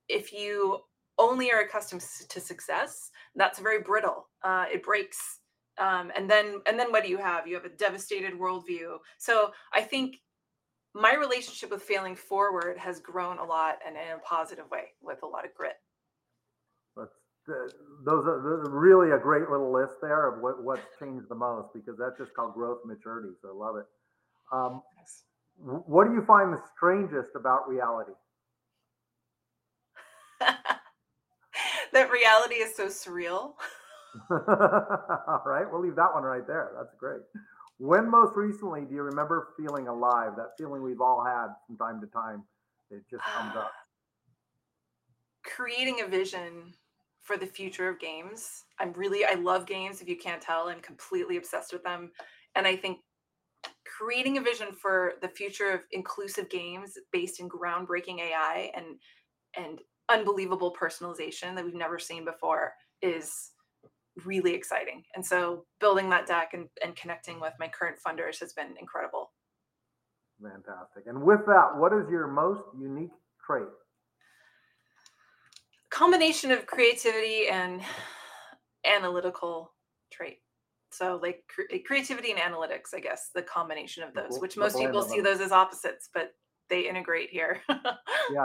if 0.07 0.33
you 0.33 0.79
only 1.17 1.51
are 1.51 1.61
accustomed 1.61 2.03
to 2.29 2.39
success, 2.39 3.11
that's 3.35 3.59
very 3.59 3.81
brittle. 3.81 4.27
Uh, 4.43 4.65
it 4.71 4.83
breaks. 4.83 5.39
Um, 5.77 6.11
and 6.15 6.29
then 6.29 6.61
and 6.67 6.79
then 6.79 6.91
what 6.91 7.03
do 7.03 7.09
you 7.09 7.17
have? 7.17 7.47
You 7.47 7.55
have 7.55 7.65
a 7.65 7.69
devastated 7.69 8.33
worldview. 8.33 8.97
So 9.17 9.51
I 9.73 9.81
think 9.81 10.17
my 10.93 11.15
relationship 11.15 11.71
with 11.71 11.83
failing 11.83 12.15
forward 12.15 12.77
has 12.77 12.99
grown 12.99 13.37
a 13.37 13.43
lot 13.45 13.79
and 13.85 13.95
in 13.95 14.17
a 14.17 14.19
positive 14.19 14.69
way 14.69 14.89
with 15.01 15.23
a 15.23 15.27
lot 15.27 15.45
of 15.45 15.53
grit. 15.53 15.75
Those 17.47 18.25
are 18.25 18.69
really 18.69 19.11
a 19.11 19.17
great 19.17 19.49
little 19.49 19.71
list 19.71 19.95
there 20.01 20.27
of 20.27 20.41
what, 20.41 20.63
what's 20.63 20.85
changed 20.99 21.25
the 21.29 21.35
most 21.35 21.69
because 21.73 21.97
that's 21.97 22.17
just 22.17 22.33
called 22.35 22.53
growth 22.53 22.79
maturity. 22.85 23.29
So 23.41 23.49
I 23.49 23.53
love 23.53 23.75
it. 23.77 23.85
Um, 24.51 24.81
what 25.57 26.07
do 26.07 26.13
you 26.13 26.23
find 26.25 26.53
the 26.53 26.61
strangest 26.75 27.31
about 27.35 27.67
reality? 27.67 28.11
that 31.93 32.11
reality 32.11 32.55
is 32.55 32.75
so 32.75 32.87
surreal. 32.87 33.53
All 34.29 35.43
right, 35.45 35.65
we'll 35.71 35.81
leave 35.81 35.95
that 35.95 36.13
one 36.13 36.23
right 36.23 36.45
there. 36.45 36.71
That's 36.77 36.93
great. 36.99 37.21
When 37.77 38.09
most 38.09 38.35
recently 38.35 38.81
do 38.81 38.93
you 38.93 39.01
remember 39.01 39.49
feeling 39.57 39.87
alive? 39.87 40.33
That 40.37 40.51
feeling 40.57 40.83
we've 40.83 41.01
all 41.01 41.23
had 41.25 41.47
from 41.65 41.77
time 41.77 41.99
to 42.01 42.07
time. 42.07 42.43
It 42.91 43.03
just 43.09 43.23
comes 43.23 43.55
up. 43.55 43.71
Creating 45.43 46.01
a 46.01 46.07
vision 46.07 46.73
for 47.31 47.37
the 47.37 47.45
future 47.45 47.87
of 47.87 47.99
games. 47.99 48.65
I'm 48.79 48.91
really, 48.93 49.23
I 49.23 49.35
love 49.35 49.65
games. 49.65 50.01
If 50.01 50.09
you 50.09 50.17
can't 50.17 50.41
tell, 50.41 50.67
I'm 50.67 50.81
completely 50.81 51.37
obsessed 51.37 51.71
with 51.71 51.83
them. 51.83 52.11
And 52.55 52.67
I 52.67 52.75
think 52.75 52.97
creating 53.85 54.37
a 54.37 54.41
vision 54.41 54.73
for 54.73 55.13
the 55.21 55.29
future 55.29 55.71
of 55.71 55.81
inclusive 55.91 56.49
games 56.49 56.97
based 57.13 57.39
in 57.39 57.47
groundbreaking 57.47 58.19
AI 58.19 58.71
and 58.75 58.85
and 59.55 59.79
unbelievable 60.09 60.75
personalization 60.79 61.55
that 61.55 61.63
we've 61.63 61.73
never 61.73 61.99
seen 61.99 62.25
before 62.25 62.73
is 63.01 63.51
really 64.25 64.53
exciting. 64.53 65.03
And 65.15 65.25
so 65.25 65.65
building 65.79 66.09
that 66.09 66.27
deck 66.27 66.49
and, 66.53 66.67
and 66.83 66.95
connecting 66.95 67.39
with 67.39 67.53
my 67.59 67.67
current 67.69 67.97
funders 68.05 68.39
has 68.39 68.51
been 68.53 68.73
incredible. 68.79 69.31
Fantastic. 70.41 71.03
And 71.07 71.21
with 71.21 71.45
that, 71.47 71.77
what 71.77 71.93
is 71.93 72.09
your 72.09 72.27
most 72.27 72.61
unique 72.77 73.11
trait? 73.45 73.67
Combination 76.01 76.51
of 76.51 76.65
creativity 76.65 77.47
and 77.47 77.79
analytical 78.83 79.71
trait. 80.11 80.39
So 80.91 81.19
like 81.21 81.43
cre- 81.47 81.77
creativity 81.85 82.31
and 82.31 82.39
analytics, 82.39 82.95
I 82.95 83.01
guess, 83.01 83.29
the 83.35 83.43
combination 83.43 84.01
of 84.01 84.15
those, 84.15 84.39
which 84.39 84.57
most 84.57 84.79
people 84.79 85.03
see 85.03 85.19
those 85.21 85.39
as 85.41 85.51
opposites, 85.51 86.09
but 86.11 86.31
they 86.71 86.89
integrate 86.89 87.29
here. 87.29 87.61
yeah, 87.69 87.75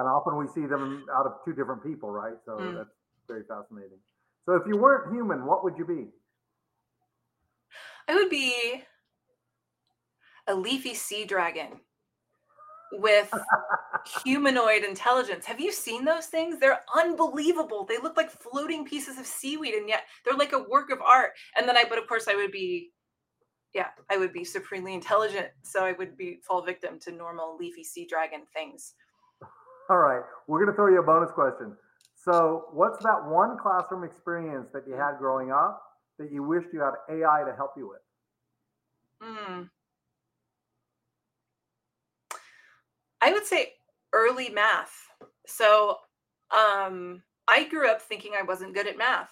and 0.01 0.07
often 0.07 0.37
we 0.37 0.47
see 0.49 0.67
them 0.67 1.07
out 1.17 1.25
of 1.25 1.33
two 1.47 1.55
different 1.55 1.83
people, 1.83 2.11
right? 2.11 2.35
So 2.45 2.59
mm. 2.59 2.77
that's 2.77 2.91
very 3.27 3.45
fascinating. 3.49 4.01
So 4.45 4.53
if 4.57 4.65
you 4.69 4.77
weren't 4.77 5.15
human, 5.15 5.47
what 5.47 5.65
would 5.65 5.79
you 5.79 5.87
be? 5.87 6.09
I 8.07 8.17
would 8.17 8.29
be 8.29 8.83
a 10.47 10.55
leafy 10.55 10.93
sea 10.93 11.25
dragon 11.25 11.81
with 12.93 13.33
humanoid 14.23 14.85
intelligence. 14.85 15.45
Have 15.47 15.61
you 15.61 15.73
seen 15.73 16.05
those 16.05 16.27
things? 16.27 16.59
They're 16.59 16.81
unbelievable. 16.95 17.85
They 17.85 17.99
look 17.99 18.17
like 18.17 18.31
floating 18.31 18.85
pieces 18.85 19.19
of 19.19 19.27
seaweed, 19.27 19.75
and 19.75 19.89
yet 19.89 20.05
they're 20.25 20.37
like 20.37 20.53
a 20.53 20.65
work 20.71 20.91
of 20.91 21.01
art. 21.01 21.33
And 21.57 21.69
then 21.69 21.77
I, 21.77 21.85
but 21.89 21.99
of 21.99 22.07
course, 22.07 22.29
I 22.29 22.35
would 22.35 22.53
be, 22.53 22.91
yeah, 23.75 23.89
I 24.11 24.17
would 24.17 24.33
be 24.33 24.45
supremely 24.45 24.95
intelligent. 24.95 25.49
So 25.63 25.85
I 25.85 25.93
would 25.93 26.17
be 26.17 26.39
fall 26.47 26.63
victim 26.63 26.99
to 27.01 27.13
normal 27.13 27.57
leafy 27.59 27.85
sea 27.85 28.07
dragon 28.07 28.43
things. 28.55 28.95
All 29.89 29.99
right. 29.99 30.23
We're 30.47 30.59
going 30.59 30.71
to 30.71 30.77
throw 30.77 30.89
you 30.89 31.01
a 31.01 31.03
bonus 31.03 31.31
question. 31.31 31.77
So, 32.17 32.65
what's 32.73 33.03
that 33.05 33.25
one 33.25 33.57
classroom 33.57 34.03
experience 34.03 34.69
that 34.73 34.83
you 34.89 34.95
had 34.95 35.19
growing 35.19 35.53
up 35.53 35.81
that 36.19 36.33
you 36.33 36.43
wished 36.43 36.69
you 36.73 36.81
had 36.81 36.95
AI 37.09 37.45
to 37.49 37.55
help 37.55 37.73
you 37.77 37.89
with? 37.89 38.01
Mm. 39.23 39.71
I 43.21 43.33
would 43.33 43.47
say 43.47 43.75
early 44.13 44.51
math. 44.51 44.95
So, 45.47 45.97
um, 46.51 47.23
I 47.49 47.69
grew 47.69 47.89
up 47.89 48.03
thinking 48.03 48.33
I 48.37 48.43
wasn't 48.43 48.75
good 48.75 48.87
at 48.87 48.99
math, 48.99 49.31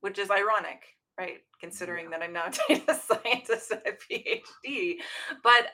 which 0.00 0.18
is 0.18 0.30
ironic, 0.30 0.82
right? 1.18 1.38
Considering 1.60 2.10
that 2.10 2.22
I'm 2.22 2.32
now 2.32 2.46
a 2.46 2.50
data 2.68 2.94
scientist 2.94 3.70
and 3.70 3.82
a 3.86 3.92
PhD. 3.92 4.96
But 5.42 5.68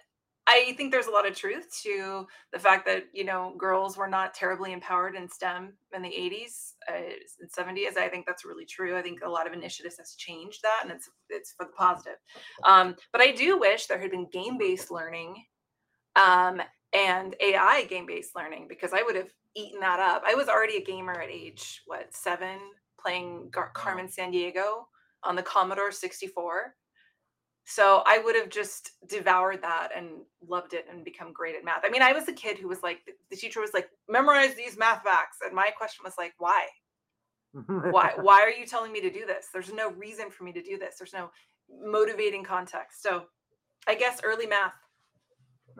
I 0.46 0.74
think 0.76 0.90
there's 0.90 1.06
a 1.06 1.12
lot 1.12 1.28
of 1.28 1.36
truth 1.36 1.66
to 1.84 2.26
the 2.52 2.58
fact 2.58 2.84
that 2.86 3.04
you 3.12 3.24
know 3.24 3.54
girls 3.56 3.96
were 3.96 4.08
not 4.08 4.34
terribly 4.34 4.72
empowered 4.72 5.14
in 5.14 5.28
STEM 5.28 5.74
in 5.94 6.02
the 6.02 6.08
80s 6.08 6.72
uh, 6.90 7.12
and 7.40 7.78
70s. 7.78 7.96
I 7.96 8.08
think 8.08 8.26
that's 8.26 8.44
really 8.44 8.64
true. 8.64 8.98
I 8.98 9.02
think 9.02 9.20
a 9.22 9.28
lot 9.28 9.46
of 9.46 9.52
initiatives 9.52 9.98
has 9.98 10.14
changed 10.16 10.60
that, 10.62 10.80
and 10.82 10.90
it's 10.90 11.08
it's 11.28 11.52
for 11.52 11.66
the 11.66 11.72
positive. 11.72 12.16
Um, 12.64 12.96
but 13.12 13.20
I 13.20 13.30
do 13.32 13.58
wish 13.58 13.86
there 13.86 14.00
had 14.00 14.10
been 14.10 14.28
game 14.32 14.58
based 14.58 14.90
learning 14.90 15.36
um, 16.16 16.60
and 16.92 17.34
AI 17.40 17.84
game 17.88 18.06
based 18.06 18.34
learning 18.34 18.66
because 18.68 18.92
I 18.92 19.02
would 19.02 19.16
have 19.16 19.30
eaten 19.54 19.80
that 19.80 20.00
up. 20.00 20.22
I 20.26 20.34
was 20.34 20.48
already 20.48 20.76
a 20.76 20.84
gamer 20.84 21.20
at 21.20 21.30
age 21.30 21.82
what 21.86 22.14
seven, 22.14 22.58
playing 23.00 23.48
Gar- 23.50 23.72
Carmen 23.74 24.08
Sandiego 24.08 24.84
on 25.22 25.36
the 25.36 25.42
Commodore 25.42 25.92
64 25.92 26.74
so 27.66 28.02
I 28.04 28.18
would 28.18 28.34
have 28.34 28.48
just 28.48 28.92
devoured 29.06 29.62
that 29.62 29.90
and 29.94 30.22
loved 30.44 30.72
it 30.72 30.86
and 30.90 31.04
become 31.04 31.32
great 31.32 31.54
at 31.54 31.64
math. 31.64 31.82
I 31.84 31.90
mean, 31.90 32.02
I 32.02 32.12
was 32.12 32.26
a 32.26 32.32
kid 32.32 32.58
who 32.58 32.66
was 32.66 32.82
like, 32.82 32.98
the 33.30 33.36
teacher 33.36 33.60
was 33.60 33.72
like, 33.72 33.88
memorize 34.08 34.54
these 34.54 34.76
math 34.76 35.04
facts. 35.04 35.36
And 35.44 35.54
my 35.54 35.70
question 35.76 36.02
was 36.02 36.14
like, 36.18 36.32
why? 36.38 36.66
why 37.52 38.12
why 38.20 38.42
are 38.42 38.50
you 38.50 38.66
telling 38.66 38.92
me 38.92 39.00
to 39.00 39.10
do 39.10 39.26
this 39.26 39.48
there's 39.52 39.72
no 39.72 39.90
reason 39.92 40.30
for 40.30 40.44
me 40.44 40.52
to 40.52 40.62
do 40.62 40.78
this 40.78 40.96
there's 40.98 41.12
no 41.12 41.30
motivating 41.82 42.44
context 42.44 43.02
so 43.02 43.24
i 43.86 43.94
guess 43.94 44.20
early 44.22 44.46
math 44.46 44.74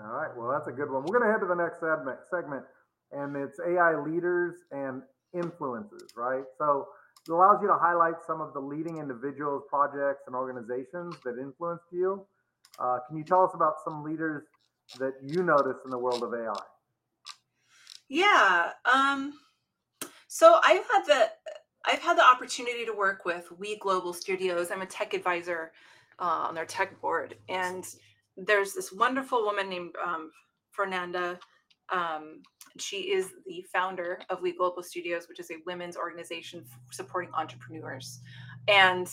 all 0.00 0.12
right 0.12 0.30
well 0.36 0.50
that's 0.50 0.68
a 0.68 0.72
good 0.72 0.90
one 0.90 1.02
we're 1.02 1.18
going 1.18 1.26
to 1.26 1.30
head 1.30 1.40
to 1.40 1.46
the 1.46 1.54
next 1.54 1.80
segment 1.80 2.18
segment 2.30 2.64
and 3.12 3.36
it's 3.36 3.58
ai 3.60 3.96
leaders 3.96 4.56
and 4.72 5.02
influences 5.34 6.08
right 6.16 6.44
so 6.58 6.86
it 7.28 7.32
allows 7.32 7.60
you 7.60 7.68
to 7.68 7.76
highlight 7.76 8.14
some 8.26 8.40
of 8.40 8.54
the 8.54 8.60
leading 8.60 8.96
individuals, 8.96 9.62
projects, 9.68 10.22
and 10.26 10.34
organizations 10.34 11.16
that 11.24 11.38
influenced 11.38 11.84
you. 11.92 12.24
Uh, 12.78 12.98
can 13.06 13.16
you 13.16 13.24
tell 13.24 13.44
us 13.44 13.50
about 13.54 13.74
some 13.84 14.02
leaders 14.02 14.44
that 14.98 15.12
you 15.22 15.42
notice 15.42 15.76
in 15.84 15.90
the 15.90 15.98
world 15.98 16.22
of 16.22 16.32
AI? 16.32 16.52
Yeah. 18.08 18.70
Um, 18.92 19.34
so 20.28 20.60
I've 20.64 20.84
had 20.90 21.04
the 21.06 21.30
I've 21.86 22.00
had 22.00 22.16
the 22.18 22.24
opportunity 22.24 22.84
to 22.84 22.92
work 22.92 23.24
with 23.24 23.50
We 23.58 23.78
Global 23.78 24.12
Studios. 24.12 24.70
I'm 24.70 24.82
a 24.82 24.86
tech 24.86 25.14
advisor 25.14 25.72
uh, 26.18 26.46
on 26.48 26.54
their 26.54 26.66
tech 26.66 27.00
board, 27.00 27.36
and 27.48 27.84
there's 28.36 28.72
this 28.72 28.92
wonderful 28.92 29.44
woman 29.44 29.68
named 29.68 29.94
um, 30.04 30.30
Fernanda 30.70 31.38
um, 31.90 32.42
she 32.78 33.12
is 33.12 33.32
the 33.46 33.64
founder 33.72 34.20
of 34.30 34.40
We 34.42 34.52
Global 34.52 34.82
Studios, 34.82 35.28
which 35.28 35.40
is 35.40 35.50
a 35.50 35.56
women's 35.66 35.96
organization 35.96 36.64
supporting 36.92 37.32
entrepreneurs. 37.34 38.20
And 38.68 39.08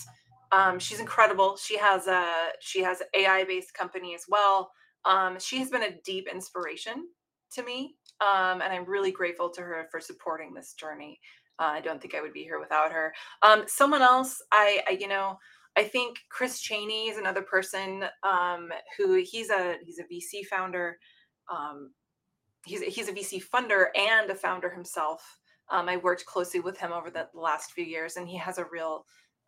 um, 0.51 0.79
she's 0.79 0.99
incredible. 0.99 1.57
She 1.57 1.77
has 1.77 2.07
a 2.07 2.49
she 2.61 2.81
has 2.83 3.01
an 3.01 3.07
AI 3.15 3.43
based 3.43 3.73
company 3.73 4.15
as 4.15 4.25
well. 4.29 4.71
Um, 5.05 5.39
she 5.39 5.59
has 5.59 5.69
been 5.69 5.83
a 5.83 5.99
deep 6.03 6.27
inspiration 6.31 7.07
to 7.53 7.63
me, 7.63 7.95
um, 8.21 8.61
and 8.61 8.73
I'm 8.73 8.85
really 8.85 9.11
grateful 9.11 9.49
to 9.51 9.61
her 9.61 9.87
for 9.91 9.99
supporting 9.99 10.53
this 10.53 10.73
journey. 10.73 11.19
Uh, 11.59 11.71
I 11.73 11.81
don't 11.81 11.99
think 12.01 12.13
I 12.13 12.21
would 12.21 12.33
be 12.33 12.43
here 12.43 12.59
without 12.59 12.91
her. 12.91 13.13
Um, 13.41 13.63
someone 13.67 14.01
else, 14.03 14.41
I, 14.51 14.81
I, 14.87 14.91
you 14.91 15.07
know, 15.07 15.37
I 15.77 15.83
think 15.83 16.17
Chris 16.29 16.59
Cheney 16.59 17.07
is 17.07 17.19
another 17.19 17.43
person 17.43 18.03
um, 18.23 18.69
who 18.97 19.23
he's 19.23 19.51
a 19.51 19.75
he's 19.85 19.99
a 19.99 20.03
VC 20.03 20.43
founder. 20.45 20.97
Um, 21.55 21.91
he's 22.65 22.81
he's 22.81 23.07
a 23.07 23.13
VC 23.13 23.43
funder 23.43 23.85
and 23.95 24.29
a 24.31 24.35
founder 24.35 24.71
himself. 24.71 25.39
Um, 25.69 25.87
I 25.87 25.97
worked 25.97 26.25
closely 26.25 26.61
with 26.61 26.79
him 26.79 26.91
over 26.91 27.11
the 27.11 27.27
last 27.35 27.73
few 27.73 27.85
years, 27.85 28.17
and 28.17 28.27
he 28.27 28.37
has 28.37 28.57
a 28.57 28.65
real 28.71 29.05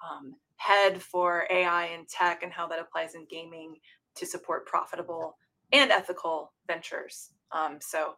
um, 0.08 0.36
head 0.58 1.02
for 1.02 1.48
AI 1.50 1.86
and 1.86 2.08
tech 2.08 2.44
and 2.44 2.54
how 2.54 2.68
that 2.68 2.80
applies 2.80 3.16
in 3.16 3.26
gaming 3.30 3.76
to 4.16 4.26
support 4.28 4.68
profitable 4.68 5.36
and 5.72 5.92
ethical 5.92 6.54
ventures. 6.68 7.32
Um, 7.52 7.80
so, 7.82 8.14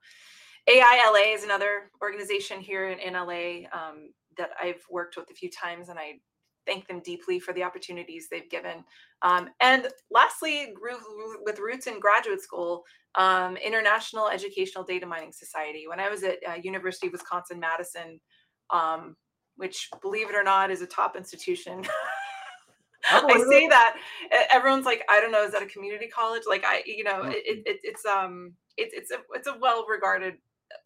AI 0.67 1.09
LA 1.09 1.33
is 1.33 1.45
another 1.45 1.91
organization 2.01 2.59
here 2.59 2.89
in, 2.89 2.99
in 2.99 3.13
LA 3.13 3.67
um, 3.71 4.11
that 4.37 4.49
I've 4.61 4.83
worked 4.89 5.15
with 5.15 5.29
a 5.31 5.33
few 5.33 5.49
times, 5.49 5.87
and 5.87 5.97
I 5.97 6.19
thank 6.65 6.87
them 6.87 7.01
deeply 7.03 7.39
for 7.39 7.53
the 7.53 7.63
opportunities 7.63 8.27
they've 8.29 8.49
given. 8.49 8.83
Um, 9.21 9.49
and 9.59 9.87
lastly, 10.09 10.73
with 11.45 11.59
roots 11.59 11.87
in 11.87 11.99
graduate 11.99 12.41
school, 12.41 12.83
um, 13.15 13.57
International 13.57 14.29
Educational 14.29 14.83
Data 14.83 15.05
Mining 15.05 15.31
Society. 15.31 15.85
When 15.87 15.99
I 15.99 16.09
was 16.09 16.23
at 16.23 16.37
uh, 16.47 16.55
University 16.63 17.07
of 17.07 17.13
Wisconsin 17.13 17.59
Madison, 17.59 18.19
um, 18.71 19.15
which, 19.57 19.89
believe 20.01 20.29
it 20.29 20.35
or 20.35 20.43
not, 20.43 20.71
is 20.71 20.81
a 20.81 20.87
top 20.87 21.15
institution. 21.15 21.83
I 23.11 23.23
I 23.27 23.43
say 23.49 23.67
that 23.67 23.97
everyone's 24.51 24.85
like, 24.85 25.03
I 25.09 25.19
don't 25.19 25.31
know, 25.31 25.43
is 25.43 25.51
that 25.53 25.63
a 25.63 25.67
community 25.67 26.07
college? 26.07 26.43
Like, 26.47 26.63
I, 26.65 26.83
you 26.85 27.03
know, 27.03 27.23
Mhm. 27.23 27.33
it, 27.33 27.63
it, 27.65 27.79
it's 27.83 28.05
um, 28.05 28.53
it's 28.77 28.93
it's 28.93 29.11
a 29.11 29.17
it's 29.33 29.47
a 29.47 29.57
well 29.57 29.85
regarded 29.87 30.35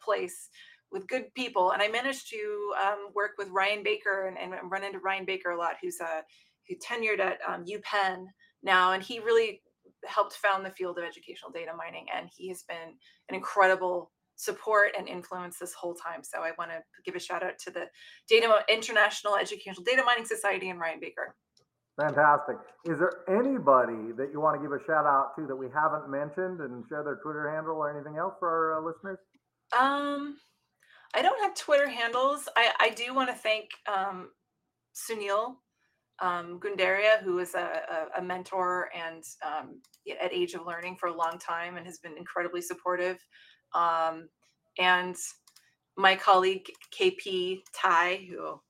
place 0.02 0.48
with 0.92 1.06
good 1.08 1.32
people, 1.34 1.72
and 1.72 1.82
I 1.82 1.88
managed 1.88 2.30
to 2.30 2.72
um, 2.84 3.08
work 3.14 3.32
with 3.38 3.48
Ryan 3.50 3.82
Baker 3.82 4.28
and, 4.28 4.38
and 4.38 4.70
run 4.70 4.84
into 4.84 5.00
Ryan 5.00 5.24
Baker 5.24 5.50
a 5.50 5.58
lot, 5.58 5.74
who's 5.82 5.98
uh, 6.00 6.22
who 6.68 6.74
tenured 6.76 7.20
at 7.20 7.38
um, 7.46 7.64
UPenn 7.64 8.24
now, 8.62 8.92
and 8.92 9.02
he 9.02 9.18
really 9.18 9.62
helped 10.04 10.34
found 10.34 10.64
the 10.64 10.70
field 10.70 10.98
of 10.98 11.04
educational 11.04 11.50
data 11.50 11.72
mining, 11.76 12.06
and 12.14 12.28
he 12.36 12.48
has 12.48 12.62
been 12.68 12.94
an 13.28 13.34
incredible 13.34 14.10
support 14.36 14.92
and 14.96 15.08
influence 15.08 15.58
this 15.58 15.72
whole 15.72 15.94
time. 15.94 16.22
So 16.22 16.40
I 16.40 16.52
want 16.58 16.70
to 16.70 16.80
give 17.04 17.14
a 17.14 17.20
shout 17.20 17.42
out 17.42 17.58
to 17.64 17.70
the 17.70 17.86
Data 18.28 18.62
International 18.68 19.36
Educational 19.36 19.82
Data 19.82 20.02
Mining 20.04 20.26
Society 20.26 20.70
and 20.70 20.78
Ryan 20.78 21.00
Baker. 21.00 21.34
Fantastic. 21.98 22.56
Is 22.84 22.98
there 22.98 23.24
anybody 23.28 24.12
that 24.18 24.28
you 24.30 24.40
want 24.40 24.60
to 24.60 24.62
give 24.62 24.72
a 24.72 24.84
shout 24.84 25.06
out 25.06 25.32
to 25.38 25.46
that 25.46 25.56
we 25.56 25.68
haven't 25.72 26.10
mentioned 26.10 26.60
and 26.60 26.84
share 26.88 27.02
their 27.02 27.18
Twitter 27.22 27.50
handle 27.50 27.76
or 27.76 27.94
anything 27.94 28.18
else 28.18 28.34
for 28.38 28.48
our 28.48 28.78
uh, 28.78 28.86
listeners? 28.86 29.18
Um, 29.76 30.36
I 31.16 31.22
don't 31.22 31.42
have 31.42 31.54
Twitter 31.54 31.88
handles. 31.88 32.46
I, 32.56 32.72
I 32.78 32.90
do 32.90 33.14
want 33.14 33.30
to 33.30 33.34
thank 33.34 33.70
um, 33.88 34.28
Sunil 34.94 35.56
um, 36.20 36.60
Gunderia, 36.60 37.22
who 37.22 37.38
is 37.38 37.54
a, 37.54 37.58
a, 38.18 38.20
a 38.20 38.22
mentor 38.22 38.90
and 38.94 39.24
um, 39.42 39.80
at 40.22 40.32
Age 40.32 40.52
of 40.52 40.66
Learning 40.66 40.94
for 40.94 41.08
a 41.08 41.16
long 41.16 41.38
time 41.38 41.78
and 41.78 41.86
has 41.86 41.98
been 41.98 42.18
incredibly 42.18 42.60
supportive. 42.60 43.16
Um, 43.74 44.28
and 44.78 45.16
my 45.96 46.16
colleague 46.16 46.66
KP 46.98 47.60
Tai, 47.74 48.26
who 48.30 48.60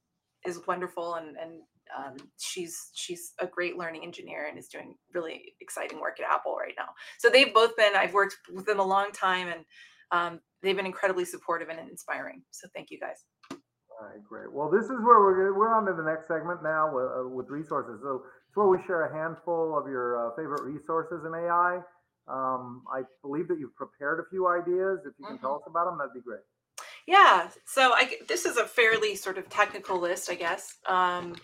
is 0.49 0.61
wonderful 0.69 1.17
and 1.17 1.37
and 1.37 1.63
um, 1.97 2.17
she's 2.39 2.91
she's 2.95 3.33
a 3.41 3.47
great 3.47 3.77
learning 3.77 4.03
engineer 4.05 4.47
and 4.49 4.59
is 4.59 4.69
doing 4.69 4.97
really 5.15 5.55
exciting 5.61 6.01
work 6.01 6.19
at 6.21 6.31
Apple 6.31 6.57
right 6.57 6.75
now. 6.77 6.89
So 7.19 7.29
they've 7.29 7.53
both 7.53 7.77
been 7.77 7.95
I've 7.97 8.15
worked 8.15 8.37
with 8.53 8.67
them 8.67 8.81
a 8.81 8.87
long 8.87 9.11
time 9.13 9.49
and 9.49 9.65
um, 10.11 10.41
they've 10.63 10.77
been 10.77 10.87
incredibly 10.87 11.25
supportive 11.25 11.69
and 11.69 11.79
inspiring. 11.89 12.43
So 12.51 12.69
thank 12.75 12.91
you 12.91 12.99
guys. 12.99 13.25
All 13.51 14.07
right, 14.07 14.23
great. 14.29 14.53
Well, 14.53 14.71
this 14.71 14.85
is 14.85 15.01
where 15.03 15.21
we're 15.21 15.57
we're 15.57 15.75
on 15.75 15.87
to 15.87 15.95
the 15.95 16.03
next 16.03 16.29
segment 16.29 16.63
now 16.63 16.93
with, 16.93 17.07
uh, 17.07 17.29
with 17.29 17.49
resources. 17.49 18.01
So 18.03 18.23
it's 18.49 18.57
where 18.57 18.69
we 18.69 18.79
share 18.87 19.07
a 19.07 19.13
handful 19.13 19.77
of 19.77 19.89
your 19.89 20.21
uh, 20.21 20.37
favorite 20.37 20.63
resources 20.63 21.25
in 21.25 21.33
AI. 21.33 21.81
Um, 22.29 22.83
I 22.93 23.03
believe 23.23 23.49
that 23.49 23.59
you've 23.59 23.75
prepared 23.75 24.21
a 24.21 24.29
few 24.29 24.49
ideas. 24.49 25.01
If 25.07 25.15
you 25.19 25.27
can 25.27 25.39
tell 25.39 25.55
us 25.55 25.63
about 25.67 25.87
them, 25.87 25.97
that'd 25.99 26.13
be 26.13 26.21
great. 26.21 26.41
Yeah. 27.07 27.49
So 27.65 27.93
I 27.95 28.17
this 28.29 28.45
is 28.45 28.57
a 28.57 28.65
fairly 28.65 29.15
sort 29.15 29.39
of 29.39 29.49
technical 29.49 29.99
list, 29.99 30.31
I 30.31 30.35
guess. 30.35 30.77
Um, 30.87 31.37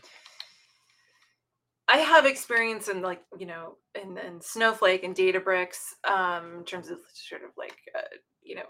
I 1.89 1.99
have 1.99 2.27
experience 2.27 2.89
in 2.89 3.03
like 3.03 3.23
you 3.39 3.47
know 3.47 3.77
in, 4.01 4.17
in 4.19 4.41
Snowflake 4.41 5.05
and 5.05 5.15
Databricks 5.15 5.79
um, 6.09 6.59
in 6.59 6.65
terms 6.65 6.91
of 6.91 6.99
sort 7.13 7.43
of 7.43 7.51
like 7.57 7.77
uh, 7.97 8.17
you 8.43 8.55
know 8.55 8.67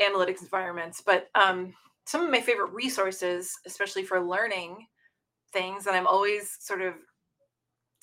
analytics 0.00 0.42
environments, 0.42 1.02
but 1.04 1.28
um, 1.34 1.72
some 2.06 2.22
of 2.22 2.30
my 2.30 2.40
favorite 2.40 2.72
resources, 2.72 3.52
especially 3.66 4.04
for 4.04 4.20
learning 4.20 4.86
things, 5.52 5.86
and 5.86 5.96
I'm 5.96 6.06
always 6.06 6.56
sort 6.60 6.82
of 6.82 6.94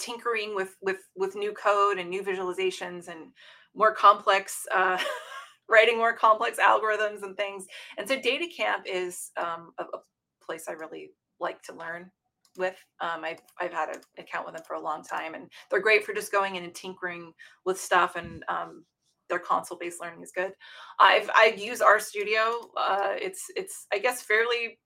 tinkering 0.02 0.56
with 0.56 0.76
with 0.82 1.00
with 1.16 1.36
new 1.36 1.54
code 1.54 1.98
and 1.98 2.10
new 2.10 2.24
visualizations 2.24 3.08
and 3.08 3.32
more 3.76 3.94
complex 3.94 4.66
uh, 4.74 4.98
writing 5.70 5.98
more 5.98 6.14
complex 6.14 6.58
algorithms 6.60 7.24
and 7.24 7.38
things 7.38 7.66
and 7.98 8.08
so 8.08 8.20
data 8.20 8.48
camp 8.48 8.84
is 8.86 9.32
um, 9.38 9.72
a, 9.80 9.84
a 9.84 10.00
place 10.44 10.66
i 10.68 10.72
really 10.72 11.12
like 11.40 11.62
to 11.62 11.74
learn 11.74 12.12
with 12.58 12.76
um, 13.00 13.24
I've, 13.24 13.42
I've 13.60 13.74
had 13.74 13.90
an 13.90 14.02
account 14.18 14.46
with 14.46 14.56
them 14.56 14.64
for 14.68 14.76
a 14.76 14.82
long 14.82 15.04
time 15.04 15.34
and 15.34 15.50
they're 15.70 15.80
great 15.80 16.04
for 16.06 16.14
just 16.14 16.32
going 16.32 16.56
in 16.56 16.64
and 16.64 16.74
tinkering 16.74 17.34
with 17.66 17.80
stuff 17.80 18.16
and 18.16 18.44
um, 18.50 18.86
their 19.30 19.40
console 19.40 19.78
based 19.78 20.02
learning 20.02 20.22
is 20.22 20.32
good 20.36 20.52
i've 21.00 21.30
i 21.36 21.54
use 21.58 21.80
RStudio 21.80 22.66
uh, 22.78 23.14
it's 23.16 23.46
it's 23.56 23.88
i 23.94 23.98
guess 23.98 24.22
fairly 24.22 24.78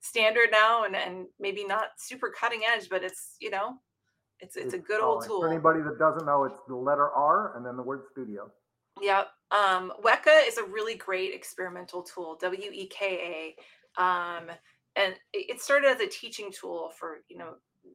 standard 0.00 0.50
now 0.52 0.84
and 0.84 0.94
and 0.94 1.26
maybe 1.40 1.64
not 1.64 1.86
super 1.96 2.30
cutting 2.38 2.60
edge 2.70 2.88
but 2.90 3.02
it's 3.02 3.36
you 3.40 3.48
know 3.48 3.78
it's 4.40 4.56
it's 4.56 4.74
a 4.74 4.78
good 4.78 5.00
old 5.00 5.24
tool 5.24 5.40
For 5.40 5.48
anybody 5.48 5.80
that 5.80 5.98
doesn't 5.98 6.26
know, 6.26 6.44
it's 6.44 6.58
the 6.68 6.76
letter 6.76 7.10
R 7.10 7.56
and 7.56 7.64
then 7.64 7.76
the 7.76 7.82
word 7.82 8.02
studio. 8.12 8.50
Yep. 9.00 9.28
Um, 9.50 9.92
Weka 10.04 10.46
is 10.46 10.58
a 10.58 10.64
really 10.64 10.96
great 10.96 11.34
experimental 11.34 12.02
tool, 12.02 12.36
W 12.40 12.70
E 12.72 12.86
K 12.86 13.54
A. 13.98 14.02
Um, 14.02 14.50
and 14.96 15.14
it 15.32 15.60
started 15.60 15.88
as 15.88 16.00
a 16.00 16.06
teaching 16.06 16.52
tool 16.52 16.90
for, 16.98 17.18
you 17.28 17.36
know, 17.36 17.54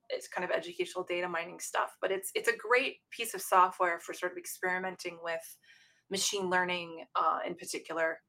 it's 0.10 0.28
kind 0.28 0.44
of 0.44 0.56
educational 0.56 1.04
data 1.04 1.28
mining 1.28 1.60
stuff, 1.60 1.96
but 2.02 2.12
it's 2.12 2.32
it's 2.36 2.48
a 2.48 2.56
great 2.56 2.98
piece 3.10 3.34
of 3.34 3.42
software 3.42 4.00
for 4.00 4.14
sort 4.14 4.32
of 4.32 4.38
experimenting 4.38 5.18
with 5.24 5.58
machine 6.12 6.50
learning 6.50 7.06
uh, 7.16 7.40
in 7.46 7.56
particular. 7.56 8.20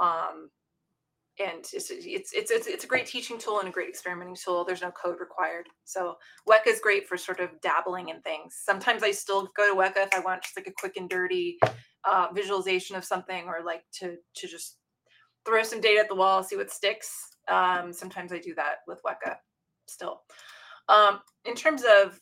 Um, 0.00 0.50
and 1.38 1.60
it's, 1.72 1.90
it's 1.90 2.04
it's 2.34 2.50
it's 2.50 2.66
it's 2.66 2.84
a 2.84 2.86
great 2.86 3.06
teaching 3.06 3.38
tool 3.38 3.60
and 3.60 3.68
a 3.68 3.72
great 3.72 3.88
experimenting 3.88 4.36
tool. 4.36 4.64
There's 4.64 4.82
no 4.82 4.90
code 4.90 5.20
required, 5.20 5.68
so 5.84 6.16
Weka 6.48 6.66
is 6.66 6.80
great 6.80 7.08
for 7.08 7.16
sort 7.16 7.40
of 7.40 7.48
dabbling 7.62 8.10
in 8.10 8.20
things. 8.20 8.58
Sometimes 8.62 9.02
I 9.02 9.10
still 9.10 9.48
go 9.56 9.72
to 9.72 9.78
Weka 9.78 10.06
if 10.06 10.14
I 10.14 10.20
want 10.20 10.42
just 10.42 10.56
like 10.56 10.66
a 10.66 10.72
quick 10.72 10.96
and 10.96 11.08
dirty 11.08 11.58
uh, 12.04 12.28
visualization 12.34 12.96
of 12.96 13.04
something, 13.04 13.44
or 13.46 13.64
like 13.64 13.84
to 14.00 14.16
to 14.34 14.46
just 14.46 14.76
throw 15.46 15.62
some 15.62 15.80
data 15.80 16.00
at 16.00 16.08
the 16.08 16.14
wall, 16.14 16.42
see 16.42 16.56
what 16.56 16.70
sticks. 16.70 17.36
Um, 17.50 17.92
sometimes 17.92 18.32
I 18.32 18.38
do 18.38 18.54
that 18.54 18.76
with 18.86 19.00
Weka 19.02 19.36
still. 19.86 20.22
Um, 20.88 21.20
in 21.44 21.54
terms 21.54 21.82
of 21.84 22.20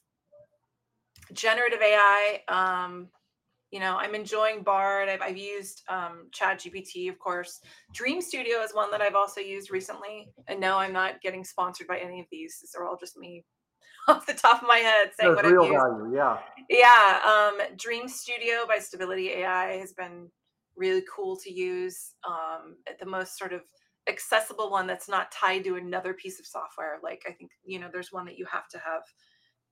generative 1.33 1.81
AI, 1.81 2.41
um, 2.49 3.09
you 3.70 3.81
know, 3.81 3.97
I'm 3.99 4.14
enjoying 4.14 4.62
Bard. 4.62 5.09
I've, 5.09 5.20
I've 5.20 5.37
used 5.37 5.83
um, 5.89 6.29
Chat 6.33 6.61
GPT, 6.61 7.09
of 7.09 7.18
course. 7.18 7.61
Dream 7.93 8.20
Studio 8.20 8.62
is 8.62 8.72
one 8.74 8.91
that 8.91 9.03
I've 9.03 9.14
also 9.14 9.41
used 9.41 9.70
recently. 9.70 10.31
And 10.47 10.61
no, 10.61 10.79
I'm 10.79 10.93
not 10.93 11.20
getting 11.20 11.45
sponsored 11.45 11.87
by 11.87 11.99
any 11.99 12.20
of 12.20 12.26
these. 12.33 12.59
These 12.61 12.74
are 12.79 12.87
all 12.87 12.97
just 12.99 13.18
me 13.18 13.45
off 14.09 14.26
the 14.26 14.33
top 14.33 14.62
of 14.62 14.68
my 14.68 14.79
head 14.79 15.11
saying 15.18 15.35
There's 15.35 15.45
what 15.45 15.53
real 15.53 15.64
I've 15.64 15.72
used. 15.72 15.85
value, 15.85 16.16
yeah. 16.16 16.39
Yeah, 16.70 17.20
um, 17.26 17.76
Dream 17.76 18.09
Studio 18.09 18.66
by 18.66 18.79
Stability 18.79 19.31
AI 19.31 19.76
has 19.76 19.93
been 19.93 20.31
really 20.76 21.03
cool 21.14 21.37
to 21.37 21.53
use. 21.53 22.14
Um, 22.26 22.76
the 23.01 23.07
most 23.07 23.37
sort 23.37 23.53
of 23.53 23.62
accessible 24.09 24.71
one 24.71 24.87
that's 24.87 25.09
not 25.09 25.33
tied 25.33 25.65
to 25.65 25.77
another 25.77 26.15
piece 26.15 26.39
of 26.41 26.47
software. 26.47 26.99
Like 27.03 27.23
I 27.29 27.33
think 27.33 27.51
you 27.65 27.79
know, 27.79 27.89
there's 27.93 28.13
one 28.13 28.27
that 28.27 28.39
you 28.39 28.47
have 28.51 28.69
to 28.69 28.79
have 28.79 29.03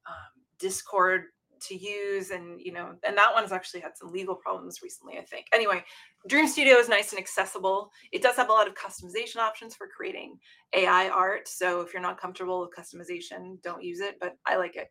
um, 0.08 0.42
Discord 0.58 1.24
to 1.58 1.74
use, 1.74 2.30
and 2.30 2.60
you 2.60 2.72
know, 2.72 2.94
and 3.06 3.16
that 3.16 3.32
one's 3.34 3.52
actually 3.52 3.80
had 3.80 3.96
some 3.96 4.12
legal 4.12 4.34
problems 4.34 4.82
recently. 4.82 5.18
I 5.18 5.24
think. 5.24 5.46
Anyway, 5.52 5.84
Dream 6.28 6.46
Studio 6.48 6.76
is 6.76 6.88
nice 6.88 7.12
and 7.12 7.18
accessible. 7.18 7.90
It 8.12 8.22
does 8.22 8.36
have 8.36 8.50
a 8.50 8.52
lot 8.52 8.68
of 8.68 8.74
customization 8.74 9.36
options 9.36 9.74
for 9.74 9.88
creating 9.88 10.38
AI 10.74 11.08
art. 11.08 11.48
So 11.48 11.80
if 11.80 11.92
you're 11.92 12.02
not 12.02 12.20
comfortable 12.20 12.60
with 12.60 12.70
customization, 12.76 13.62
don't 13.62 13.82
use 13.82 14.00
it. 14.00 14.16
But 14.20 14.36
I 14.46 14.56
like 14.56 14.76
it. 14.76 14.88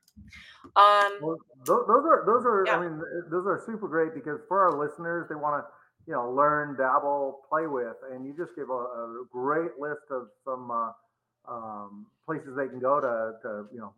Um, 0.76 1.20
Well, 1.22 1.38
tho- 1.66 1.86
those 1.88 2.06
are 2.06 2.24
those 2.26 2.46
are. 2.46 2.64
Yeah. 2.66 2.78
I 2.78 2.80
mean, 2.82 3.00
those 3.30 3.46
are 3.46 3.62
super 3.66 3.88
great 3.88 4.14
because 4.16 4.40
for 4.48 4.60
our 4.60 4.78
listeners, 4.78 5.28
they 5.30 5.36
want 5.36 5.64
to, 5.64 5.72
you 6.08 6.14
know, 6.14 6.32
learn, 6.32 6.76
dabble, 6.78 7.42
play 7.50 7.68
with, 7.68 7.96
and 8.12 8.26
you 8.26 8.34
just 8.38 8.56
give 8.56 8.70
a, 8.70 8.74
a 8.74 9.24
great 9.32 9.80
list 9.80 10.06
of 10.12 10.28
some 10.44 10.70
uh, 10.70 10.92
um, 11.48 12.06
places 12.26 12.56
they 12.56 12.68
can 12.68 12.80
go 12.80 13.00
to, 13.02 13.34
to, 13.42 13.66
you 13.74 13.80
know, 13.80 13.94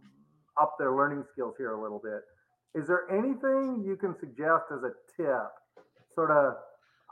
up 0.60 0.76
their 0.80 0.96
learning 0.96 1.24
skills 1.32 1.56
here 1.58 1.74
a 1.74 1.82
little 1.82 2.00
bit. 2.00 2.22
Is 2.74 2.88
there 2.88 3.10
anything 3.12 3.84
you 3.86 3.96
can 3.96 4.16
suggest 4.20 4.66
as 4.72 4.84
a 4.84 4.92
tip, 5.16 5.52
sort 6.14 6.32
of, 6.32 6.56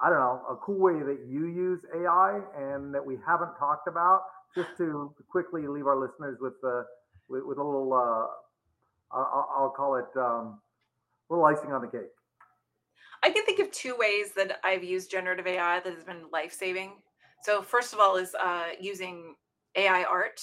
I 0.01 0.09
don't 0.09 0.19
know, 0.19 0.41
a 0.49 0.55
cool 0.57 0.79
way 0.79 1.01
that 1.03 1.25
you 1.27 1.47
use 1.47 1.81
AI 1.95 2.39
and 2.57 2.93
that 2.93 3.05
we 3.05 3.17
haven't 3.25 3.55
talked 3.57 3.87
about, 3.87 4.21
just 4.55 4.69
to 4.77 5.13
quickly 5.29 5.67
leave 5.67 5.87
our 5.87 5.99
listeners 5.99 6.37
with 6.39 6.53
uh, 6.63 6.83
with, 7.27 7.43
with 7.45 7.57
a 7.57 7.63
little. 7.63 7.91
Uh, 7.93 8.27
I'll, 9.15 9.49
I'll 9.57 9.73
call 9.75 9.95
it 9.95 10.05
um, 10.17 10.59
little 11.29 11.45
icing 11.45 11.71
on 11.71 11.81
the 11.81 11.87
cake. 11.87 12.11
I 13.25 13.31
can 13.31 13.43
think 13.43 13.59
of 13.59 13.71
two 13.71 13.95
ways 13.97 14.33
that 14.35 14.59
I've 14.63 14.83
used 14.83 15.09
generative 15.09 15.47
AI 15.47 15.79
that 15.79 15.91
has 15.91 16.03
been 16.03 16.29
life 16.31 16.53
saving. 16.53 16.91
So 17.41 17.63
first 17.63 17.91
of 17.91 17.99
all 17.99 18.17
is 18.17 18.35
uh, 18.35 18.67
using 18.79 19.33
AI 19.75 20.03
art 20.03 20.39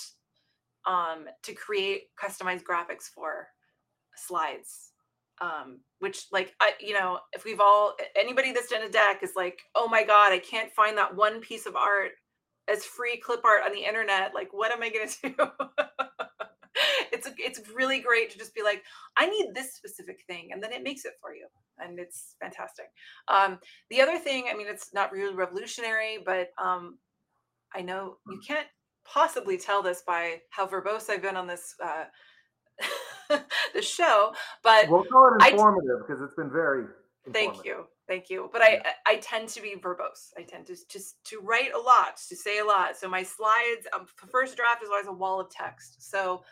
um, 0.85 1.27
to 1.45 1.55
create 1.55 2.09
customized 2.21 2.65
graphics 2.65 3.05
for 3.15 3.47
slides. 4.17 4.91
Um, 5.41 5.79
which 6.01 6.27
like 6.33 6.55
I, 6.61 6.73
you 6.81 6.95
know, 6.95 7.21
if 7.33 7.45
we've 7.45 7.61
all 7.61 7.95
anybody 8.17 8.53
that's 8.53 8.69
done 8.69 8.83
a 8.83 8.89
deck 8.89 9.23
is 9.23 9.33
like, 9.37 9.61
oh 9.77 9.87
my 9.87 10.03
god, 10.03 10.33
I 10.33 10.41
can't 10.41 10.73
find 10.73 10.99
that 10.99 11.15
one 11.15 11.41
piece 11.41 11.67
of 11.67 11.77
art 11.77 12.11
as 12.69 12.85
free 12.85 13.17
clip 13.17 13.45
art 13.45 13.63
on 13.65 13.73
the 13.73 13.85
internet. 13.85 14.35
Like, 14.35 14.49
what 14.53 14.73
am 14.73 14.83
I 14.83 14.91
gonna 14.91 15.09
do? 15.37 16.32
It's 17.13 17.27
a, 17.27 17.33
it's 17.39 17.61
really 17.75 18.01
great 18.01 18.31
to 18.31 18.39
just 18.39 18.55
be 18.55 18.63
like, 18.63 18.83
I 19.17 19.27
need 19.27 19.55
this 19.55 19.75
specific 19.75 20.23
thing, 20.27 20.51
and 20.53 20.63
then 20.63 20.73
it 20.73 20.83
makes 20.83 21.05
it 21.05 21.13
for 21.21 21.35
you, 21.35 21.47
and 21.79 21.99
it's 21.99 22.37
fantastic. 22.41 22.87
Um, 23.29 23.59
the 23.91 24.01
other 24.01 24.19
thing, 24.19 24.47
I 24.51 24.57
mean, 24.57 24.67
it's 24.69 24.93
not 24.95 25.13
really 25.13 25.35
revolutionary, 25.35 26.19
but 26.25 26.49
um, 26.63 26.99
I 27.75 27.83
know 27.83 28.17
you 28.29 28.41
can't 28.47 28.67
possibly 29.05 29.59
tell 29.59 29.83
this 29.83 30.03
by 30.07 30.41
how 30.51 30.67
verbose 30.67 31.11
I've 31.11 31.23
been 31.23 31.37
on 31.37 31.47
this 31.47 31.75
uh, 31.83 32.05
the 33.75 33.83
show, 33.83 34.33
but 34.63 34.89
we'll 34.89 35.05
call 35.05 35.37
it 35.39 35.51
informative 35.51 36.07
because 36.07 36.23
it's 36.23 36.35
been 36.35 36.51
very. 36.51 36.87
Thank 37.33 37.65
you, 37.65 37.85
thank 38.09 38.31
you. 38.31 38.51
But 38.53 38.63
I 38.63 38.83
I 39.07 39.13
I 39.13 39.17
tend 39.17 39.49
to 39.51 39.63
be 39.63 39.77
verbose. 39.77 40.33
I 40.37 40.43
tend 40.43 40.67
to 40.67 40.77
just 40.89 41.25
to 41.27 41.41
write 41.41 41.73
a 41.73 41.79
lot, 41.79 42.17
to 42.29 42.37
say 42.37 42.59
a 42.59 42.65
lot. 42.65 42.97
So 42.97 43.09
my 43.09 43.23
slides, 43.23 43.87
um, 43.95 44.07
the 44.21 44.27
first 44.27 44.57
draft 44.57 44.83
is 44.83 44.89
always 44.91 45.07
a 45.07 45.13
wall 45.13 45.41
of 45.41 45.51
text. 45.51 46.11
So 46.11 46.43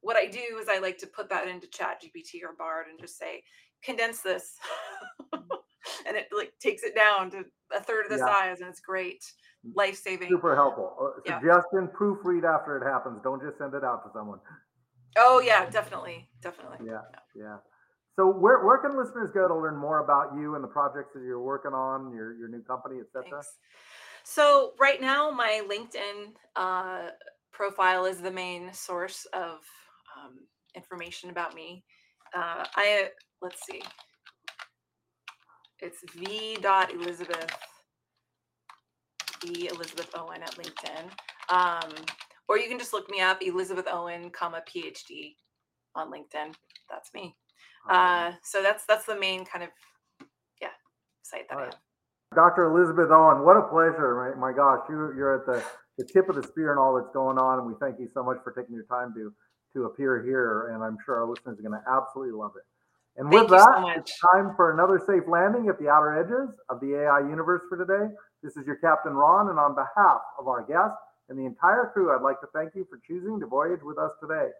what 0.00 0.16
I 0.16 0.26
do 0.26 0.58
is 0.60 0.68
I 0.68 0.78
like 0.78 0.98
to 0.98 1.06
put 1.06 1.28
that 1.30 1.48
into 1.48 1.66
Chat 1.68 2.02
GPT 2.02 2.42
or 2.42 2.54
Bard 2.56 2.86
and 2.90 2.98
just 2.98 3.18
say 3.18 3.42
condense 3.82 4.20
this, 4.20 4.56
and 5.32 6.16
it 6.16 6.28
like 6.36 6.52
takes 6.60 6.82
it 6.82 6.94
down 6.94 7.30
to 7.30 7.44
a 7.74 7.80
third 7.80 8.06
of 8.06 8.10
the 8.12 8.18
Yeah. 8.18 8.26
size, 8.26 8.60
and 8.60 8.68
it's 8.68 8.80
great, 8.80 9.24
life 9.74 9.96
saving. 9.96 10.28
Super 10.28 10.54
helpful. 10.54 10.96
Uh, 11.00 11.20
Yeah. 11.24 11.38
Suggestion: 11.40 11.88
proofread 11.88 12.44
after 12.44 12.76
it 12.76 12.84
happens. 12.84 13.20
Don't 13.22 13.42
just 13.42 13.58
send 13.58 13.74
it 13.74 13.84
out 13.84 14.04
to 14.04 14.10
someone. 14.12 14.40
Oh 15.16 15.40
yeah, 15.40 15.68
definitely, 15.70 16.28
definitely. 16.42 16.86
Yeah, 16.86 17.02
yeah. 17.34 17.56
So 18.16 18.26
where 18.28 18.64
where 18.64 18.78
can 18.78 18.96
listeners 18.96 19.30
go 19.30 19.46
to 19.46 19.54
learn 19.54 19.76
more 19.76 20.00
about 20.00 20.34
you 20.34 20.54
and 20.54 20.64
the 20.64 20.68
projects 20.68 21.14
that 21.14 21.22
you're 21.22 21.42
working 21.42 21.72
on, 21.72 22.12
your 22.12 22.34
your 22.34 22.48
new 22.48 22.62
company, 22.62 23.00
etc.? 23.00 23.30
Thanks. 23.30 23.58
So 24.24 24.72
right 24.78 25.00
now, 25.00 25.30
my 25.30 25.62
LinkedIn 25.68 26.34
uh, 26.56 27.10
profile 27.52 28.04
is 28.04 28.20
the 28.20 28.30
main 28.30 28.72
source 28.74 29.26
of 29.32 29.60
um, 30.18 30.38
information 30.74 31.30
about 31.30 31.54
me. 31.54 31.84
Uh, 32.34 32.64
I 32.76 33.08
let's 33.40 33.64
see, 33.66 33.82
it's 35.80 35.98
v 36.14 36.56
dot 36.60 36.92
Elizabeth 36.92 37.50
v 39.44 39.68
Elizabeth 39.68 40.10
Owen 40.14 40.42
at 40.42 40.54
LinkedIn, 40.56 41.04
um, 41.48 41.92
or 42.48 42.58
you 42.58 42.68
can 42.68 42.78
just 42.78 42.92
look 42.92 43.08
me 43.10 43.20
up 43.20 43.38
Elizabeth 43.42 43.86
Owen, 43.90 44.30
comma 44.30 44.62
PhD 44.68 45.34
on 45.94 46.10
LinkedIn. 46.10 46.54
That's 46.90 47.12
me. 47.14 47.34
Uh, 47.88 48.32
so 48.42 48.62
that's 48.62 48.84
that's 48.86 49.06
the 49.06 49.18
main 49.18 49.44
kind 49.44 49.64
of 49.64 49.70
yeah 50.60 50.68
site 51.22 51.48
that 51.48 51.58
I 51.58 51.64
have. 51.64 51.76
Dr. 52.34 52.64
Elizabeth 52.64 53.08
Owen, 53.10 53.44
what 53.44 53.56
a 53.56 53.62
pleasure. 53.62 54.34
My, 54.36 54.50
my 54.50 54.56
gosh, 54.56 54.80
you, 54.88 55.12
you're 55.16 55.40
at 55.40 55.46
the, 55.46 55.64
the 55.96 56.04
tip 56.04 56.28
of 56.28 56.36
the 56.36 56.42
spear 56.42 56.70
and 56.70 56.78
all 56.78 56.94
that's 56.94 57.12
going 57.14 57.38
on. 57.38 57.58
And 57.58 57.66
we 57.66 57.74
thank 57.80 57.98
you 57.98 58.08
so 58.12 58.22
much 58.22 58.36
for 58.44 58.52
taking 58.52 58.74
your 58.74 58.84
time 58.84 59.14
to, 59.14 59.32
to 59.78 59.84
appear 59.84 60.22
here. 60.22 60.72
And 60.74 60.82
I'm 60.82 60.98
sure 61.04 61.16
our 61.16 61.28
listeners 61.28 61.58
are 61.58 61.62
going 61.62 61.78
to 61.78 61.84
absolutely 61.90 62.36
love 62.36 62.52
it. 62.56 62.66
And 63.16 63.30
Thank 63.30 63.50
with 63.50 63.58
so 63.58 63.64
that, 63.64 63.80
much. 63.82 63.96
it's 63.98 64.18
time 64.20 64.54
for 64.54 64.72
another 64.72 65.02
safe 65.04 65.24
landing 65.26 65.68
at 65.68 65.78
the 65.78 65.88
outer 65.88 66.18
edges 66.18 66.54
of 66.68 66.80
the 66.80 66.94
AI 66.94 67.20
universe 67.20 67.62
for 67.68 67.76
today. 67.76 68.14
This 68.42 68.56
is 68.56 68.66
your 68.66 68.76
Captain 68.76 69.14
Ron. 69.14 69.50
And 69.50 69.58
on 69.58 69.74
behalf 69.74 70.20
of 70.38 70.46
our 70.46 70.62
guest 70.62 70.94
and 71.28 71.38
the 71.38 71.44
entire 71.44 71.90
crew, 71.92 72.14
I'd 72.14 72.22
like 72.22 72.40
to 72.40 72.46
thank 72.54 72.74
you 72.74 72.86
for 72.88 73.00
choosing 73.06 73.40
to 73.40 73.46
voyage 73.46 73.82
with 73.82 73.98
us 73.98 74.12
today. 74.20 74.50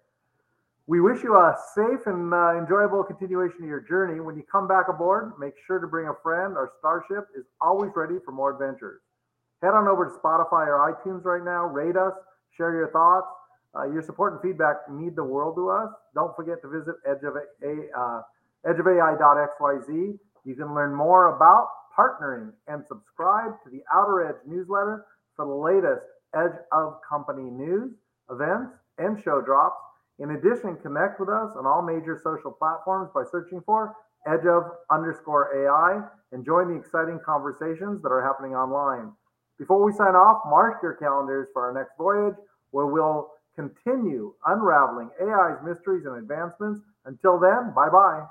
We 0.88 1.00
wish 1.02 1.22
you 1.22 1.36
a 1.36 1.54
safe 1.74 2.06
and 2.06 2.32
uh, 2.32 2.56
enjoyable 2.56 3.04
continuation 3.04 3.62
of 3.62 3.68
your 3.68 3.84
journey. 3.84 4.20
When 4.20 4.36
you 4.36 4.42
come 4.50 4.66
back 4.66 4.88
aboard, 4.88 5.34
make 5.38 5.52
sure 5.66 5.78
to 5.78 5.86
bring 5.86 6.08
a 6.08 6.14
friend. 6.22 6.56
Our 6.56 6.72
Starship 6.78 7.28
is 7.36 7.44
always 7.60 7.90
ready 7.94 8.14
for 8.24 8.32
more 8.32 8.52
adventures. 8.52 9.02
Head 9.62 9.74
on 9.74 9.86
over 9.86 10.06
to 10.06 10.10
Spotify 10.12 10.66
or 10.66 10.80
iTunes 10.94 11.24
right 11.24 11.44
now, 11.44 11.66
rate 11.66 11.96
us, 11.96 12.14
share 12.56 12.72
your 12.72 12.90
thoughts. 12.90 13.28
Uh, 13.78 13.84
your 13.92 14.02
support 14.02 14.32
and 14.32 14.42
feedback 14.42 14.90
mean 14.90 15.14
the 15.14 15.22
world 15.22 15.54
to 15.56 15.70
us. 15.70 15.88
Don't 16.14 16.34
forget 16.34 16.60
to 16.62 16.68
visit 16.68 16.96
edge 17.06 17.22
of 17.22 17.36
a, 17.36 17.98
uh, 17.98 18.22
edgeofai.xyz. 18.66 20.18
You 20.44 20.54
can 20.54 20.74
learn 20.74 20.94
more 20.94 21.36
about 21.36 21.68
partnering 21.96 22.52
and 22.66 22.84
subscribe 22.86 23.52
to 23.64 23.70
the 23.70 23.82
Outer 23.92 24.28
Edge 24.28 24.40
newsletter 24.46 25.06
for 25.36 25.46
the 25.46 25.54
latest 25.54 26.04
Edge 26.34 26.58
of 26.72 26.98
Company 27.08 27.50
news, 27.50 27.92
events, 28.30 28.72
and 28.98 29.22
show 29.22 29.40
drops. 29.40 29.80
In 30.18 30.32
addition, 30.32 30.76
connect 30.76 31.20
with 31.20 31.28
us 31.28 31.52
on 31.56 31.66
all 31.66 31.82
major 31.82 32.20
social 32.22 32.50
platforms 32.50 33.10
by 33.14 33.22
searching 33.30 33.62
for 33.64 33.94
edge 34.26 34.44
of 34.46 34.64
underscore 34.90 35.54
AI 35.54 36.02
and 36.32 36.44
join 36.44 36.68
the 36.68 36.74
exciting 36.74 37.20
conversations 37.24 38.02
that 38.02 38.10
are 38.10 38.22
happening 38.22 38.54
online. 38.54 39.12
Before 39.58 39.82
we 39.82 39.92
sign 39.92 40.14
off, 40.14 40.42
mark 40.46 40.82
your 40.82 40.94
calendars 40.94 41.48
for 41.52 41.66
our 41.66 41.72
next 41.72 41.96
voyage 41.96 42.34
where 42.70 42.86
we'll 42.86 43.30
continue 43.58 44.34
unraveling 44.46 45.10
AI's 45.20 45.58
mysteries 45.64 46.06
and 46.06 46.16
advancements. 46.16 46.80
Until 47.04 47.40
then, 47.40 47.72
bye 47.74 47.90
bye. 47.90 48.24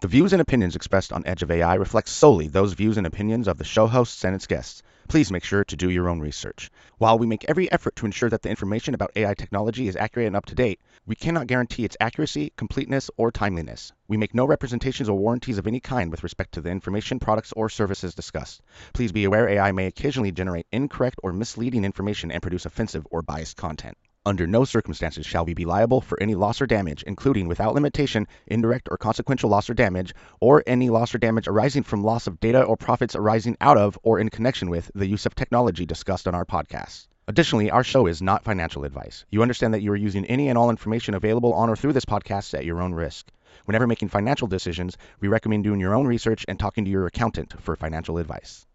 The 0.00 0.08
views 0.08 0.32
and 0.32 0.40
opinions 0.40 0.74
expressed 0.76 1.12
on 1.12 1.26
Edge 1.26 1.42
of 1.42 1.50
AI 1.50 1.74
reflect 1.74 2.08
solely 2.08 2.48
those 2.48 2.72
views 2.72 2.96
and 2.96 3.06
opinions 3.06 3.48
of 3.48 3.58
the 3.58 3.64
show 3.64 3.86
hosts 3.86 4.24
and 4.24 4.34
its 4.34 4.46
guests. 4.46 4.82
Please 5.08 5.32
make 5.32 5.42
sure 5.42 5.64
to 5.64 5.74
do 5.74 5.88
your 5.88 6.06
own 6.06 6.20
research. 6.20 6.70
While 6.98 7.18
we 7.18 7.26
make 7.26 7.46
every 7.48 7.72
effort 7.72 7.96
to 7.96 8.04
ensure 8.04 8.28
that 8.28 8.42
the 8.42 8.50
information 8.50 8.92
about 8.92 9.12
AI 9.16 9.32
technology 9.32 9.88
is 9.88 9.96
accurate 9.96 10.26
and 10.26 10.36
up 10.36 10.44
to 10.44 10.54
date, 10.54 10.80
we 11.06 11.14
cannot 11.14 11.46
guarantee 11.46 11.86
its 11.86 11.96
accuracy, 11.98 12.52
completeness, 12.58 13.10
or 13.16 13.32
timeliness. 13.32 13.90
We 14.06 14.18
make 14.18 14.34
no 14.34 14.44
representations 14.44 15.08
or 15.08 15.18
warranties 15.18 15.56
of 15.56 15.66
any 15.66 15.80
kind 15.80 16.10
with 16.10 16.22
respect 16.22 16.52
to 16.52 16.60
the 16.60 16.68
information, 16.68 17.20
products, 17.20 17.54
or 17.56 17.70
services 17.70 18.14
discussed. 18.14 18.60
Please 18.92 19.10
be 19.10 19.24
aware 19.24 19.48
AI 19.48 19.72
may 19.72 19.86
occasionally 19.86 20.30
generate 20.30 20.66
incorrect 20.72 21.18
or 21.22 21.32
misleading 21.32 21.86
information 21.86 22.30
and 22.30 22.42
produce 22.42 22.66
offensive 22.66 23.06
or 23.10 23.22
biased 23.22 23.56
content. 23.56 23.96
Under 24.26 24.46
no 24.46 24.64
circumstances 24.64 25.24
shall 25.24 25.44
we 25.44 25.54
be 25.54 25.64
liable 25.64 26.00
for 26.00 26.20
any 26.20 26.34
loss 26.34 26.60
or 26.60 26.66
damage, 26.66 27.02
including 27.04 27.48
without 27.48 27.74
limitation, 27.74 28.26
indirect 28.46 28.88
or 28.90 28.98
consequential 28.98 29.48
loss 29.48 29.70
or 29.70 29.74
damage, 29.74 30.14
or 30.40 30.62
any 30.66 30.90
loss 30.90 31.14
or 31.14 31.18
damage 31.18 31.48
arising 31.48 31.82
from 31.82 32.02
loss 32.02 32.26
of 32.26 32.40
data 32.40 32.62
or 32.62 32.76
profits 32.76 33.14
arising 33.14 33.56
out 33.60 33.78
of 33.78 33.98
or 34.02 34.18
in 34.18 34.28
connection 34.28 34.70
with 34.70 34.90
the 34.94 35.06
use 35.06 35.24
of 35.24 35.34
technology 35.34 35.86
discussed 35.86 36.26
on 36.26 36.34
our 36.34 36.44
podcast. 36.44 37.06
Additionally, 37.28 37.70
our 37.70 37.84
show 37.84 38.06
is 38.06 38.20
not 38.20 38.44
financial 38.44 38.84
advice. 38.84 39.24
You 39.30 39.40
understand 39.42 39.72
that 39.72 39.82
you 39.82 39.92
are 39.92 39.96
using 39.96 40.24
any 40.26 40.48
and 40.48 40.58
all 40.58 40.70
information 40.70 41.14
available 41.14 41.52
on 41.54 41.70
or 41.70 41.76
through 41.76 41.92
this 41.92 42.04
podcast 42.04 42.52
at 42.52 42.64
your 42.64 42.82
own 42.82 42.94
risk. 42.94 43.30
Whenever 43.66 43.86
making 43.86 44.08
financial 44.08 44.48
decisions, 44.48 44.96
we 45.20 45.28
recommend 45.28 45.64
doing 45.64 45.78
your 45.80 45.94
own 45.94 46.06
research 46.06 46.44
and 46.48 46.58
talking 46.58 46.84
to 46.84 46.90
your 46.90 47.06
accountant 47.06 47.54
for 47.62 47.76
financial 47.76 48.18
advice. 48.18 48.66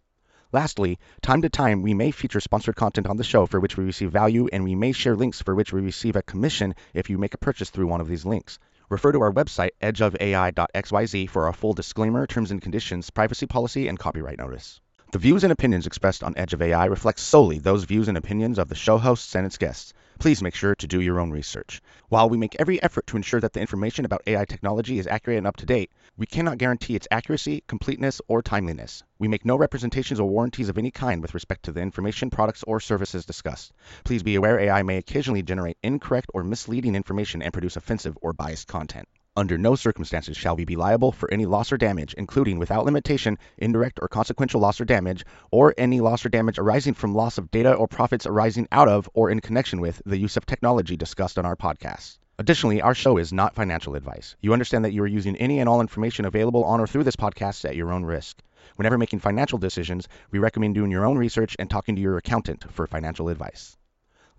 Lastly, 0.54 1.00
time 1.24 1.42
to 1.42 1.50
time, 1.50 1.82
we 1.82 1.96
may 1.96 2.12
feature 2.12 2.40
sponsored 2.40 2.76
content 2.76 3.08
on 3.08 3.18
the 3.18 3.24
show 3.24 3.48
for 3.48 3.60
which 3.60 3.76
we 3.76 3.86
receive 3.86 4.12
value, 4.12 4.48
and 4.54 4.64
we 4.64 4.76
may 4.76 4.92
share 4.92 5.16
links 5.16 5.42
for 5.42 5.56
which 5.56 5.74
we 5.74 5.82
receive 5.82 6.16
a 6.16 6.22
commission 6.22 6.76
if 6.94 7.10
you 7.10 7.18
make 7.18 7.34
a 7.34 7.40
purchase 7.40 7.72
through 7.72 7.88
one 7.88 8.00
of 8.00 8.08
these 8.08 8.24
links. 8.24 8.60
Refer 8.88 9.14
to 9.14 9.22
our 9.22 9.34
website, 9.34 9.72
edgeofai.xyz, 9.82 11.28
for 11.28 11.48
our 11.48 11.54
full 11.54 11.74
disclaimer, 11.74 12.28
terms 12.28 12.52
and 12.52 12.62
conditions, 12.62 13.10
privacy 13.10 13.48
policy, 13.48 13.88
and 13.88 13.98
copyright 13.98 14.38
notice. 14.38 14.80
The 15.12 15.18
views 15.18 15.44
and 15.44 15.52
opinions 15.52 15.88
expressed 15.88 16.24
on 16.24 16.38
Edge 16.38 16.54
of 16.54 16.62
AI 16.62 16.86
reflect 16.86 17.18
solely 17.18 17.58
those 17.58 17.86
views 17.86 18.08
and 18.08 18.16
opinions 18.16 18.60
of 18.60 18.70
the 18.70 18.76
show 18.76 19.00
hosts 19.00 19.34
and 19.34 19.48
its 19.48 19.58
guests. 19.58 19.92
Please 20.20 20.42
make 20.42 20.56
sure 20.56 20.76
to 20.76 20.88
do 20.88 21.02
your 21.02 21.20
own 21.20 21.32
research. 21.32 21.82
While 22.10 22.30
we 22.30 22.38
make 22.38 22.56
every 22.60 22.82
effort 22.82 23.08
to 23.08 23.18
ensure 23.18 23.40
that 23.42 23.54
the 23.54 23.62
information 23.62 24.06
about 24.06 24.22
AI 24.28 24.46
technology 24.46 25.00
is 25.00 25.08
accurate 25.08 25.38
and 25.38 25.48
up 25.48 25.58
to 25.58 25.66
date, 25.66 25.92
we 26.18 26.26
cannot 26.26 26.58
guarantee 26.58 26.96
its 26.96 27.08
accuracy, 27.12 27.64
completeness, 27.68 28.22
or 28.28 28.42
timeliness. 28.42 29.04
We 29.20 29.28
make 29.28 29.46
no 29.46 29.56
representations 29.56 30.20
or 30.20 30.30
warranties 30.30 30.70
of 30.70 30.78
any 30.78 30.92
kind 30.92 31.22
with 31.22 31.34
respect 31.34 31.64
to 31.64 31.72
the 31.72 31.82
information, 31.82 32.30
products, 32.30 32.64
or 32.64 32.80
services 32.80 33.26
discussed. 33.26 33.74
Please 34.04 34.24
be 34.24 34.36
aware 34.36 34.60
AI 34.60 34.84
may 34.84 34.98
occasionally 34.98 35.44
generate 35.44 35.78
incorrect 35.82 36.30
or 36.34 36.44
misleading 36.44 36.96
information 36.96 37.42
and 37.42 37.52
produce 37.52 37.76
offensive 37.76 38.18
or 38.22 38.34
biased 38.34 38.68
content. 38.68 39.08
Under 39.36 39.58
no 39.58 39.74
circumstances 39.74 40.38
shall 40.38 40.56
we 40.56 40.64
be 40.64 40.76
liable 40.76 41.12
for 41.12 41.34
any 41.34 41.48
loss 41.48 41.72
or 41.72 41.78
damage, 41.78 42.14
including 42.14 42.60
without 42.60 42.86
limitation, 42.86 43.40
indirect 43.58 43.98
or 44.00 44.08
consequential 44.08 44.62
loss 44.62 44.80
or 44.80 44.86
damage, 44.86 45.26
or 45.50 45.74
any 45.76 46.02
loss 46.02 46.24
or 46.24 46.30
damage 46.30 46.60
arising 46.60 46.94
from 46.94 47.16
loss 47.16 47.40
of 47.40 47.50
data 47.50 47.74
or 47.74 47.88
profits 47.88 48.28
arising 48.28 48.68
out 48.72 48.88
of 48.88 49.10
or 49.16 49.32
in 49.32 49.40
connection 49.40 49.82
with 49.82 50.04
the 50.06 50.20
use 50.20 50.38
of 50.38 50.46
technology 50.46 50.96
discussed 50.96 51.40
on 51.40 51.48
our 51.48 51.56
podcast. 51.56 52.20
Additionally, 52.38 52.80
our 52.80 52.94
show 52.94 53.18
is 53.18 53.34
not 53.34 53.56
financial 53.56 53.96
advice. 53.96 54.36
You 54.40 54.54
understand 54.54 54.86
that 54.86 54.94
you 54.94 55.02
are 55.02 55.08
using 55.08 55.36
any 55.38 55.60
and 55.60 55.68
all 55.68 55.82
information 55.82 56.26
available 56.26 56.64
on 56.64 56.80
or 56.80 56.86
through 56.86 57.06
this 57.06 57.16
podcast 57.16 57.66
at 57.66 57.76
your 57.76 57.92
own 57.92 58.06
risk. 58.06 58.40
Whenever 58.76 59.00
making 59.00 59.18
financial 59.18 59.58
decisions, 59.58 60.08
we 60.30 60.38
recommend 60.38 60.76
doing 60.76 60.92
your 60.92 61.08
own 61.08 61.18
research 61.18 61.56
and 61.58 61.72
talking 61.72 61.96
to 61.96 62.02
your 62.04 62.18
accountant 62.18 62.72
for 62.72 62.86
financial 62.86 63.30
advice. 63.30 63.78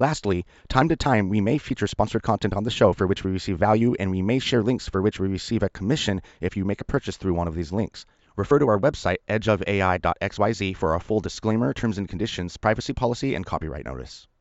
Lastly, 0.01 0.45
time 0.69 0.89
to 0.89 0.97
time, 0.97 1.29
we 1.29 1.41
may 1.41 1.57
feature 1.57 1.87
sponsored 1.87 2.25
content 2.25 2.55
on 2.55 2.65
the 2.65 2.71
show 2.71 2.93
for 2.93 3.07
which 3.07 3.23
we 3.23 3.31
receive 3.31 3.59
value, 3.59 3.95
and 4.01 4.11
we 4.11 4.23
may 4.23 4.41
share 4.41 4.61
links 4.61 4.89
for 4.89 5.01
which 5.01 5.21
we 5.21 5.29
receive 5.29 5.63
a 5.63 5.69
commission 5.69 6.21
if 6.41 6.57
you 6.57 6.65
make 6.65 6.81
a 6.81 6.85
purchase 6.85 7.17
through 7.17 7.35
one 7.35 7.47
of 7.47 7.55
these 7.55 7.71
links. 7.71 8.05
Refer 8.37 8.59
to 8.59 8.69
our 8.69 8.81
website, 8.81 9.19
edgeofai.xyz, 9.29 10.77
for 10.77 10.95
our 10.95 11.01
full 11.01 11.21
disclaimer, 11.21 11.73
terms 11.73 11.99
and 11.99 12.09
conditions, 12.09 12.57
privacy 12.57 12.93
policy, 12.93 13.37
and 13.37 13.47
copyright 13.47 13.85
notice. 13.85 14.27